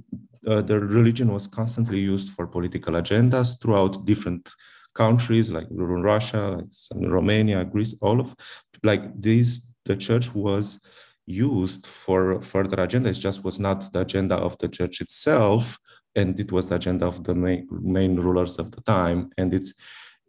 uh, 0.47 0.61
the 0.61 0.79
religion 0.79 1.31
was 1.31 1.47
constantly 1.47 1.99
used 1.99 2.33
for 2.33 2.47
political 2.47 2.93
agendas 2.93 3.59
throughout 3.61 4.05
different 4.05 4.49
countries 4.93 5.51
like 5.51 5.67
Russia, 5.71 6.57
like 6.57 7.09
Romania, 7.09 7.63
Greece, 7.65 7.95
all 8.01 8.19
of 8.19 8.35
like 8.83 9.19
these, 9.19 9.69
the 9.85 9.95
church 9.95 10.33
was 10.33 10.79
used 11.25 11.87
for 11.87 12.41
further 12.41 12.81
agenda. 12.81 13.09
It 13.09 13.13
just 13.13 13.43
was 13.43 13.59
not 13.59 13.91
the 13.93 14.01
agenda 14.01 14.35
of 14.35 14.57
the 14.59 14.67
church 14.67 15.01
itself, 15.01 15.77
and 16.15 16.39
it 16.39 16.51
was 16.51 16.69
the 16.69 16.75
agenda 16.75 17.05
of 17.05 17.23
the 17.23 17.33
main, 17.33 17.67
main 17.71 18.15
rulers 18.19 18.59
of 18.59 18.71
the 18.71 18.81
time. 18.81 19.29
And 19.37 19.53
it's 19.53 19.73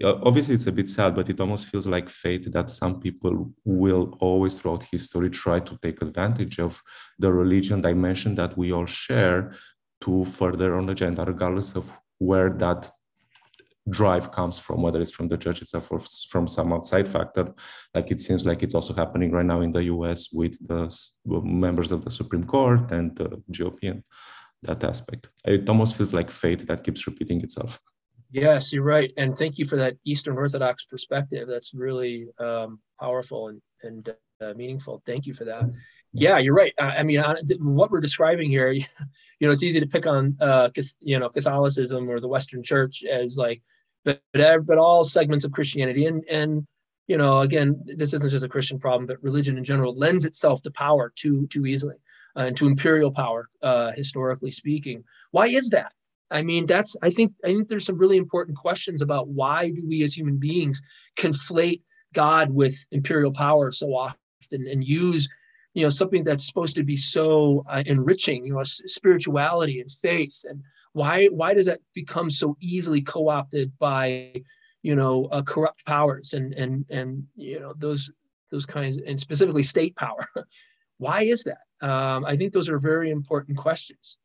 obviously 0.03 0.55
it's 0.55 0.67
a 0.67 0.73
bit 0.73 0.89
sad, 0.89 1.15
but 1.15 1.29
it 1.29 1.41
almost 1.41 1.69
feels 1.69 1.87
like 1.87 2.09
fate 2.09 2.53
that 2.53 2.71
some 2.71 3.01
people 3.01 3.53
will 3.65 4.17
always 4.21 4.59
throughout 4.59 4.83
history 4.85 5.31
try 5.31 5.61
to 5.61 5.79
take 5.83 6.03
advantage 6.03 6.59
of 6.59 6.83
the 7.19 7.33
religion 7.33 7.81
dimension 7.81 8.35
that 8.35 8.57
we 8.57 8.73
all 8.73 8.87
share 8.87 9.55
to 10.01 10.25
further 10.25 10.77
on 10.77 10.89
agenda, 10.91 11.25
regardless 11.25 11.77
of 11.77 11.97
where 12.19 12.51
that 12.51 12.91
drive 13.91 14.33
comes 14.33 14.59
from, 14.59 14.83
whether 14.83 15.01
it's 15.01 15.11
from 15.11 15.29
the 15.29 15.37
church 15.37 15.61
itself 15.61 15.93
or 15.93 16.01
from 16.31 16.49
some 16.49 16.73
outside 16.73 17.09
factor. 17.09 17.53
Like 17.95 18.11
it 18.11 18.19
seems 18.19 18.47
like 18.47 18.63
it's 18.63 18.75
also 18.75 18.95
happening 18.95 19.31
right 19.31 19.45
now 19.45 19.61
in 19.61 19.73
the 19.73 19.85
US 19.85 20.33
with 20.33 20.57
the 20.67 20.91
members 21.27 21.93
of 21.93 22.05
the 22.05 22.11
Supreme 22.11 22.45
Court 22.45 22.91
and 22.93 23.15
the 23.15 23.43
GOP 23.51 23.91
and 23.91 24.03
that 24.63 24.83
aspect. 24.85 25.29
It 25.45 25.69
almost 25.69 25.97
feels 25.97 26.15
like 26.15 26.31
fate 26.31 26.67
that 26.67 26.83
keeps 26.83 27.07
repeating 27.07 27.43
itself. 27.43 27.79
Yes, 28.31 28.73
you're 28.73 28.83
right. 28.83 29.13
And 29.17 29.37
thank 29.37 29.59
you 29.59 29.65
for 29.65 29.77
that 29.77 29.97
Eastern 30.05 30.37
Orthodox 30.37 30.85
perspective. 30.87 31.49
That's 31.49 31.75
really 31.75 32.27
um, 32.39 32.81
powerful 33.01 33.49
and, 33.49 33.63
and 33.83 34.15
uh, 34.41 34.55
meaningful. 34.55 35.03
Thank 35.07 35.27
you 35.27 35.35
for 35.35 35.45
that. 35.45 35.65
Yeah, 36.13 36.39
you're 36.39 36.55
right. 36.55 36.73
I, 36.79 36.99
I 36.99 37.03
mean, 37.03 37.23
what 37.61 37.91
we're 37.91 38.01
describing 38.01 38.49
here, 38.49 38.71
you 38.73 38.85
know, 39.41 39.51
it's 39.51 39.63
easy 39.63 39.81
to 39.81 39.87
pick 39.87 40.07
on, 40.07 40.37
uh, 40.41 40.71
you 41.01 41.19
know, 41.19 41.29
Catholicism 41.29 42.09
or 42.09 42.21
the 42.21 42.29
Western 42.29 42.63
Church 42.63 43.05
as 43.05 43.37
like 43.37 43.63
but 44.05 44.21
but 44.33 44.79
all 44.79 45.05
segments 45.05 45.45
of 45.45 45.53
Christianity. 45.53 46.07
And 46.07 46.25
and 46.29 46.67
you 47.07 47.19
know, 47.19 47.41
again, 47.41 47.83
this 47.85 48.15
isn't 48.15 48.31
just 48.31 48.45
a 48.45 48.49
Christian 48.49 48.79
problem, 48.79 49.07
but 49.07 49.23
religion 49.23 49.59
in 49.59 49.65
general 49.65 49.95
lends 49.95 50.25
itself 50.25 50.63
to 50.63 50.71
power 50.71 51.13
too 51.17 51.47
too 51.49 51.67
easily 51.67 51.97
uh, 52.37 52.43
and 52.43 52.57
to 52.57 52.67
imperial 52.67 53.13
power, 53.13 53.49
uh, 53.63 53.93
historically 53.93 54.51
speaking. 54.51 55.05
Why 55.31 55.47
is 55.47 55.71
that? 55.71 55.93
I 56.31 56.43
mean, 56.43 56.67
that's 56.67 56.97
I 57.03 57.11
think 57.11 57.33
I 57.45 57.49
think 57.49 57.69
there's 57.69 57.87
some 57.87 57.99
really 57.99 58.17
important 58.17 58.57
questions 58.57 59.03
about 59.03 59.29
why 59.29 59.71
do 59.71 59.83
we 59.87 60.03
as 60.03 60.17
human 60.17 60.37
beings 60.37 60.81
conflate 61.17 61.83
God 62.13 62.51
with 62.51 62.75
imperial 62.91 63.33
power 63.33 63.71
so 63.71 63.95
often 63.95 64.19
and 64.51 64.85
use 64.85 65.29
you 65.75 65.83
know 65.83 65.91
something 65.91 66.25
that's 66.25 66.47
supposed 66.47 66.77
to 66.77 66.85
be 66.85 66.97
so 66.97 67.65
uh, 67.69 67.83
enriching 67.87 68.47
you 68.47 68.55
know 68.55 68.63
spirituality 68.65 69.81
and 69.81 69.91
faith. 69.93 70.41
And 70.45 70.63
why 70.93 71.27
why 71.27 71.55
does 71.55 71.67
that 71.67 71.81
become 71.95 72.31
so 72.31 72.57
easily 72.61 73.03
co-opted 73.03 73.73
by 73.79 74.43
you 74.83 74.95
know 74.95 75.27
uh, 75.27 75.43
corrupt 75.43 75.85
powers 75.85 76.33
and 76.33 76.55
and 76.55 76.87
and 76.91 77.25
you 77.35 77.61
know 77.61 77.75
those 77.77 78.11
those 78.51 78.67
kinds 78.67 78.99
and 79.07 79.21
specifically 79.21 79.63
state 79.63 79.95
power? 79.97 80.27
Why 80.99 81.23
is 81.23 81.43
that? 81.45 81.59
Um, 81.85 82.25
i 82.25 82.37
think 82.37 82.53
those 82.53 82.69
are 82.69 82.79
very 82.79 83.11
important 83.11 83.59
questions 83.59 84.17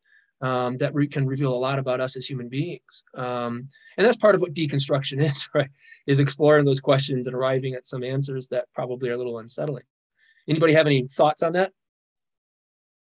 um, 0.41 0.77
that 0.77 0.93
re- 0.93 1.07
can 1.07 1.27
reveal 1.27 1.53
a 1.53 1.57
lot 1.57 1.79
about 1.79 1.99
us 1.99 2.15
as 2.15 2.25
human 2.25 2.49
beings. 2.49 3.03
Um, 3.15 3.67
and 3.97 4.07
that's 4.07 4.17
part 4.17 4.35
of 4.35 4.41
what 4.41 4.53
deconstruction 4.53 5.23
is 5.31 5.47
right? 5.53 5.69
Is 6.07 6.19
exploring 6.19 6.65
those 6.65 6.79
questions 6.79 7.27
and 7.27 7.35
arriving 7.35 7.73
at 7.73 7.85
some 7.85 8.03
answers 8.03 8.47
that 8.49 8.65
probably 8.73 9.09
are 9.09 9.13
a 9.13 9.17
little 9.17 9.39
unsettling. 9.39 9.83
Anybody 10.47 10.73
have 10.73 10.87
any 10.87 11.07
thoughts 11.07 11.43
on 11.43 11.53
that? 11.53 11.71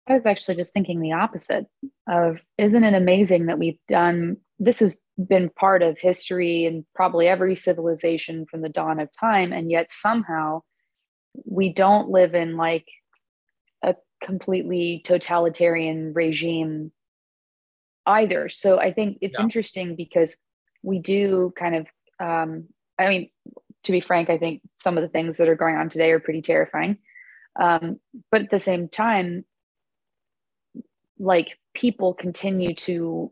I 0.08 0.14
was 0.16 0.26
actually 0.26 0.56
just 0.56 0.74
thinking 0.74 1.00
the 1.00 1.14
opposite 1.14 1.68
of 2.08 2.40
isn't 2.58 2.84
it 2.84 2.96
amazing 2.96 3.46
that 3.46 3.60
we've 3.60 3.80
done 3.88 4.38
this 4.58 4.80
has 4.80 4.98
been 5.28 5.50
part 5.50 5.84
of 5.84 5.98
history 5.98 6.66
and 6.66 6.84
probably 6.96 7.28
every 7.28 7.56
civilization 7.56 8.46
from 8.50 8.62
the 8.62 8.70
dawn 8.70 9.00
of 9.00 9.10
time 9.18 9.54
and 9.54 9.70
yet 9.70 9.92
somehow 9.92 10.62
we 11.46 11.72
don't 11.72 12.10
live 12.10 12.34
in 12.34 12.58
like 12.58 12.88
a 13.84 13.96
completely 14.24 15.02
totalitarian 15.06 16.12
regime 16.14 16.92
either. 18.10 18.50
So 18.50 18.80
i 18.80 18.92
think 18.92 19.20
it's 19.22 19.38
yeah. 19.38 19.44
interesting 19.44 19.96
because 19.96 20.36
we 20.84 21.00
do 21.00 21.54
kind 21.58 21.76
of 21.76 21.88
um, 22.20 22.66
i 22.98 23.08
mean 23.08 23.30
to 23.84 23.92
be 23.92 24.02
frank 24.02 24.30
i 24.30 24.38
think 24.38 24.62
some 24.76 24.98
of 24.98 25.04
the 25.04 25.10
things 25.10 25.38
that 25.38 25.50
are 25.50 25.56
going 25.56 25.76
on 25.76 25.90
today 25.90 26.12
are 26.12 26.20
pretty 26.20 26.42
terrifying. 26.42 26.98
Um, 27.60 28.00
but 28.32 28.44
at 28.44 28.52
the 28.52 28.60
same 28.60 28.88
time 28.88 29.46
like 31.20 31.60
people 31.74 32.14
continue 32.14 32.74
to 32.74 33.32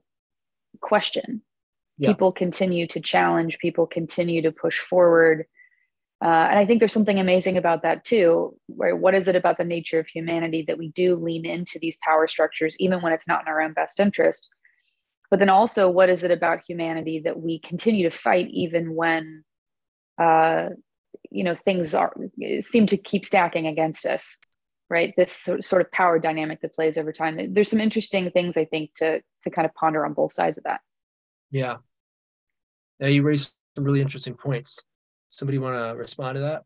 question. 0.82 1.42
Yeah. 1.98 2.10
people 2.10 2.32
continue 2.32 2.86
to 2.88 3.00
challenge. 3.00 3.58
People 3.58 3.88
continue 3.88 4.42
to 4.44 4.52
push 4.52 4.80
forward. 4.80 5.46
Uh, 6.24 6.48
and 6.50 6.58
i 6.58 6.66
think 6.66 6.80
there's 6.80 6.94
something 6.94 7.20
amazing 7.20 7.58
about 7.58 7.84
that 7.84 8.04
too 8.04 8.52
where 8.66 8.96
what 8.96 9.14
is 9.14 9.28
it 9.28 9.36
about 9.36 9.60
the 9.60 9.64
nature 9.64 10.00
of 10.00 10.08
humanity 10.08 10.66
that 10.68 10.80
we 10.80 10.88
do 10.90 11.14
lean 11.14 11.46
into 11.46 11.78
these 11.80 11.96
power 12.04 12.28
structures 12.28 12.76
even 12.80 13.04
when 13.04 13.14
it's 13.14 13.28
not 13.28 13.44
in 13.44 13.48
our 13.48 13.62
own 13.62 13.72
best 13.74 14.00
interest 14.00 14.50
but 15.30 15.40
then 15.40 15.50
also 15.50 15.90
what 15.90 16.10
is 16.10 16.24
it 16.24 16.32
about 16.32 16.64
humanity 16.68 17.20
that 17.20 17.40
we 17.40 17.60
continue 17.60 18.10
to 18.10 18.16
fight 18.16 18.48
even 18.50 18.96
when 18.96 19.44
uh, 20.18 20.70
you 21.30 21.44
know 21.44 21.56
things 21.56 21.94
are 21.94 22.14
seem 22.62 22.86
to 22.86 22.98
keep 22.98 23.26
stacking 23.26 23.68
against 23.68 24.06
us 24.06 24.38
right? 24.90 25.14
This 25.18 25.50
sort 25.60 25.82
of 25.82 25.92
power 25.92 26.20
dynamic 26.20 26.62
that 26.62 26.74
plays 26.74 26.98
over 26.98 27.12
time. 27.12 27.54
There's 27.54 27.70
some 27.70 27.80
interesting 27.80 28.32
things 28.32 28.58
i 28.58 28.66
think 28.66 28.92
to 28.96 29.22
to 29.44 29.50
kind 29.50 29.66
of 29.66 29.74
ponder 29.76 30.06
on 30.06 30.14
both 30.14 30.34
sides 30.34 30.58
of 30.58 30.64
that. 30.64 30.82
Yeah. 31.52 31.78
Yeah 33.00 33.08
you 33.08 33.24
raised 33.24 33.52
some 33.76 33.84
really 33.84 34.02
interesting 34.02 34.36
points. 34.36 34.84
Somebody 35.30 35.58
want 35.58 35.76
to 35.76 35.98
respond 35.98 36.36
to 36.36 36.42
that? 36.42 36.64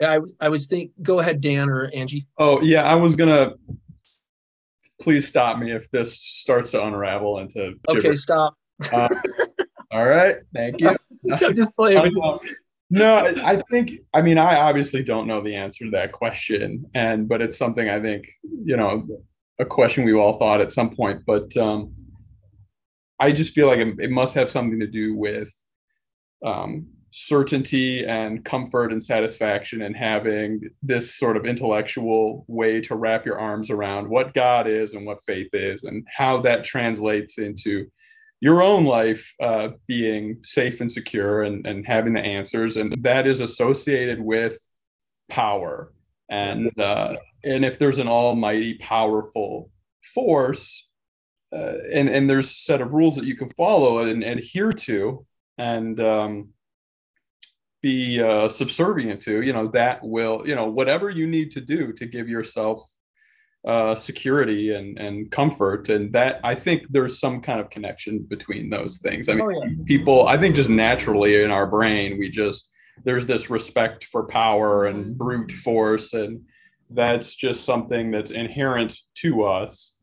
Yeah 0.00 0.12
I, 0.12 0.46
I 0.46 0.48
was 0.48 0.66
think 0.66 0.92
go 1.02 1.20
ahead 1.20 1.40
dan 1.40 1.68
or 1.68 1.90
angie. 1.94 2.26
Oh 2.38 2.60
yeah 2.60 2.82
i 2.82 2.94
was 2.94 3.16
gonna 3.16 3.54
please 5.06 5.28
stop 5.28 5.56
me 5.56 5.70
if 5.70 5.88
this 5.92 6.18
starts 6.20 6.72
to 6.72 6.84
unravel 6.84 7.38
into 7.38 7.74
okay 7.88 8.12
stop. 8.16 8.54
Uh, 8.92 9.08
all 9.92 10.04
right 10.04 10.38
thank 10.52 10.80
you. 10.80 10.96
Just 11.54 11.76
playing. 11.76 12.12
No, 12.90 13.14
I 13.14 13.62
think 13.70 14.00
I 14.12 14.20
mean 14.20 14.36
I 14.36 14.56
obviously 14.56 15.04
don't 15.04 15.28
know 15.28 15.40
the 15.40 15.54
answer 15.54 15.84
to 15.84 15.92
that 15.92 16.10
question, 16.10 16.86
and 16.92 17.28
but 17.28 17.40
it's 17.40 17.56
something 17.56 17.88
I 17.88 18.00
think 18.00 18.26
you 18.42 18.76
know 18.76 19.06
a 19.60 19.64
question 19.64 20.04
we 20.04 20.12
all 20.12 20.40
thought 20.40 20.60
at 20.60 20.72
some 20.72 20.90
point, 20.96 21.22
but 21.24 21.56
um, 21.56 21.94
I 23.20 23.30
just 23.30 23.54
feel 23.54 23.68
like 23.68 23.78
it, 23.78 23.94
it 24.00 24.10
must 24.10 24.34
have 24.34 24.50
something 24.50 24.80
to 24.80 24.88
do 24.88 25.14
with 25.14 25.54
um, 26.44 26.88
certainty 27.18 28.04
and 28.04 28.44
comfort 28.44 28.92
and 28.92 29.02
satisfaction 29.02 29.80
and 29.80 29.96
having 29.96 30.60
this 30.82 31.14
sort 31.14 31.34
of 31.34 31.46
intellectual 31.46 32.44
way 32.46 32.78
to 32.78 32.94
wrap 32.94 33.24
your 33.24 33.40
arms 33.40 33.70
around 33.70 34.06
what 34.06 34.34
God 34.34 34.66
is 34.66 34.92
and 34.92 35.06
what 35.06 35.22
faith 35.22 35.48
is 35.54 35.84
and 35.84 36.06
how 36.14 36.42
that 36.42 36.62
translates 36.62 37.38
into 37.38 37.86
your 38.40 38.60
own 38.60 38.84
life 38.84 39.32
uh, 39.40 39.68
being 39.86 40.36
safe 40.42 40.82
and 40.82 40.92
secure 40.92 41.44
and, 41.44 41.66
and 41.66 41.86
having 41.86 42.12
the 42.12 42.20
answers. 42.20 42.76
And 42.76 42.92
that 43.00 43.26
is 43.26 43.40
associated 43.40 44.20
with 44.20 44.58
power. 45.30 45.94
And, 46.28 46.70
uh, 46.78 47.16
and 47.42 47.64
if 47.64 47.78
there's 47.78 47.98
an 47.98 48.08
almighty 48.08 48.74
powerful 48.74 49.70
force, 50.14 50.86
uh, 51.50 51.78
and, 51.90 52.10
and 52.10 52.28
there's 52.28 52.50
a 52.50 52.54
set 52.54 52.82
of 52.82 52.92
rules 52.92 53.16
that 53.16 53.24
you 53.24 53.38
can 53.38 53.48
follow 53.48 54.00
and, 54.00 54.22
and 54.22 54.38
adhere 54.38 54.72
to 54.72 55.24
and 55.56 55.98
um, 56.00 56.50
be 57.86 58.20
uh, 58.20 58.48
subservient 58.48 59.22
to, 59.22 59.42
you 59.42 59.52
know, 59.52 59.68
that 59.68 60.02
will, 60.02 60.42
you 60.44 60.56
know, 60.56 60.68
whatever 60.68 61.08
you 61.08 61.24
need 61.24 61.52
to 61.52 61.60
do 61.60 61.92
to 61.92 62.04
give 62.04 62.28
yourself 62.28 62.80
uh, 63.64 63.94
security 63.94 64.74
and, 64.74 64.98
and 64.98 65.30
comfort. 65.30 65.88
And 65.88 66.12
that 66.12 66.40
I 66.42 66.56
think 66.56 66.88
there's 66.90 67.20
some 67.20 67.40
kind 67.40 67.60
of 67.60 67.70
connection 67.70 68.24
between 68.24 68.70
those 68.70 68.98
things. 68.98 69.28
I 69.28 69.34
mean, 69.34 69.42
oh, 69.42 69.50
yeah. 69.50 69.70
people, 69.84 70.26
I 70.26 70.36
think 70.36 70.56
just 70.56 70.68
naturally 70.68 71.44
in 71.44 71.52
our 71.52 71.68
brain, 71.68 72.18
we 72.18 72.28
just, 72.28 72.70
there's 73.04 73.24
this 73.24 73.50
respect 73.50 74.02
for 74.02 74.26
power 74.26 74.86
and 74.86 75.16
brute 75.16 75.52
force. 75.52 76.12
And 76.12 76.40
that's 76.90 77.36
just 77.36 77.64
something 77.64 78.10
that's 78.10 78.32
inherent 78.32 78.98
to 79.18 79.44
us. 79.44 79.94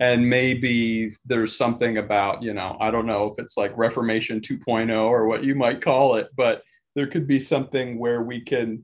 And 0.00 0.26
maybe 0.26 1.10
there's 1.26 1.54
something 1.54 1.98
about, 1.98 2.42
you 2.42 2.54
know, 2.54 2.78
I 2.80 2.90
don't 2.90 3.06
know 3.06 3.26
if 3.26 3.38
it's 3.38 3.58
like 3.58 3.76
Reformation 3.76 4.40
2.0 4.40 4.98
or 4.98 5.28
what 5.28 5.44
you 5.44 5.54
might 5.54 5.82
call 5.82 6.14
it, 6.14 6.28
but 6.34 6.62
there 6.96 7.06
could 7.06 7.28
be 7.28 7.38
something 7.38 7.98
where 7.98 8.22
we 8.22 8.40
can 8.40 8.82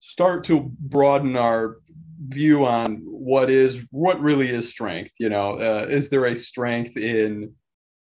start 0.00 0.44
to 0.44 0.70
broaden 0.80 1.36
our 1.36 1.78
view 2.28 2.66
on 2.66 2.96
what 3.04 3.48
is 3.48 3.86
what 3.90 4.20
really 4.20 4.50
is 4.50 4.68
strength 4.68 5.12
you 5.18 5.30
know 5.30 5.54
uh, 5.54 5.86
is 5.88 6.10
there 6.10 6.26
a 6.26 6.36
strength 6.36 6.96
in 6.96 7.52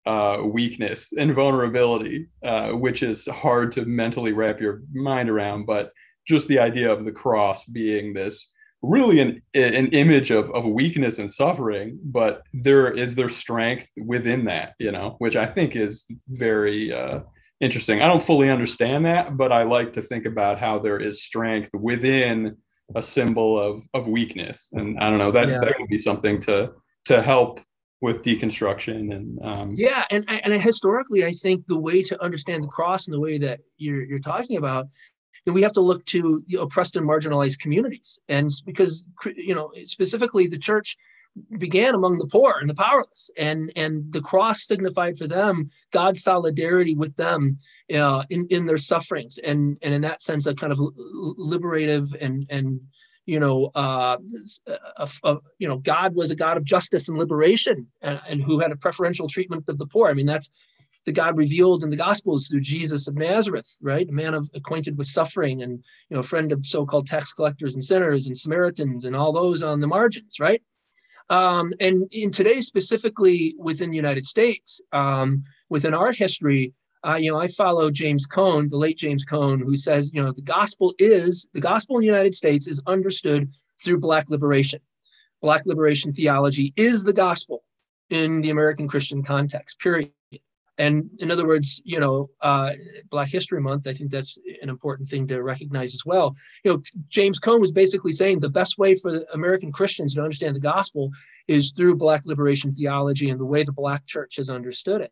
uh, 0.07 0.39
weakness 0.43 1.13
and 1.13 1.35
vulnerability 1.35 2.27
uh, 2.43 2.71
which 2.71 3.03
is 3.03 3.27
hard 3.27 3.71
to 3.71 3.85
mentally 3.85 4.31
wrap 4.31 4.59
your 4.59 4.81
mind 4.93 5.29
around 5.29 5.65
but 5.65 5.91
just 6.27 6.47
the 6.47 6.59
idea 6.59 6.91
of 6.91 7.05
the 7.05 7.11
cross 7.11 7.65
being 7.65 8.13
this 8.13 8.51
really 8.81 9.19
an 9.19 9.41
an 9.53 9.87
image 9.89 10.31
of 10.31 10.49
of 10.51 10.65
weakness 10.65 11.19
and 11.19 11.31
suffering, 11.31 11.99
but 12.03 12.43
there 12.53 12.91
is 12.91 13.15
there 13.15 13.29
strength 13.29 13.87
within 14.05 14.45
that, 14.45 14.73
you 14.79 14.91
know, 14.91 15.15
which 15.19 15.35
I 15.35 15.45
think 15.45 15.75
is 15.75 16.05
very 16.29 16.91
uh, 16.93 17.19
interesting. 17.61 18.01
I 18.01 18.07
don't 18.07 18.21
fully 18.21 18.49
understand 18.49 19.05
that, 19.05 19.37
but 19.37 19.51
I 19.51 19.63
like 19.63 19.93
to 19.93 20.01
think 20.01 20.25
about 20.25 20.59
how 20.59 20.79
there 20.79 20.99
is 20.99 21.23
strength 21.23 21.69
within 21.73 22.57
a 22.95 23.01
symbol 23.01 23.59
of 23.59 23.83
of 23.93 24.07
weakness, 24.07 24.69
and 24.73 24.99
I 24.99 25.09
don't 25.09 25.19
know 25.19 25.31
that 25.31 25.47
Yeah. 25.47 25.59
that 25.59 25.75
would 25.79 25.89
be 25.89 26.01
something 26.01 26.39
to 26.41 26.73
to 27.05 27.21
help 27.21 27.61
with 28.01 28.23
deconstruction 28.23 29.15
and 29.15 29.39
um, 29.43 29.71
Yeah, 29.77 30.05
and 30.09 30.25
and 30.27 30.61
historically, 30.61 31.23
I 31.25 31.31
think 31.31 31.67
the 31.67 31.77
way 31.77 32.01
to 32.03 32.21
understand 32.21 32.63
the 32.63 32.67
cross 32.67 33.07
and 33.07 33.13
the 33.13 33.19
way 33.19 33.37
that 33.37 33.59
you're 33.77 34.03
you're 34.03 34.19
talking 34.19 34.57
about, 34.57 34.87
and 35.45 35.55
we 35.55 35.61
have 35.61 35.73
to 35.73 35.81
look 35.81 36.03
to 36.07 36.43
the 36.47 36.59
oppressed 36.59 36.95
and 36.95 37.07
marginalized 37.07 37.59
communities, 37.59 38.19
and 38.27 38.49
because 38.65 39.05
you 39.35 39.55
know 39.55 39.71
specifically 39.85 40.47
the 40.47 40.57
church 40.57 40.97
began 41.57 41.95
among 41.95 42.17
the 42.17 42.27
poor 42.27 42.55
and 42.59 42.69
the 42.69 42.75
powerless, 42.75 43.29
and 43.37 43.71
and 43.75 44.11
the 44.11 44.21
cross 44.21 44.65
signified 44.65 45.17
for 45.17 45.27
them 45.27 45.69
God's 45.91 46.23
solidarity 46.23 46.95
with 46.95 47.15
them 47.15 47.57
uh, 47.93 48.23
in 48.29 48.47
in 48.49 48.65
their 48.65 48.77
sufferings, 48.77 49.37
and 49.37 49.77
and 49.81 49.93
in 49.93 50.01
that 50.01 50.21
sense, 50.21 50.45
a 50.47 50.55
kind 50.55 50.73
of 50.73 50.79
liberative 50.97 52.05
and 52.19 52.45
and 52.49 52.81
you 53.27 53.39
know, 53.39 53.69
uh, 53.75 54.17
a, 54.97 55.09
a- 55.23 55.37
you 55.59 55.67
know, 55.67 55.77
God 55.77 56.15
was 56.15 56.31
a 56.31 56.35
God 56.35 56.57
of 56.57 56.65
justice 56.65 57.07
and 57.07 57.17
liberation, 57.17 57.87
and, 58.01 58.19
and 58.27 58.41
who 58.41 58.59
had 58.59 58.71
a 58.71 58.75
preferential 58.75 59.27
treatment 59.27 59.63
of 59.67 59.77
the 59.77 59.85
poor. 59.85 60.09
I 60.09 60.13
mean, 60.13 60.25
that's 60.25 60.51
the 61.05 61.11
God 61.11 61.37
revealed 61.37 61.83
in 61.83 61.89
the 61.89 61.97
Gospels 61.97 62.47
through 62.47 62.61
Jesus 62.61 63.07
of 63.07 63.15
Nazareth, 63.15 63.77
right? 63.81 64.07
A 64.07 64.11
man 64.11 64.33
of 64.33 64.49
acquainted 64.53 64.97
with 64.97 65.07
suffering, 65.07 65.61
and 65.61 65.83
you 66.09 66.17
know, 66.17 66.23
friend 66.23 66.51
of 66.51 66.65
so-called 66.65 67.07
tax 67.07 67.31
collectors 67.31 67.73
and 67.75 67.83
sinners 67.83 68.27
and 68.27 68.37
Samaritans 68.37 69.05
and 69.05 69.15
all 69.15 69.31
those 69.31 69.63
on 69.63 69.79
the 69.79 69.87
margins, 69.87 70.39
right? 70.39 70.61
Um, 71.29 71.73
and 71.79 72.07
in 72.11 72.31
today, 72.31 72.61
specifically 72.61 73.55
within 73.57 73.89
the 73.89 73.95
United 73.95 74.25
States, 74.25 74.81
um, 74.91 75.43
within 75.69 75.93
our 75.93 76.11
history, 76.11 76.73
uh, 77.03 77.15
you 77.15 77.31
know, 77.31 77.37
I 77.37 77.47
follow 77.47 77.89
James 77.89 78.25
Cone, 78.25 78.67
the 78.67 78.77
late 78.77 78.97
James 78.97 79.23
Cone, 79.23 79.59
who 79.59 79.75
says, 79.75 80.11
you 80.13 80.21
know, 80.21 80.31
the 80.31 80.41
gospel 80.41 80.93
is 80.99 81.47
the 81.53 81.61
gospel 81.61 81.97
in 81.97 82.01
the 82.01 82.07
United 82.07 82.35
States 82.35 82.67
is 82.67 82.81
understood 82.85 83.51
through 83.83 83.99
Black 83.99 84.29
liberation. 84.29 84.79
Black 85.41 85.65
liberation 85.65 86.11
theology 86.11 86.73
is 86.75 87.03
the 87.03 87.13
gospel 87.13 87.63
in 88.11 88.41
the 88.41 88.51
American 88.51 88.87
Christian 88.87 89.23
context, 89.23 89.79
period. 89.79 90.11
And 90.77 91.09
in 91.19 91.29
other 91.29 91.47
words, 91.47 91.81
you 91.85 91.99
know, 91.99 92.29
uh, 92.41 92.73
Black 93.09 93.29
History 93.29 93.61
Month, 93.61 93.87
I 93.87 93.93
think 93.93 94.09
that's 94.09 94.37
an 94.61 94.69
important 94.69 95.09
thing 95.09 95.27
to 95.27 95.43
recognize 95.43 95.93
as 95.93 96.05
well. 96.05 96.35
You 96.63 96.71
know, 96.71 96.81
James 97.09 97.39
Cone 97.39 97.61
was 97.61 97.71
basically 97.71 98.13
saying 98.13 98.39
the 98.39 98.49
best 98.49 98.77
way 98.77 98.95
for 98.95 99.23
American 99.33 99.71
Christians 99.71 100.15
to 100.15 100.23
understand 100.23 100.55
the 100.55 100.61
gospel 100.61 101.11
is 101.47 101.71
through 101.71 101.97
Black 101.97 102.25
liberation 102.25 102.73
theology 102.73 103.29
and 103.29 103.39
the 103.39 103.45
way 103.45 103.63
the 103.63 103.71
Black 103.71 104.05
church 104.05 104.37
has 104.37 104.49
understood 104.49 105.01
it. 105.01 105.11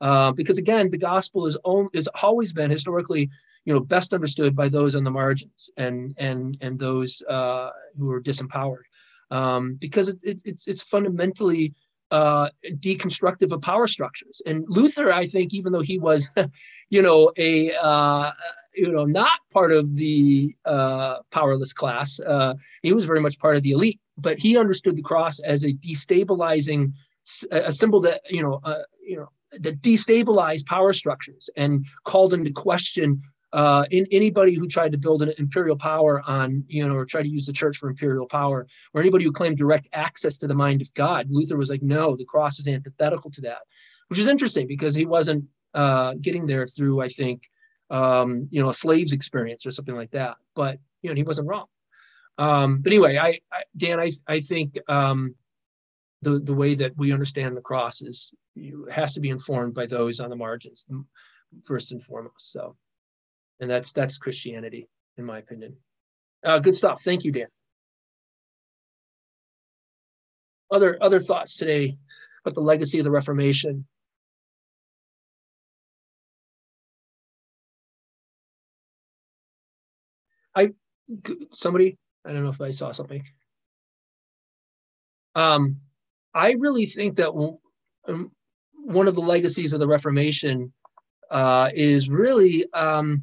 Uh, 0.00 0.32
because 0.32 0.58
again, 0.58 0.88
the 0.90 0.98
gospel 0.98 1.46
is 1.46 1.56
always 2.22 2.52
been 2.52 2.70
historically, 2.70 3.28
you 3.64 3.72
know, 3.72 3.80
best 3.80 4.14
understood 4.14 4.54
by 4.54 4.68
those 4.68 4.94
on 4.94 5.04
the 5.04 5.10
margins 5.10 5.70
and 5.76 6.14
and 6.18 6.56
and 6.60 6.78
those 6.78 7.22
uh, 7.28 7.70
who 7.98 8.10
are 8.10 8.22
disempowered, 8.22 8.84
um, 9.30 9.74
because 9.74 10.08
it, 10.08 10.18
it, 10.22 10.40
it's 10.44 10.68
it's 10.68 10.82
fundamentally 10.82 11.74
uh, 12.10 12.48
deconstructive 12.64 13.52
of 13.52 13.60
power 13.62 13.86
structures. 13.86 14.40
And 14.46 14.64
Luther, 14.68 15.12
I 15.12 15.26
think, 15.26 15.54
even 15.54 15.72
though 15.72 15.80
he 15.82 15.98
was, 15.98 16.28
you 16.90 17.02
know, 17.02 17.32
a 17.36 17.72
uh, 17.74 18.32
you 18.74 18.90
know 18.90 19.04
not 19.04 19.40
part 19.52 19.72
of 19.72 19.94
the 19.94 20.54
uh, 20.64 21.18
powerless 21.30 21.72
class, 21.72 22.20
uh, 22.20 22.54
he 22.82 22.92
was 22.92 23.04
very 23.04 23.20
much 23.20 23.38
part 23.38 23.56
of 23.56 23.62
the 23.62 23.72
elite. 23.72 24.00
But 24.16 24.38
he 24.38 24.56
understood 24.56 24.96
the 24.96 25.02
cross 25.02 25.38
as 25.40 25.64
a 25.64 25.72
destabilizing, 25.74 26.92
a 27.50 27.72
symbol 27.72 28.00
that 28.02 28.22
you 28.28 28.42
know, 28.42 28.60
uh, 28.64 28.82
you 29.00 29.16
know, 29.16 29.28
that 29.52 29.80
destabilized 29.80 30.66
power 30.66 30.92
structures 30.92 31.48
and 31.56 31.86
called 32.04 32.34
into 32.34 32.50
question 32.50 33.22
uh, 33.52 33.84
in 33.90 34.06
anybody 34.10 34.54
who 34.54 34.66
tried 34.66 34.92
to 34.92 34.98
build 34.98 35.22
an 35.22 35.32
imperial 35.38 35.76
power 35.76 36.22
on, 36.26 36.64
you 36.68 36.86
know, 36.86 36.94
or 36.94 37.04
try 37.04 37.22
to 37.22 37.28
use 37.28 37.46
the 37.46 37.52
church 37.52 37.76
for 37.76 37.88
imperial 37.88 38.26
power, 38.26 38.66
or 38.92 39.00
anybody 39.00 39.24
who 39.24 39.32
claimed 39.32 39.56
direct 39.56 39.88
access 39.92 40.36
to 40.38 40.46
the 40.46 40.54
mind 40.54 40.82
of 40.82 40.92
God. 40.94 41.26
Luther 41.30 41.56
was 41.56 41.70
like, 41.70 41.82
no, 41.82 42.16
the 42.16 42.24
cross 42.24 42.58
is 42.58 42.68
antithetical 42.68 43.30
to 43.30 43.40
that, 43.42 43.60
which 44.08 44.18
is 44.18 44.28
interesting 44.28 44.66
because 44.66 44.94
he 44.94 45.06
wasn't 45.06 45.44
uh, 45.74 46.14
getting 46.20 46.46
there 46.46 46.66
through, 46.66 47.00
I 47.00 47.08
think, 47.08 47.42
um, 47.90 48.48
you 48.50 48.62
know, 48.62 48.68
a 48.68 48.74
slave's 48.74 49.12
experience 49.12 49.64
or 49.64 49.70
something 49.70 49.94
like 49.94 50.10
that. 50.10 50.36
But 50.54 50.78
you 51.02 51.10
know, 51.10 51.16
he 51.16 51.22
wasn't 51.22 51.48
wrong. 51.48 51.66
Um, 52.36 52.78
but 52.78 52.92
anyway, 52.92 53.16
I, 53.16 53.40
I 53.52 53.62
Dan, 53.76 53.98
I 53.98 54.12
I 54.26 54.40
think 54.40 54.78
um, 54.88 55.34
the 56.22 56.38
the 56.38 56.54
way 56.54 56.74
that 56.74 56.96
we 56.96 57.12
understand 57.12 57.56
the 57.56 57.62
cross 57.62 58.02
is 58.02 58.32
has 58.90 59.14
to 59.14 59.20
be 59.20 59.30
informed 59.30 59.74
by 59.74 59.86
those 59.86 60.20
on 60.20 60.30
the 60.30 60.36
margins 60.36 60.86
first 61.64 61.92
and 61.92 62.02
foremost. 62.02 62.52
So, 62.52 62.76
and 63.60 63.70
that's 63.70 63.92
that's 63.92 64.18
Christianity, 64.18 64.88
in 65.16 65.24
my 65.24 65.38
opinion. 65.38 65.76
Uh, 66.44 66.58
good 66.58 66.76
stuff. 66.76 67.02
Thank 67.02 67.24
you, 67.24 67.32
Dan. 67.32 67.48
Other 70.70 70.98
other 71.00 71.18
thoughts 71.18 71.56
today 71.56 71.96
about 72.44 72.54
the 72.54 72.60
legacy 72.60 72.98
of 72.98 73.04
the 73.04 73.10
Reformation. 73.10 73.86
I 80.54 80.72
somebody 81.52 81.96
I 82.24 82.32
don't 82.32 82.44
know 82.44 82.50
if 82.50 82.60
I 82.60 82.70
saw 82.70 82.92
something. 82.92 83.24
Um, 85.34 85.76
I 86.34 86.52
really 86.58 86.86
think 86.86 87.16
that 87.16 87.30
um, 88.06 88.32
one 88.74 89.08
of 89.08 89.14
the 89.14 89.20
legacies 89.20 89.72
of 89.72 89.80
the 89.80 89.86
Reformation 89.86 90.72
uh, 91.30 91.70
is 91.74 92.08
really, 92.08 92.70
um, 92.72 93.22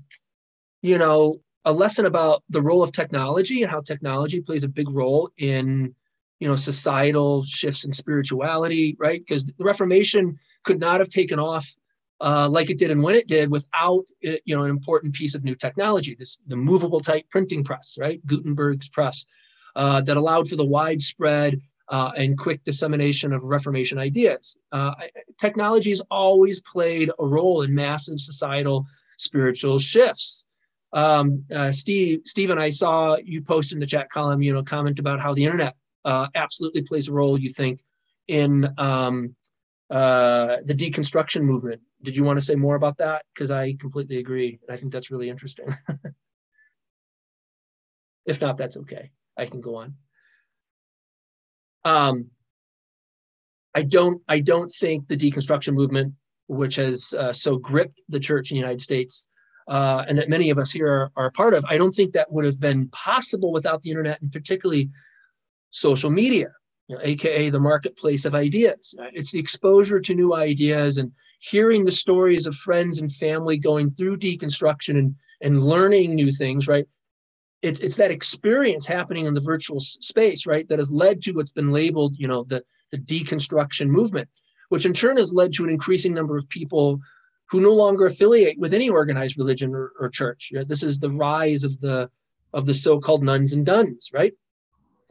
you 0.86 1.00
know, 1.00 1.42
a 1.66 1.74
lesson 1.74 2.06
about 2.06 2.44
the 2.50 2.62
role 2.62 2.84
of 2.84 2.92
technology 2.92 3.64
and 3.64 3.72
how 3.72 3.82
technology 3.82 4.40
plays 4.40 4.64
a 4.64 4.70
big 4.70 4.88
role 4.90 5.32
in, 5.38 5.96
you 6.40 6.48
know, 6.48 6.56
societal 6.56 7.44
shifts 7.44 7.86
in 7.86 7.92
spirituality, 7.92 8.96
right? 9.00 9.20
Because 9.20 9.46
the 9.46 9.64
Reformation 9.64 10.38
could 10.64 10.80
not 10.80 11.00
have 11.00 11.10
taken 11.10 11.40
off 11.40 11.68
uh, 12.22 12.48
like 12.48 12.70
it 12.70 12.78
did 12.78 12.92
and 12.92 13.02
when 13.02 13.16
it 13.16 13.28
did 13.28 13.50
without, 13.50 14.04
uh, 14.28 14.38
you 14.46 14.56
know, 14.56 14.64
an 14.64 14.70
important 14.70 15.16
piece 15.16 15.34
of 15.34 15.44
new 15.44 15.56
technology, 15.56 16.16
this 16.18 16.38
the 16.48 16.56
movable 16.56 17.00
type 17.00 17.26
printing 17.32 17.64
press, 17.64 17.98
right? 18.00 18.26
Gutenberg's 18.28 18.88
press 18.88 19.26
uh, 19.76 20.02
that 20.02 20.18
allowed 20.18 20.48
for 20.48 20.56
the 20.56 20.66
widespread 20.66 21.60
uh, 21.90 22.12
and 22.16 22.38
quick 22.38 22.64
dissemination 22.64 23.34
of 23.34 23.44
Reformation 23.44 23.98
ideas. 23.98 24.56
Uh, 24.72 24.94
technology 25.40 25.90
has 25.90 26.02
always 26.12 26.62
played 26.62 27.10
a 27.20 27.26
role 27.26 27.64
in 27.64 27.74
massive 27.74 28.20
societal 28.20 28.86
spiritual 29.18 29.80
shifts. 29.80 30.46
Um, 30.96 31.44
uh, 31.54 31.74
Steve, 31.74 32.22
Stephen, 32.26 32.58
I 32.58 32.70
saw 32.70 33.18
you 33.18 33.42
post 33.42 33.74
in 33.74 33.80
the 33.80 33.86
chat 33.86 34.10
column, 34.10 34.42
you 34.42 34.54
know, 34.54 34.64
comment 34.64 34.98
about 34.98 35.20
how 35.20 35.34
the 35.34 35.44
internet 35.44 35.76
uh, 36.06 36.30
absolutely 36.36 36.84
plays 36.84 37.10
a 37.10 37.12
role. 37.12 37.38
You 37.38 37.50
think 37.50 37.82
in 38.30 38.74
um, 38.78 39.36
uh, 39.90 40.58
the 40.64 40.74
deconstruction 40.74 41.42
movement. 41.42 41.82
Did 42.02 42.16
you 42.16 42.24
want 42.24 42.40
to 42.40 42.46
say 42.46 42.56
more 42.56 42.76
about 42.76 42.98
that? 43.00 43.26
Because 43.34 43.52
I 43.52 43.74
completely 43.74 44.18
agree, 44.18 44.60
and 44.62 44.74
I 44.74 44.78
think 44.78 44.94
that's 44.94 45.12
really 45.12 45.30
interesting. 45.30 45.68
if 48.26 48.42
not, 48.42 48.58
that's 48.58 48.78
okay. 48.78 49.12
I 49.38 49.46
can 49.46 49.62
go 49.62 49.76
on. 49.76 49.96
Um, 51.84 52.30
I 53.76 53.84
don't. 53.84 54.22
I 54.28 54.40
don't 54.40 54.70
think 54.70 55.08
the 55.08 55.18
deconstruction 55.18 55.74
movement, 55.74 56.14
which 56.48 56.78
has 56.78 57.14
uh, 57.18 57.34
so 57.34 57.58
gripped 57.58 58.00
the 58.08 58.20
church 58.20 58.52
in 58.52 58.56
the 58.56 58.62
United 58.62 58.82
States, 58.82 59.28
uh, 59.68 60.06
and 60.08 60.18
that 60.18 60.30
many 60.30 60.50
of 60.50 60.58
us 60.58 60.72
here 60.72 60.88
are, 60.88 61.12
are 61.16 61.26
a 61.28 61.32
part 61.32 61.54
of, 61.54 61.64
I 61.68 61.78
don't 61.78 61.92
think 61.92 62.14
that 62.14 62.32
would 62.32 62.46
have 62.46 62.60
been 62.60 62.88
possible 62.90 63.52
without 63.52 63.82
the 63.82 63.90
internet, 63.90 64.22
and 64.22 64.32
particularly 64.32 64.90
social 65.72 66.10
media, 66.10 66.50
you 66.88 66.96
know, 66.96 67.02
aka 67.04 67.50
the 67.50 67.60
marketplace 67.60 68.26
of 68.26 68.36
ideas. 68.36 68.96
It's 69.14 69.32
the 69.32 69.40
exposure 69.40 70.00
to 70.00 70.16
new 70.16 70.34
ideas 70.34 70.98
and 70.98 71.12
hearing 71.40 71.86
the 71.86 71.92
stories 71.92 72.48
of 72.48 72.56
friends 72.56 73.00
and 73.00 73.12
family 73.12 73.58
going 73.58 73.90
through 73.90 74.18
deconstruction 74.18 74.98
and 74.98 75.16
and 75.42 75.62
learning 75.62 76.16
new 76.16 76.32
things. 76.32 76.68
Right 76.68 76.86
it's 77.66 77.80
it's 77.80 77.96
that 77.96 78.12
experience 78.12 78.86
happening 78.86 79.26
in 79.26 79.34
the 79.34 79.42
virtual 79.42 79.80
space, 79.80 80.46
right, 80.46 80.68
that 80.70 80.80
has 80.80 80.92
led 80.92 81.22
to 81.24 81.34
what's 81.34 81.52
been 81.52 81.72
labeled, 81.72 82.16
you 82.18 82.28
know, 82.28 82.44
the 82.44 82.64
the 82.92 82.98
deconstruction 82.98 83.88
movement, 83.88 84.30
which 84.70 84.86
in 84.86 84.94
turn 84.94 85.18
has 85.18 85.34
led 85.34 85.52
to 85.54 85.64
an 85.64 85.70
increasing 85.70 86.14
number 86.14 86.38
of 86.38 86.48
people 86.50 87.00
who 87.50 87.62
no 87.62 87.74
longer 87.74 88.06
affiliate 88.06 88.58
with 88.58 88.74
any 88.74 88.90
organized 88.90 89.38
religion 89.38 89.74
or, 89.74 89.92
or 90.00 90.10
church. 90.10 90.52
This 90.68 90.84
is 90.84 91.00
the 91.00 91.12
rise 91.12 91.64
of 91.64 91.80
the 91.82 92.10
of 92.54 92.66
the 92.66 92.74
so-called 92.74 93.22
nones 93.22 93.54
and 93.54 93.66
dones, 93.66 94.10
right? 94.14 94.34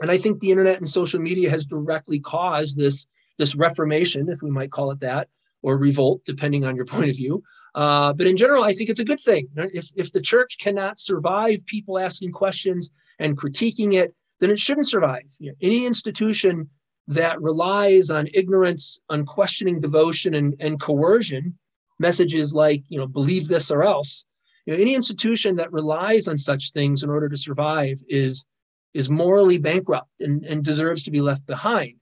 And 0.00 0.10
I 0.10 0.16
think 0.16 0.40
the 0.40 0.50
internet 0.50 0.78
and 0.78 0.88
social 0.88 1.20
media 1.20 1.50
has 1.50 1.66
directly 1.66 2.18
caused 2.20 2.78
this 2.78 3.06
this 3.38 3.54
reformation, 3.54 4.28
if 4.28 4.42
we 4.42 4.50
might 4.50 4.70
call 4.70 4.90
it 4.90 5.00
that, 5.00 5.28
or 5.62 5.76
revolt, 5.76 6.22
depending 6.24 6.64
on 6.64 6.76
your 6.76 6.86
point 6.94 7.10
of 7.10 7.16
view. 7.16 7.42
Uh, 7.74 8.12
but 8.12 8.26
in 8.26 8.36
general, 8.36 8.62
I 8.62 8.72
think 8.72 8.90
it's 8.90 9.00
a 9.00 9.04
good 9.04 9.20
thing. 9.20 9.48
If, 9.56 9.90
if 9.96 10.12
the 10.12 10.20
church 10.20 10.58
cannot 10.60 10.98
survive 10.98 11.66
people 11.66 11.98
asking 11.98 12.30
questions 12.30 12.90
and 13.18 13.36
critiquing 13.36 13.94
it, 13.94 14.14
then 14.38 14.50
it 14.50 14.60
shouldn't 14.60 14.88
survive. 14.88 15.24
You 15.38 15.50
know, 15.50 15.56
any 15.60 15.84
institution 15.84 16.70
that 17.08 17.40
relies 17.40 18.10
on 18.10 18.28
ignorance, 18.32 19.00
unquestioning 19.10 19.80
devotion, 19.80 20.34
and, 20.34 20.54
and 20.60 20.80
coercion, 20.80 21.58
messages 21.98 22.52
like, 22.52 22.82
you 22.88 22.98
know, 22.98 23.06
believe 23.06 23.48
this 23.48 23.70
or 23.70 23.82
else, 23.82 24.24
you 24.66 24.74
know, 24.74 24.80
any 24.80 24.94
institution 24.94 25.56
that 25.56 25.72
relies 25.72 26.28
on 26.28 26.38
such 26.38 26.72
things 26.72 27.02
in 27.02 27.10
order 27.10 27.28
to 27.28 27.36
survive 27.36 28.02
is, 28.08 28.46
is 28.94 29.10
morally 29.10 29.58
bankrupt 29.58 30.10
and, 30.20 30.44
and 30.44 30.64
deserves 30.64 31.02
to 31.04 31.10
be 31.10 31.20
left 31.20 31.46
behind. 31.46 31.94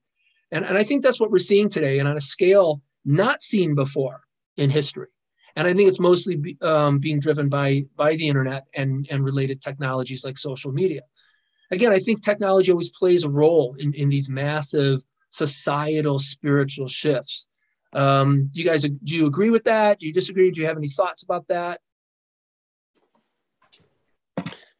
And, 0.50 0.64
and 0.64 0.76
I 0.76 0.82
think 0.82 1.02
that's 1.02 1.20
what 1.20 1.30
we're 1.30 1.38
seeing 1.38 1.68
today, 1.68 1.98
and 1.98 2.08
on 2.08 2.16
a 2.16 2.20
scale 2.20 2.82
not 3.04 3.42
seen 3.42 3.74
before 3.74 4.20
in 4.56 4.70
history. 4.70 5.08
And 5.56 5.66
I 5.66 5.74
think 5.74 5.88
it's 5.88 6.00
mostly 6.00 6.36
be, 6.36 6.56
um, 6.62 6.98
being 6.98 7.20
driven 7.20 7.48
by, 7.48 7.84
by 7.96 8.16
the 8.16 8.28
internet 8.28 8.64
and, 8.74 9.06
and 9.10 9.24
related 9.24 9.60
technologies 9.60 10.24
like 10.24 10.38
social 10.38 10.72
media 10.72 11.02
again, 11.72 11.90
I 11.90 11.98
think 11.98 12.22
technology 12.22 12.70
always 12.70 12.90
plays 12.90 13.24
a 13.24 13.28
role 13.28 13.74
in, 13.78 13.92
in 13.94 14.08
these 14.08 14.28
massive 14.28 15.02
societal 15.30 16.18
spiritual 16.18 16.86
shifts. 16.86 17.48
Um, 17.92 18.50
do 18.52 18.60
you 18.60 18.66
guys 18.66 18.82
do 18.82 19.16
you 19.16 19.26
agree 19.26 19.50
with 19.50 19.64
that? 19.64 20.00
Do 20.00 20.06
you 20.06 20.12
disagree? 20.12 20.50
Do 20.50 20.60
you 20.60 20.66
have 20.66 20.76
any 20.76 20.88
thoughts 20.88 21.22
about 21.22 21.46
that? 21.48 21.80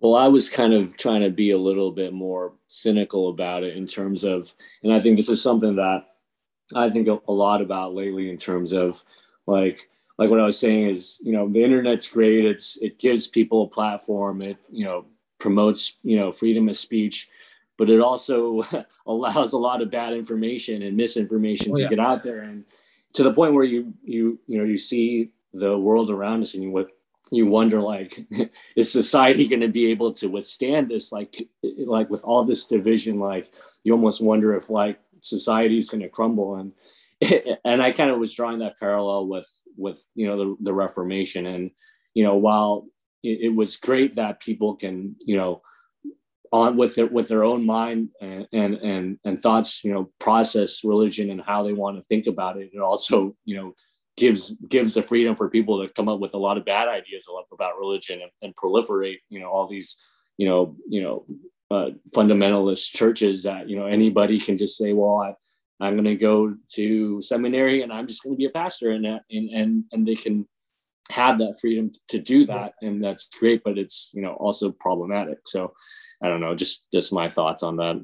Well, 0.01 0.17
I 0.17 0.27
was 0.29 0.51
kind 0.51 0.75
of 0.75 0.97
trying 0.97 1.23
to 1.23 1.31
be 1.31 1.53
a 1.53 1.59
little 1.59 1.93
bit 1.93 2.13
more 2.13 2.55
cynical 2.67 3.29
about 3.29 3.63
it 3.63 3.77
in 3.77 3.87
terms 3.87 4.25
of, 4.25 4.53
and 4.83 4.93
I 4.93 5.01
think 5.01 5.17
this 5.17 5.29
is 5.29 5.41
something 5.41 5.77
that 5.77 6.07
I 6.75 6.91
think 6.91 7.07
a 7.07 7.33
lot 7.33 7.63
about 7.63 7.95
lately 7.95 8.29
in 8.31 8.39
terms 8.39 8.73
of 8.73 9.03
like 9.47 9.89
like 10.19 10.31
what 10.31 10.41
I 10.41 10.45
was 10.45 10.59
saying 10.59 10.89
is, 10.89 11.19
you 11.23 11.33
know, 11.33 11.49
the 11.49 11.63
internet's 11.63 12.11
great. 12.11 12.45
It's 12.45 12.77
it 12.79 12.99
gives 12.99 13.27
people 13.27 13.63
a 13.63 13.69
platform. 13.69 14.43
It 14.43 14.57
you 14.71 14.85
know 14.85 15.07
promotes 15.39 15.97
you 16.03 16.17
know 16.17 16.31
freedom 16.33 16.69
of 16.69 16.77
speech 16.77 17.29
but 17.79 17.91
it 17.91 18.01
also 18.01 18.65
allows 19.07 19.53
a 19.53 19.59
lot 19.59 19.83
of 19.83 19.91
bad 19.91 20.13
information 20.13 20.83
and 20.83 20.97
misinformation 20.97 21.73
oh, 21.73 21.75
to 21.75 21.83
yeah. 21.83 21.89
get 21.89 21.99
out 21.99 22.23
there 22.23 22.41
and 22.43 22.65
to 23.15 23.23
the 23.23 23.33
point 23.33 23.55
where 23.55 23.65
you 23.65 23.93
you 24.03 24.39
you 24.47 24.59
know 24.59 24.65
you 24.65 24.79
see 24.79 25.33
the 25.53 25.77
world 25.79 26.11
around 26.11 26.43
us 26.43 26.55
and 26.55 26.63
you 26.63 26.87
you 27.31 27.47
wonder 27.47 27.81
like 27.81 28.25
is 28.77 28.93
society 28.93 29.49
going 29.49 29.61
to 29.61 29.69
be 29.69 29.91
able 29.91 30.13
to 30.13 30.29
withstand 30.29 30.89
this? 30.89 31.11
Like 31.13 31.49
like 31.87 32.11
with 32.11 32.23
all 32.25 32.45
this 32.45 32.67
division 32.67 33.19
like 33.19 33.51
you 33.85 33.93
almost 33.93 34.21
wonder 34.21 34.55
if 34.55 34.71
like 34.71 35.01
society 35.21 35.79
is 35.79 35.91
going 35.91 36.03
to 36.03 36.09
crumble. 36.09 36.57
And 36.57 36.73
and 37.65 37.83
i 37.83 37.93
kind 37.93 38.11
of 38.11 38.19
was 38.19 38.35
drawing 38.35 38.59
that 38.59 38.79
parallel 38.79 39.27
with 39.27 39.49
with 39.77 39.99
you 40.15 40.27
know 40.27 40.37
the, 40.37 40.57
the 40.65 40.75
reformation. 40.75 41.47
And 41.47 41.71
you 42.15 42.25
know 42.25 42.37
while 42.37 42.87
it, 43.23 43.41
it 43.43 43.55
was 43.55 43.77
great 43.77 44.17
that 44.17 44.41
people 44.41 44.77
can 44.77 45.17
you 45.25 45.37
know 45.37 45.63
on 46.53 46.77
with 46.77 46.95
their 46.95 47.07
with 47.07 47.29
their 47.29 47.45
own 47.45 47.65
mind 47.65 48.11
and, 48.21 48.47
and 48.53 48.75
and 48.75 49.19
and 49.25 49.41
thoughts 49.41 49.83
you 49.85 49.93
know 49.93 50.11
process 50.19 50.85
religion 50.85 51.31
and 51.31 51.41
how 51.41 51.63
they 51.63 51.73
want 51.73 51.97
to 51.97 52.05
think 52.05 52.27
about 52.27 52.57
it. 52.59 52.71
It 52.73 52.81
also 52.81 53.35
you 53.45 53.57
know 53.57 53.75
gives 54.17 54.55
gives 54.69 54.95
the 54.95 55.03
freedom 55.03 55.35
for 55.35 55.49
people 55.49 55.83
to 55.83 55.93
come 55.95 56.09
up 56.09 56.21
with 56.21 56.35
a 56.35 56.39
lot 56.39 56.59
of 56.59 56.65
bad 56.65 56.89
ideas 56.89 57.25
about 57.53 57.79
religion 57.79 58.21
and, 58.21 58.31
and 58.43 58.57
proliferate 58.57 59.19
you 59.31 59.41
know 59.41 59.49
all 59.49 59.67
these 59.67 59.99
you 60.37 60.47
know 60.47 60.77
you 60.89 61.03
know 61.03 61.25
uh, 61.71 61.91
fundamentalist 62.15 62.91
churches 62.91 63.45
that 63.45 63.69
you 63.69 63.77
know 63.77 63.87
anybody 63.87 64.39
can 64.39 64.59
just 64.59 64.77
say 64.77 64.93
well 64.93 65.19
I, 65.19 65.35
i'm 65.87 65.95
going 65.95 66.05
to 66.05 66.17
go 66.17 66.55
to 66.75 67.23
seminary 67.23 67.81
and 67.81 67.91
i'm 67.91 68.07
just 68.07 68.23
going 68.23 68.35
to 68.35 68.39
be 68.39 68.45
a 68.45 68.51
pastor 68.51 68.91
and 68.91 69.07
and 69.07 69.23
and 69.31 69.85
and 69.93 70.07
they 70.07 70.15
can 70.15 70.47
have 71.11 71.39
that 71.39 71.59
freedom 71.61 71.91
to 72.09 72.19
do 72.19 72.47
that 72.47 72.75
and 72.81 73.03
that's 73.03 73.29
great 73.39 73.63
but 73.65 73.79
it's 73.79 74.11
you 74.15 74.23
know 74.23 74.35
also 74.35 74.71
problematic. 74.71 75.39
So 75.47 75.73
i 76.23 76.29
don't 76.29 76.41
know 76.41 76.55
just 76.55 76.91
just 76.93 77.13
my 77.13 77.29
thoughts 77.29 77.63
on 77.63 77.77
that. 77.77 77.97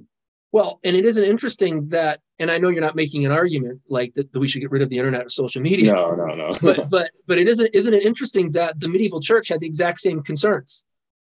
Well 0.50 0.80
and 0.82 0.96
it 0.96 1.04
isn't 1.04 1.24
interesting 1.24 1.88
that 1.88 2.20
and 2.38 2.50
i 2.50 2.58
know 2.58 2.68
you're 2.68 2.80
not 2.80 2.96
making 2.96 3.26
an 3.26 3.32
argument 3.32 3.80
like 3.88 4.14
that, 4.14 4.32
that 4.32 4.40
we 4.40 4.48
should 4.48 4.60
get 4.60 4.70
rid 4.70 4.82
of 4.82 4.88
the 4.88 4.98
internet 4.98 5.26
or 5.26 5.28
social 5.28 5.62
media. 5.62 5.92
No 5.92 6.12
no 6.12 6.34
no. 6.34 6.58
But 6.62 6.88
but 6.88 7.10
but 7.26 7.38
it 7.38 7.48
isn't 7.48 7.70
isn't 7.74 7.94
it 7.94 8.02
interesting 8.02 8.52
that 8.52 8.80
the 8.80 8.88
medieval 8.88 9.20
church 9.20 9.48
had 9.48 9.60
the 9.60 9.66
exact 9.66 10.00
same 10.00 10.22
concerns? 10.22 10.84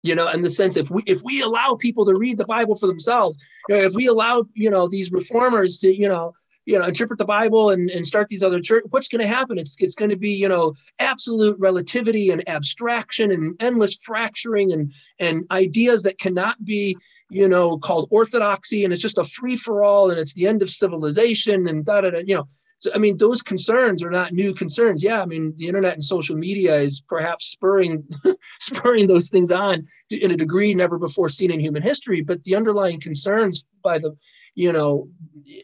You 0.03 0.13
know 0.15 0.29
in 0.29 0.41
the 0.41 0.49
sense 0.49 0.77
if 0.77 0.89
we 0.89 1.01
if 1.07 1.21
we 1.23 1.41
allow 1.41 1.75
people 1.75 2.05
to 2.05 2.15
read 2.19 2.37
the 2.37 2.45
bible 2.45 2.75
for 2.75 2.87
themselves 2.87 3.37
you 3.67 3.75
know, 3.75 3.83
if 3.83 3.93
we 3.93 4.05
allow 4.05 4.45
you 4.53 4.69
know 4.69 4.87
these 4.87 5.11
reformers 5.11 5.79
to 5.79 5.93
you 5.93 6.07
know 6.07 6.33
you 6.67 6.77
know 6.77 6.85
interpret 6.85 7.17
the 7.17 7.25
bible 7.25 7.71
and, 7.71 7.89
and 7.89 8.05
start 8.05 8.27
these 8.27 8.43
other 8.43 8.59
church 8.59 8.83
what's 8.89 9.07
going 9.07 9.21
to 9.21 9.27
happen 9.27 9.57
it's, 9.57 9.75
it's 9.81 9.95
going 9.95 10.11
to 10.11 10.17
be 10.17 10.31
you 10.31 10.49
know 10.49 10.75
absolute 10.99 11.57
relativity 11.59 12.29
and 12.29 12.47
abstraction 12.47 13.31
and 13.31 13.55
endless 13.59 13.95
fracturing 13.95 14.71
and 14.73 14.93
and 15.19 15.45
ideas 15.49 16.03
that 16.03 16.19
cannot 16.19 16.63
be 16.63 16.95
you 17.29 17.47
know 17.47 17.77
called 17.79 18.07
orthodoxy 18.11 18.83
and 18.83 18.93
it's 18.93 19.01
just 19.01 19.17
a 19.17 19.23
free-for-all 19.23 20.11
and 20.11 20.19
it's 20.19 20.33
the 20.33 20.45
end 20.45 20.61
of 20.61 20.69
civilization 20.69 21.67
and 21.67 21.85
da 21.85 22.01
da 22.01 22.11
da 22.11 22.19
you 22.19 22.35
know 22.35 22.45
so, 22.79 22.91
I 22.93 22.99
mean, 22.99 23.17
those 23.17 23.41
concerns 23.41 24.03
are 24.03 24.11
not 24.11 24.33
new 24.33 24.53
concerns. 24.53 25.01
Yeah, 25.01 25.19
I 25.21 25.25
mean, 25.25 25.53
the 25.57 25.67
internet 25.67 25.93
and 25.93 26.03
social 26.03 26.35
media 26.35 26.75
is 26.75 27.01
perhaps 27.01 27.47
spurring 27.47 28.07
spurring 28.59 29.07
those 29.07 29.29
things 29.29 29.51
on 29.51 29.87
in 30.11 30.29
a 30.29 30.37
degree 30.37 30.75
never 30.75 30.99
before 30.99 31.29
seen 31.29 31.49
in 31.49 31.59
human 31.59 31.81
history. 31.81 32.21
But 32.21 32.43
the 32.43 32.55
underlying 32.55 32.99
concerns 32.99 33.65
by 33.83 33.97
the 33.97 34.15
you 34.57 34.73
know, 34.73 35.07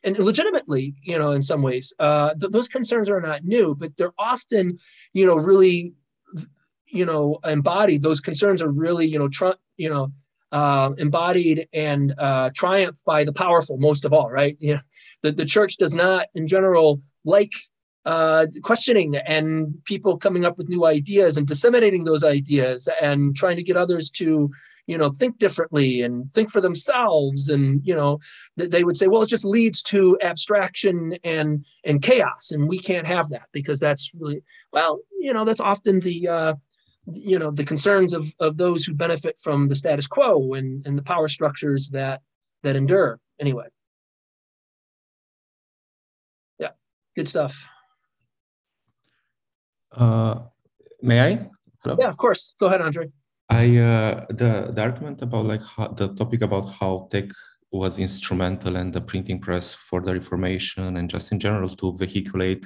and 0.04 0.20
legitimately, 0.20 0.94
you 1.02 1.18
know, 1.18 1.32
in 1.32 1.41
some 1.41 1.64
ways, 1.64 1.96
uh, 1.98 2.36
th- 2.36 2.52
those 2.52 2.68
concerns 2.68 3.10
are 3.10 3.20
not 3.20 3.44
new, 3.44 3.74
but 3.74 3.91
they're 3.98 4.14
often, 4.20 4.78
you 5.14 5.26
know, 5.26 5.36
really, 5.36 5.94
you 6.86 7.04
know, 7.04 7.39
embodied. 7.44 8.04
Those 8.04 8.20
concerns 8.20 8.62
are 8.62 8.70
really, 8.70 9.08
you 9.08 9.18
know, 9.18 9.30
tr- 9.30 9.60
you 9.78 9.89
know, 9.89 10.14
uh, 10.52 10.94
embodied 11.00 11.68
and 11.74 12.14
uh, 12.20 12.52
triumphed 12.54 13.04
by 13.04 13.24
the 13.24 13.34
powerful 13.34 13.78
most 13.80 14.06
of 14.06 14.14
all, 14.14 14.30
right? 14.30 14.56
You 14.60 14.76
know, 14.76 14.82
the, 15.24 15.32
the 15.32 15.46
church 15.46 15.78
does 15.78 15.96
not, 15.96 16.28
in 16.36 16.46
general, 16.46 17.02
like 17.26 17.52
uh, 18.06 18.46
questioning 18.62 19.16
and 19.16 19.74
people 19.86 20.20
coming 20.20 20.46
up 20.46 20.60
with 20.60 20.70
new 20.70 20.86
ideas 20.86 21.38
and 21.38 21.48
disseminating 21.48 22.04
those 22.04 22.24
ideas 22.24 22.88
and 23.02 23.36
trying 23.36 23.56
to 23.56 23.64
get 23.64 23.76
others 23.76 24.12
to 24.12 24.52
you 24.88 24.98
know 24.98 25.10
think 25.10 25.38
differently 25.38 26.02
and 26.02 26.30
think 26.32 26.50
for 26.50 26.62
themselves. 26.62 27.50
And 27.50 27.82
you 27.84 27.96
know 27.96 28.20
they 28.58 28.84
would 28.84 28.98
say 28.98 29.08
well 29.08 29.22
it 29.22 29.30
just 29.30 29.46
leads 29.46 29.82
to 29.84 30.18
abstraction 30.22 31.18
and 31.24 31.66
and 31.84 32.02
chaos 32.02 32.52
and 32.52 32.68
we 32.68 32.80
can't 32.80 33.08
have 33.08 33.30
that 33.30 33.48
because 33.52 33.80
that's 33.80 34.12
really 34.14 34.42
well 34.72 35.00
you 35.20 35.34
know 35.34 35.46
that's 35.46 35.60
often 35.60 36.00
the 36.00 36.28
uh 36.28 36.56
you 37.12 37.38
know 37.38 37.52
the 37.52 37.66
concerns 37.66 38.14
of 38.14 38.32
of 38.40 38.58
those 38.58 38.84
who 38.84 38.94
benefit 38.94 39.38
from 39.40 39.68
the 39.68 39.76
status 39.76 40.08
quo 40.08 40.54
and 40.54 40.86
and 40.86 40.98
the 40.98 41.04
power 41.04 41.28
structures 41.28 41.90
that 41.90 42.22
that 42.64 42.76
endure. 42.76 43.20
Anyway. 43.40 43.66
Yeah 46.60 46.70
good 47.16 47.28
stuff. 47.28 47.68
Uh 49.92 50.40
may 51.02 51.22
i? 51.22 51.50
Hello? 51.84 51.98
yeah 52.00 52.08
of 52.08 52.18
course. 52.18 52.54
Go 52.60 52.68
ahead 52.68 52.82
andre 52.82 53.10
I 53.54 53.78
uh, 53.78 54.26
the 54.30 54.72
the 54.74 54.82
argument 54.82 55.22
about 55.22 55.45
like 55.45 55.64
how, 55.64 55.89
the 55.89 56.08
topic 56.16 56.41
about 56.41 56.74
how 56.80 57.08
tech 57.12 57.30
was 57.72 57.99
instrumental 57.99 58.76
and 58.76 58.93
the 58.93 59.01
printing 59.01 59.39
press 59.39 59.74
for 59.74 60.01
the 60.01 60.14
Reformation 60.14 60.97
and 60.97 61.10
just 61.10 61.32
in 61.32 61.39
general 61.39 61.70
to 61.70 61.93
vehiculate 61.97 62.66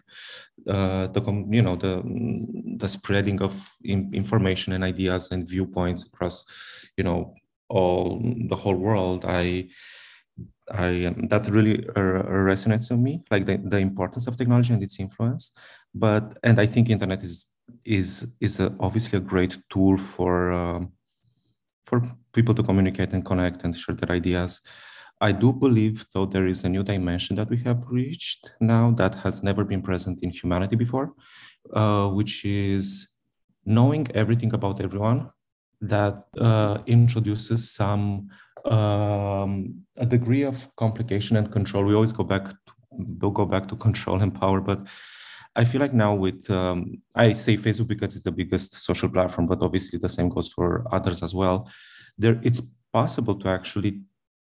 uh, 0.68 1.08
the 1.08 1.22
you 1.50 1.62
know 1.62 1.76
the 1.76 2.04
the 2.78 2.88
spreading 2.88 3.42
of 3.42 3.54
in, 3.84 4.14
information 4.14 4.74
and 4.74 4.84
ideas 4.84 5.32
and 5.32 5.48
viewpoints 5.48 6.06
across 6.06 6.46
you 6.98 7.04
know 7.04 7.34
all 7.70 8.22
the 8.50 8.56
whole 8.56 8.76
world. 8.76 9.26
I 9.26 9.70
I 10.72 11.14
that 11.30 11.48
really 11.50 11.86
uh, 11.96 12.24
resonates 12.52 12.92
with 12.92 13.00
me, 13.00 13.24
like 13.30 13.46
the, 13.46 13.58
the 13.58 13.80
importance 13.80 14.28
of 14.28 14.38
technology 14.38 14.74
and 14.74 14.84
its 14.84 15.00
influence. 15.00 15.52
But 15.94 16.38
and 16.44 16.60
I 16.60 16.66
think 16.66 16.90
internet 16.90 17.24
is 17.24 17.46
is 17.86 18.36
is 18.40 18.60
a, 18.60 18.74
obviously 18.80 19.18
a 19.18 19.22
great 19.22 19.58
tool 19.70 19.98
for 19.98 20.52
um, 20.52 20.92
for 21.86 22.02
people 22.34 22.54
to 22.54 22.64
communicate 22.64 23.14
and 23.14 23.26
connect 23.26 23.64
and 23.64 23.76
share 23.76 23.96
their 23.96 24.16
ideas. 24.16 24.62
I 25.20 25.32
do 25.32 25.52
believe, 25.52 26.06
though, 26.14 26.28
there 26.28 26.46
is 26.46 26.64
a 26.64 26.70
new 26.70 26.84
dimension 26.84 27.36
that 27.38 27.50
we 27.50 27.58
have 27.60 27.86
reached 27.88 28.52
now 28.60 28.92
that 28.92 29.16
has 29.16 29.42
never 29.42 29.64
been 29.64 29.82
present 29.82 30.20
in 30.22 30.30
humanity 30.30 30.76
before, 30.76 31.14
uh, 31.74 32.10
which 32.10 32.46
is 32.46 33.18
knowing 33.66 34.08
everything 34.14 34.54
about 34.54 34.80
everyone 34.80 35.32
that 35.82 36.24
uh, 36.40 36.78
introduces 36.86 37.72
some 37.72 38.30
um, 38.66 39.82
a 39.96 40.06
degree 40.06 40.44
of 40.44 40.76
complication 40.76 41.38
and 41.38 41.52
control. 41.52 41.86
We 41.86 41.96
always 41.96 42.12
go 42.12 42.24
back 42.24 42.50
to, 42.50 42.74
we'll 42.92 43.32
go 43.32 43.46
back 43.46 43.68
to 43.70 43.76
control 43.88 44.22
and 44.22 44.34
power, 44.34 44.62
but 44.62 44.86
I 45.58 45.66
feel 45.66 45.82
like 45.82 45.94
now 45.94 46.14
with 46.14 46.50
um, 46.52 47.02
I 47.16 47.34
say 47.34 47.58
Facebook 47.58 47.88
because 47.88 48.16
it's 48.16 48.24
the 48.24 48.32
biggest 48.32 48.76
social 48.76 49.10
platform, 49.10 49.48
but 49.48 49.62
obviously 49.64 49.98
the 49.98 50.08
same 50.08 50.30
goes 50.30 50.50
for 50.50 50.86
others 50.92 51.24
as 51.24 51.34
well. 51.34 51.70
There, 52.18 52.40
it's 52.44 52.62
possible 52.94 53.36
to 53.36 53.50
actually 53.50 54.02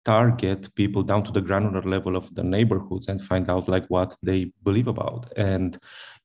target 0.04 0.74
people 0.74 1.02
down 1.02 1.22
to 1.24 1.32
the 1.32 1.40
granular 1.40 1.82
level 1.82 2.16
of 2.16 2.34
the 2.34 2.42
neighborhoods 2.42 3.08
and 3.08 3.20
find 3.20 3.48
out 3.48 3.68
like 3.68 3.86
what 3.86 4.16
they 4.22 4.52
believe 4.62 4.86
about 4.86 5.32
and 5.36 5.78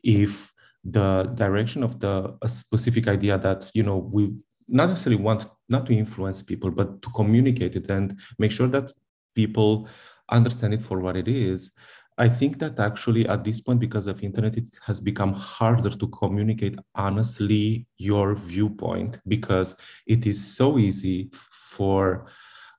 if 0.04 0.54
the 0.84 1.24
direction 1.34 1.82
of 1.84 2.00
the 2.00 2.38
a 2.44 2.50
specific 2.50 3.08
idea 3.08 3.40
that 3.40 3.72
you 3.74 3.82
know 3.82 3.98
we 3.98 4.32
not 4.68 4.90
necessarily 4.90 5.22
want 5.22 5.48
not 5.68 5.88
to 5.88 5.94
influence 5.96 6.44
people 6.44 6.70
but 6.70 7.02
to 7.02 7.10
communicate 7.10 7.76
it 7.76 7.90
and 7.90 8.20
make 8.38 8.52
sure 8.52 8.68
that 8.68 8.92
people 9.34 9.88
understand 10.32 10.74
it 10.74 10.84
for 10.84 11.00
what 11.00 11.16
it 11.16 11.28
is. 11.28 11.72
I 12.18 12.30
think 12.30 12.59
that 12.59 12.80
actually 12.80 13.28
at 13.28 13.43
this 13.43 13.62
point, 13.62 13.80
because 13.80 14.07
of 14.07 14.22
internet, 14.22 14.57
it 14.57 14.68
has 14.86 14.99
become 14.99 15.34
harder 15.34 15.89
to 15.89 16.07
communicate 16.07 16.78
honestly 16.95 17.88
your 17.97 18.36
viewpoint 18.36 19.20
because 19.28 19.78
it 20.05 20.26
is 20.26 20.55
so 20.55 20.78
easy 20.78 21.30
for 21.34 22.28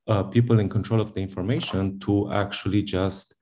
uh, 0.06 0.22
people 0.24 0.60
in 0.60 0.68
control 0.68 1.00
of 1.00 1.14
the 1.14 1.20
information 1.20 1.98
to 2.00 2.30
actually 2.32 2.82
just 2.82 3.34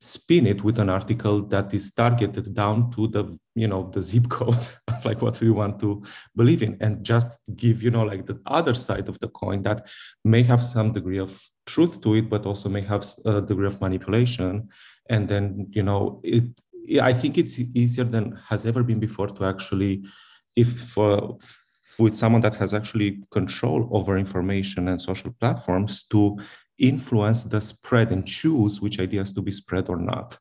spin 0.00 0.46
it 0.46 0.62
with 0.62 0.78
an 0.78 0.90
article 0.90 1.42
that 1.42 1.72
is 1.72 1.92
targeted 1.94 2.54
down 2.54 2.90
to 2.90 3.08
the 3.08 3.38
you 3.54 3.66
know 3.66 3.90
the 3.94 4.02
zip 4.02 4.28
code 4.36 4.66
like 5.04 5.22
what 5.22 5.40
we 5.40 5.50
want 5.50 5.80
to 5.80 6.02
believe 6.34 6.62
in 6.62 6.76
and 6.80 7.02
just 7.02 7.38
give 7.56 7.82
you 7.82 7.90
know 7.90 8.04
like 8.04 8.26
the 8.26 8.38
other 8.46 8.74
side 8.74 9.08
of 9.08 9.18
the 9.20 9.28
coin 9.28 9.62
that 9.62 9.86
may 10.24 10.42
have 10.42 10.62
some 10.62 10.92
degree 10.92 11.18
of 11.18 11.42
truth 11.66 12.00
to 12.02 12.14
it 12.14 12.28
but 12.28 12.44
also 12.44 12.68
may 12.68 12.82
have 12.82 13.06
a 13.24 13.40
degree 13.40 13.66
of 13.66 13.80
manipulation 13.80 14.68
and 15.10 15.28
then 15.28 15.68
you 15.72 15.82
know 15.82 16.20
it 16.22 16.44
i 17.02 17.12
think 17.12 17.36
it's 17.38 17.58
easier 17.74 18.04
than 18.04 18.38
has 18.48 18.66
ever 18.66 18.82
been 18.82 19.00
before 19.00 19.26
to 19.28 19.44
actually 19.44 20.04
if 20.56 20.96
uh, 20.98 21.28
with 21.98 22.14
someone 22.14 22.42
that 22.42 22.56
has 22.56 22.74
actually 22.74 23.22
control 23.30 23.88
over 23.92 24.18
information 24.18 24.88
and 24.88 25.00
social 25.00 25.32
platforms 25.40 26.04
to 26.04 26.38
influence 26.78 27.44
the 27.44 27.60
spread 27.60 28.12
and 28.12 28.26
choose 28.26 28.80
which 28.80 29.00
ideas 29.00 29.32
to 29.32 29.40
be 29.40 29.50
spread 29.50 29.88
or 29.88 29.96
not. 29.96 30.38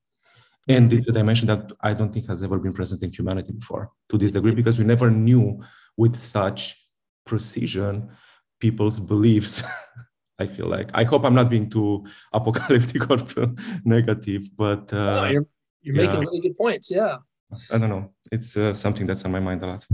And 0.68 0.91
it's 0.91 1.07
a 1.07 1.11
dimension 1.11 1.47
that 1.47 1.72
I 1.82 1.93
don't 1.93 2.11
think 2.11 2.28
has 2.28 2.41
ever 2.41 2.57
been 2.57 2.74
present 2.74 3.03
in 3.03 3.11
humanity 3.11 3.51
before 3.51 3.91
to 4.09 4.18
this 4.18 4.32
degree, 4.32 4.51
because 4.51 4.80
we 4.80 4.86
never 4.86 5.11
knew 5.11 5.61
with 5.95 6.16
such 6.16 6.88
precision 7.26 8.09
people's 8.59 8.99
beliefs. 8.99 9.63
I 10.38 10.48
feel 10.48 10.68
like 10.68 10.90
I 10.94 11.04
hope 11.04 11.26
I'm 11.26 11.36
not 11.36 11.50
being 11.50 11.70
too 11.70 12.06
apocalyptic 12.34 13.10
or 13.10 13.18
too 13.18 13.56
negative, 13.86 14.50
but 14.56 14.92
uh, 14.94 15.24
no, 15.24 15.26
you're, 15.26 15.46
you're 15.82 15.96
yeah. 15.96 16.06
making 16.06 16.20
really 16.22 16.42
good 16.42 16.58
points. 16.58 16.92
Yeah. 16.92 17.18
I 17.72 17.78
don't 17.78 17.90
know. 17.90 18.12
It's 18.32 18.58
uh, 18.58 18.74
something 18.74 19.06
that's 19.06 19.24
on 19.24 19.32
my 19.32 19.40
mind 19.40 19.64
a 19.64 19.68
lot. 19.68 19.86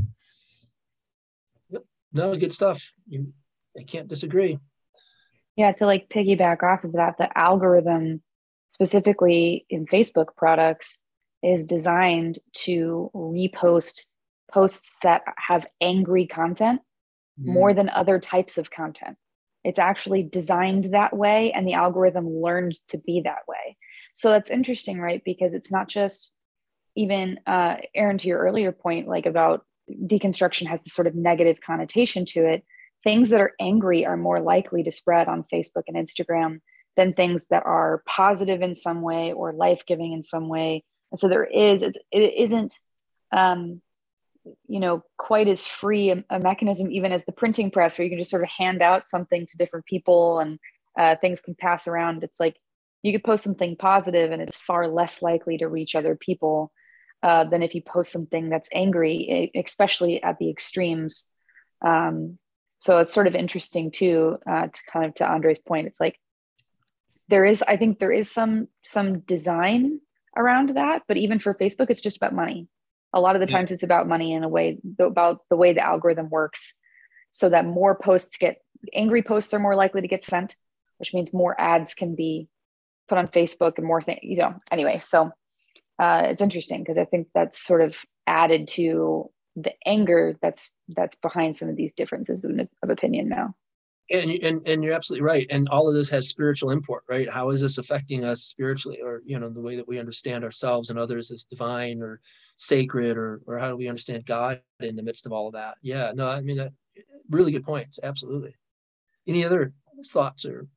Yep. 1.70 1.84
No, 2.14 2.36
good 2.38 2.54
stuff. 2.54 2.94
You, 3.08 3.34
I 3.78 3.84
can't 3.84 4.08
disagree 4.08 4.58
yeah 5.56 5.72
to 5.72 5.86
like 5.86 6.10
piggyback 6.10 6.64
off 6.64 6.84
of 6.84 6.94
that 6.94 7.18
the 7.18 7.38
algorithm 7.38 8.22
specifically 8.70 9.66
in 9.70 9.86
facebook 9.86 10.28
products 10.36 11.04
is 11.44 11.66
designed 11.66 12.40
to 12.54 13.10
repost 13.16 14.02
posts 14.52 14.90
that 15.02 15.22
have 15.38 15.66
angry 15.82 16.28
content 16.28 16.82
mm. 17.40 17.54
more 17.54 17.74
than 17.74 17.90
other 17.90 18.20
types 18.20 18.58
of 18.58 18.70
content 18.70 19.18
it's 19.64 19.80
actually 19.80 20.24
designed 20.24 20.94
that 20.94 21.16
way 21.16 21.52
and 21.52 21.68
the 21.68 21.74
algorithm 21.74 22.28
learned 22.28 22.78
to 22.90 22.98
be 22.98 23.22
that 23.22 23.48
way. 23.48 23.78
So 24.14 24.30
that's 24.30 24.50
interesting 24.50 25.00
right? 25.00 25.22
Because 25.24 25.54
it's 25.54 25.72
not 25.72 25.88
just 25.88 26.34
even 26.96 27.40
uh, 27.48 27.78
aaron 27.96 28.18
to 28.18 28.28
your 28.28 28.40
earlier 28.40 28.72
point 28.72 29.08
like 29.08 29.26
about 29.26 29.66
deconstruction 29.90 30.68
has 30.68 30.82
this 30.82 30.94
sort 30.94 31.08
of 31.08 31.16
negative 31.16 31.60
connotation 31.66 32.26
to 32.26 32.46
it. 32.46 32.64
Things 33.04 33.30
that 33.30 33.42
are 33.42 33.54
angry 33.60 34.06
are 34.06 34.18
more 34.18 34.40
likely 34.40 34.84
to 34.84 34.92
spread 34.92 35.28
on 35.28 35.46
Facebook 35.52 35.84
and 35.88 35.98
Instagram 35.98 36.60
than 36.98 37.14
things 37.14 37.48
that 37.48 37.66
are 37.66 38.04
positive 38.06 38.62
in 38.62 38.76
some 38.76 39.02
way 39.02 39.32
or 39.32 39.54
life 39.54 39.84
giving 39.88 40.12
in 40.12 40.24
some 40.24 40.50
way. 40.50 40.84
And 41.12 41.20
so 41.20 41.28
there 41.28 41.46
is, 41.46 41.82
it, 41.82 41.98
it 42.12 42.34
isn't, 42.38 42.74
um, 43.32 43.82
you 44.68 44.80
know, 44.80 45.04
quite 45.18 45.48
as 45.48 45.68
free 45.68 46.12
a, 46.12 46.24
a, 46.30 46.40
mechanism, 46.40 46.92
even 46.92 47.12
as 47.12 47.24
the 47.26 47.32
printing 47.32 47.72
press, 47.72 47.98
where 47.98 48.04
you 48.04 48.10
can 48.10 48.20
just 48.20 48.32
sort 48.32 48.44
of 48.44 48.50
hand 48.50 48.82
out 48.82 49.10
something 49.10 49.46
to 49.46 49.58
different 49.58 49.86
people 49.86 50.40
and 50.40 50.60
uh, 50.98 51.16
things 51.16 51.40
can 51.42 51.56
pass 51.56 51.88
around. 51.88 52.24
It's 52.24 52.40
like 52.40 52.58
you 53.04 53.12
could 53.12 53.24
post 53.24 53.44
something 53.44 53.76
positive 53.76 54.32
and 54.32 54.42
it's 54.42 54.58
far 54.58 54.88
less 54.88 55.22
likely 55.22 55.58
to 55.60 55.68
reach 55.68 55.96
other 55.96 56.16
people 56.16 56.72
uh, 57.24 57.44
than 57.44 57.64
if 57.64 57.76
you 57.76 57.82
post 57.82 58.12
something 58.12 58.50
that's 58.50 58.70
angry, 58.74 59.52
especially 59.56 60.22
at 60.24 60.38
the 60.40 60.50
extremes. 60.50 61.30
Um, 61.82 62.40
so 62.82 62.98
it's 62.98 63.14
sort 63.14 63.28
of 63.28 63.36
interesting 63.36 63.92
too 63.92 64.40
uh, 64.50 64.68
to 64.68 64.80
kind 64.92 65.06
of 65.06 65.14
to 65.16 65.30
andre's 65.30 65.60
point 65.60 65.88
it's 65.88 66.00
like 66.00 66.20
there 67.30 67.46
is 67.46 67.64
i 67.68 67.78
think 67.78 68.00
there 68.00 68.12
is 68.12 68.30
some 68.30 68.68
some 68.84 69.20
design 69.20 70.02
around 70.36 70.70
that 70.76 71.04
but 71.08 71.18
even 71.18 71.40
for 71.40 71.54
facebook 71.54 71.90
it's 71.90 72.02
just 72.02 72.18
about 72.18 72.34
money 72.34 72.68
a 73.14 73.22
lot 73.22 73.36
of 73.36 73.42
the 73.42 73.48
times 73.48 73.72
it's 73.72 73.84
about 73.84 74.08
money 74.08 74.34
in 74.34 74.44
a 74.44 74.50
way 74.50 74.78
about 75.00 75.40
the 75.50 75.56
way 75.56 75.74
the 75.74 75.86
algorithm 75.86 76.30
works 76.30 76.78
so 77.32 77.50
that 77.50 77.66
more 77.66 77.96
posts 77.96 78.38
get 78.38 78.58
angry 78.94 79.22
posts 79.22 79.54
are 79.54 79.60
more 79.60 79.76
likely 79.76 80.02
to 80.02 80.08
get 80.08 80.24
sent 80.24 80.56
which 80.98 81.14
means 81.14 81.34
more 81.34 81.60
ads 81.60 81.94
can 81.94 82.16
be 82.16 82.48
put 83.08 83.18
on 83.18 83.28
facebook 83.28 83.78
and 83.78 83.86
more 83.86 84.02
things 84.02 84.20
you 84.24 84.38
know 84.38 84.56
anyway 84.72 85.00
so 85.00 85.32
uh, 86.00 86.24
it's 86.26 86.42
interesting 86.42 86.80
because 86.80 86.98
i 86.98 87.06
think 87.06 87.28
that's 87.34 87.62
sort 87.62 87.82
of 87.82 87.96
added 88.28 88.68
to 88.68 89.30
the 89.56 89.74
anger 89.86 90.38
that's 90.42 90.72
that's 90.90 91.18
behind 91.18 91.56
some 91.56 91.70
of 91.70 91.76
these 91.76 91.94
differences 91.94 92.46
of, 92.46 92.52
of 92.84 92.90
opinion 92.90 93.30
now. 93.30 93.54
And, 94.10 94.32
and 94.32 94.68
and 94.68 94.84
you're 94.84 94.94
absolutely 94.94 95.26
right. 95.26 95.48
And 95.50 95.70
all 95.70 95.88
of 95.88 95.94
this 95.94 96.10
has 96.10 96.28
spiritual 96.28 96.72
import 96.72 97.04
right? 97.10 97.30
How 97.30 97.50
is 97.50 97.62
this 97.62 97.78
affecting 97.78 98.24
us 98.24 98.44
spiritually 98.44 99.00
or 99.02 99.22
you 99.26 99.40
know 99.40 99.50
the 99.50 99.62
way 99.62 99.76
that 99.76 99.88
we 99.88 100.00
understand 100.00 100.44
ourselves 100.44 100.90
and 100.90 101.00
others 101.00 101.32
as 101.32 101.46
divine 101.46 102.02
or 102.02 102.20
sacred 102.62 103.18
or 103.18 103.42
or 103.48 103.58
how 103.58 103.70
do 103.70 103.76
we 103.76 103.88
understand 103.88 104.24
god 104.26 104.62
in 104.80 104.96
the 104.96 105.04
midst 105.04 105.26
of 105.26 105.32
all 105.32 105.48
of 105.48 105.54
that? 105.54 105.76
Yeah 105.82 106.12
no 106.14 106.30
i 106.30 106.42
mean 106.42 106.58
that, 106.58 106.72
really 107.30 107.52
good 107.52 107.66
points 107.66 108.00
absolutely. 108.04 108.56
Any 109.28 109.46
other 109.46 109.74
thoughts 110.06 110.46
or? 110.46 110.68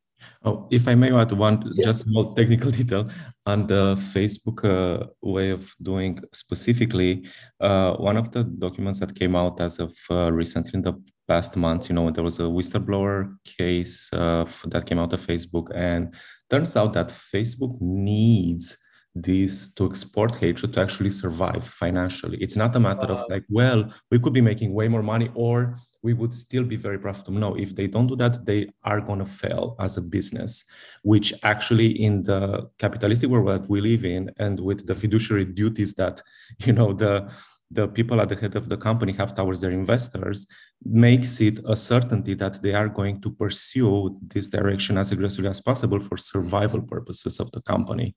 Oh, 0.44 0.68
if 0.70 0.86
I 0.86 0.94
may 0.94 1.12
add 1.12 1.32
one 1.32 1.56
yes. 1.74 1.86
just 1.86 2.06
more 2.06 2.34
technical 2.36 2.70
detail 2.80 3.10
on 3.46 3.66
the 3.66 3.94
Facebook 3.96 4.64
uh, 4.64 5.06
way 5.20 5.50
of 5.50 5.74
doing 5.82 6.18
specifically, 6.32 7.26
uh, 7.60 7.94
one 7.96 8.16
of 8.16 8.30
the 8.30 8.44
documents 8.44 9.00
that 9.00 9.14
came 9.14 9.34
out 9.34 9.60
as 9.60 9.80
of 9.80 9.92
uh, 10.10 10.32
recently 10.32 10.70
in 10.74 10.82
the 10.82 10.94
past 11.26 11.56
month, 11.56 11.88
you 11.88 11.94
know, 11.94 12.10
there 12.10 12.24
was 12.24 12.38
a 12.38 12.44
whistleblower 12.44 13.34
case 13.44 14.08
uh, 14.12 14.44
that 14.66 14.86
came 14.86 14.98
out 14.98 15.12
of 15.12 15.26
Facebook, 15.26 15.68
and 15.74 16.14
turns 16.48 16.76
out 16.76 16.92
that 16.92 17.08
Facebook 17.08 17.76
needs 17.80 18.78
this 19.14 19.72
to 19.74 19.86
export 19.86 20.34
hatred 20.34 20.72
to 20.74 20.80
actually 20.80 21.10
survive 21.10 21.66
financially. 21.66 22.36
It's 22.40 22.56
not 22.56 22.74
a 22.74 22.80
matter 22.80 23.06
of 23.06 23.24
like, 23.28 23.44
well, 23.48 23.92
we 24.10 24.18
could 24.18 24.32
be 24.32 24.40
making 24.40 24.74
way 24.74 24.88
more 24.88 25.02
money 25.02 25.30
or 25.34 25.76
we 26.02 26.14
would 26.14 26.34
still 26.34 26.64
be 26.64 26.76
very 26.76 26.98
profitable. 26.98 27.38
No, 27.38 27.54
if 27.56 27.74
they 27.74 27.86
don't 27.86 28.08
do 28.08 28.16
that, 28.16 28.44
they 28.44 28.68
are 28.82 29.00
going 29.00 29.20
to 29.20 29.24
fail 29.24 29.76
as 29.78 29.96
a 29.96 30.02
business, 30.02 30.64
which 31.02 31.32
actually 31.44 32.02
in 32.02 32.24
the 32.24 32.68
capitalistic 32.78 33.30
world 33.30 33.48
that 33.48 33.68
we 33.70 33.80
live 33.80 34.04
in 34.04 34.30
and 34.38 34.58
with 34.60 34.86
the 34.86 34.94
fiduciary 34.94 35.44
duties 35.44 35.94
that, 35.94 36.20
you 36.64 36.72
know, 36.72 36.92
the, 36.92 37.30
the 37.70 37.88
people 37.88 38.20
at 38.20 38.28
the 38.28 38.36
head 38.36 38.56
of 38.56 38.68
the 38.68 38.76
company 38.76 39.12
have 39.12 39.34
towards 39.34 39.60
their 39.60 39.70
investors 39.70 40.46
makes 40.84 41.40
it 41.40 41.58
a 41.66 41.76
certainty 41.76 42.34
that 42.34 42.60
they 42.62 42.74
are 42.74 42.88
going 42.88 43.20
to 43.20 43.30
pursue 43.30 44.18
this 44.26 44.48
direction 44.48 44.98
as 44.98 45.12
aggressively 45.12 45.48
as 45.48 45.60
possible 45.60 46.00
for 46.00 46.16
survival 46.16 46.82
purposes 46.82 47.40
of 47.40 47.50
the 47.52 47.62
company. 47.62 48.14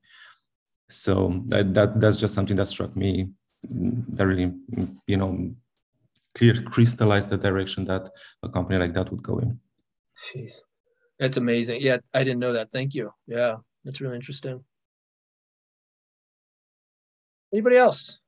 So 0.90 1.44
that, 1.48 1.74
that 1.74 2.00
that's 2.00 2.18
just 2.18 2.34
something 2.34 2.56
that 2.56 2.68
struck 2.68 2.96
me 2.96 3.30
that 3.70 4.26
really, 4.26 4.54
you 5.06 5.18
know, 5.18 5.52
clear 6.36 6.62
crystallized 6.62 7.30
the 7.30 7.38
direction 7.38 7.84
that 7.86 8.10
a 8.44 8.50
company 8.50 8.80
like 8.80 8.94
that 8.94 9.12
would 9.12 9.24
go 9.24 9.40
in. 9.40 9.60
Jeez. 10.34 10.60
That's 11.20 11.38
amazing. 11.38 11.82
Yeah, 11.82 11.98
I 12.14 12.24
didn't 12.24 12.40
know 12.40 12.54
that. 12.54 12.72
Thank 12.72 12.94
you. 12.94 13.12
Yeah, 13.26 13.58
that's 13.84 14.02
really 14.02 14.16
interesting. 14.16 14.64
Anybody 17.52 17.78
else? 17.78 18.20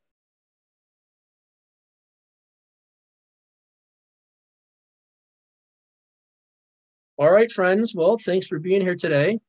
All 7.17 7.31
right, 7.31 7.51
friends. 7.51 7.93
Well, 7.93 8.17
thanks 8.17 8.47
for 8.47 8.59
being 8.59 8.81
here 8.81 8.95
today. 8.95 9.39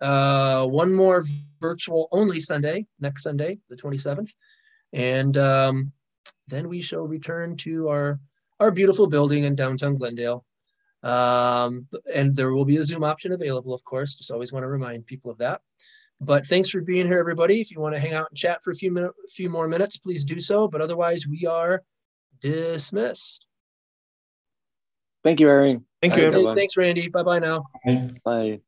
Uh, 0.00 0.66
one 0.66 0.94
more 0.94 1.24
virtual 1.62 2.08
only 2.12 2.40
Sunday, 2.40 2.86
next 3.00 3.22
Sunday, 3.22 3.58
the 3.70 3.76
27th. 3.76 4.30
And 4.92 5.36
um, 5.38 5.92
then 6.48 6.68
we 6.68 6.82
shall 6.82 7.06
return 7.06 7.56
to 7.58 7.88
our, 7.88 8.20
our 8.60 8.70
beautiful 8.70 9.06
building 9.06 9.44
in 9.44 9.54
downtown 9.54 9.94
Glendale. 9.94 10.44
Um, 11.02 11.86
and 12.14 12.36
there 12.36 12.52
will 12.52 12.66
be 12.66 12.76
a 12.76 12.82
Zoom 12.82 13.02
option 13.02 13.32
available, 13.32 13.72
of 13.72 13.82
course. 13.84 14.14
Just 14.14 14.30
always 14.30 14.52
want 14.52 14.64
to 14.64 14.68
remind 14.68 15.06
people 15.06 15.30
of 15.30 15.38
that. 15.38 15.62
But 16.20 16.46
thanks 16.46 16.70
for 16.70 16.80
being 16.80 17.06
here, 17.06 17.18
everybody. 17.18 17.60
If 17.60 17.72
you 17.72 17.80
want 17.80 17.94
to 17.94 18.00
hang 18.00 18.12
out 18.12 18.28
and 18.30 18.38
chat 18.38 18.62
for 18.62 18.70
a 18.70 18.74
few 18.74 18.92
minutes, 18.92 19.16
few 19.34 19.50
more 19.50 19.66
minutes, 19.66 19.96
please 19.96 20.24
do 20.24 20.38
so. 20.38 20.68
But 20.68 20.80
otherwise, 20.80 21.26
we 21.26 21.46
are 21.46 21.82
dismissed. 22.40 23.46
Thank 25.24 25.40
you, 25.40 25.48
Aaron. 25.48 25.84
Thank 26.00 26.16
you. 26.16 26.30
Right, 26.30 26.56
thanks, 26.56 26.76
Randy. 26.76 27.08
Bye 27.08 27.22
bye 27.22 27.38
now. 27.40 27.64
Bye. 27.84 28.10
Bye. 28.24 28.60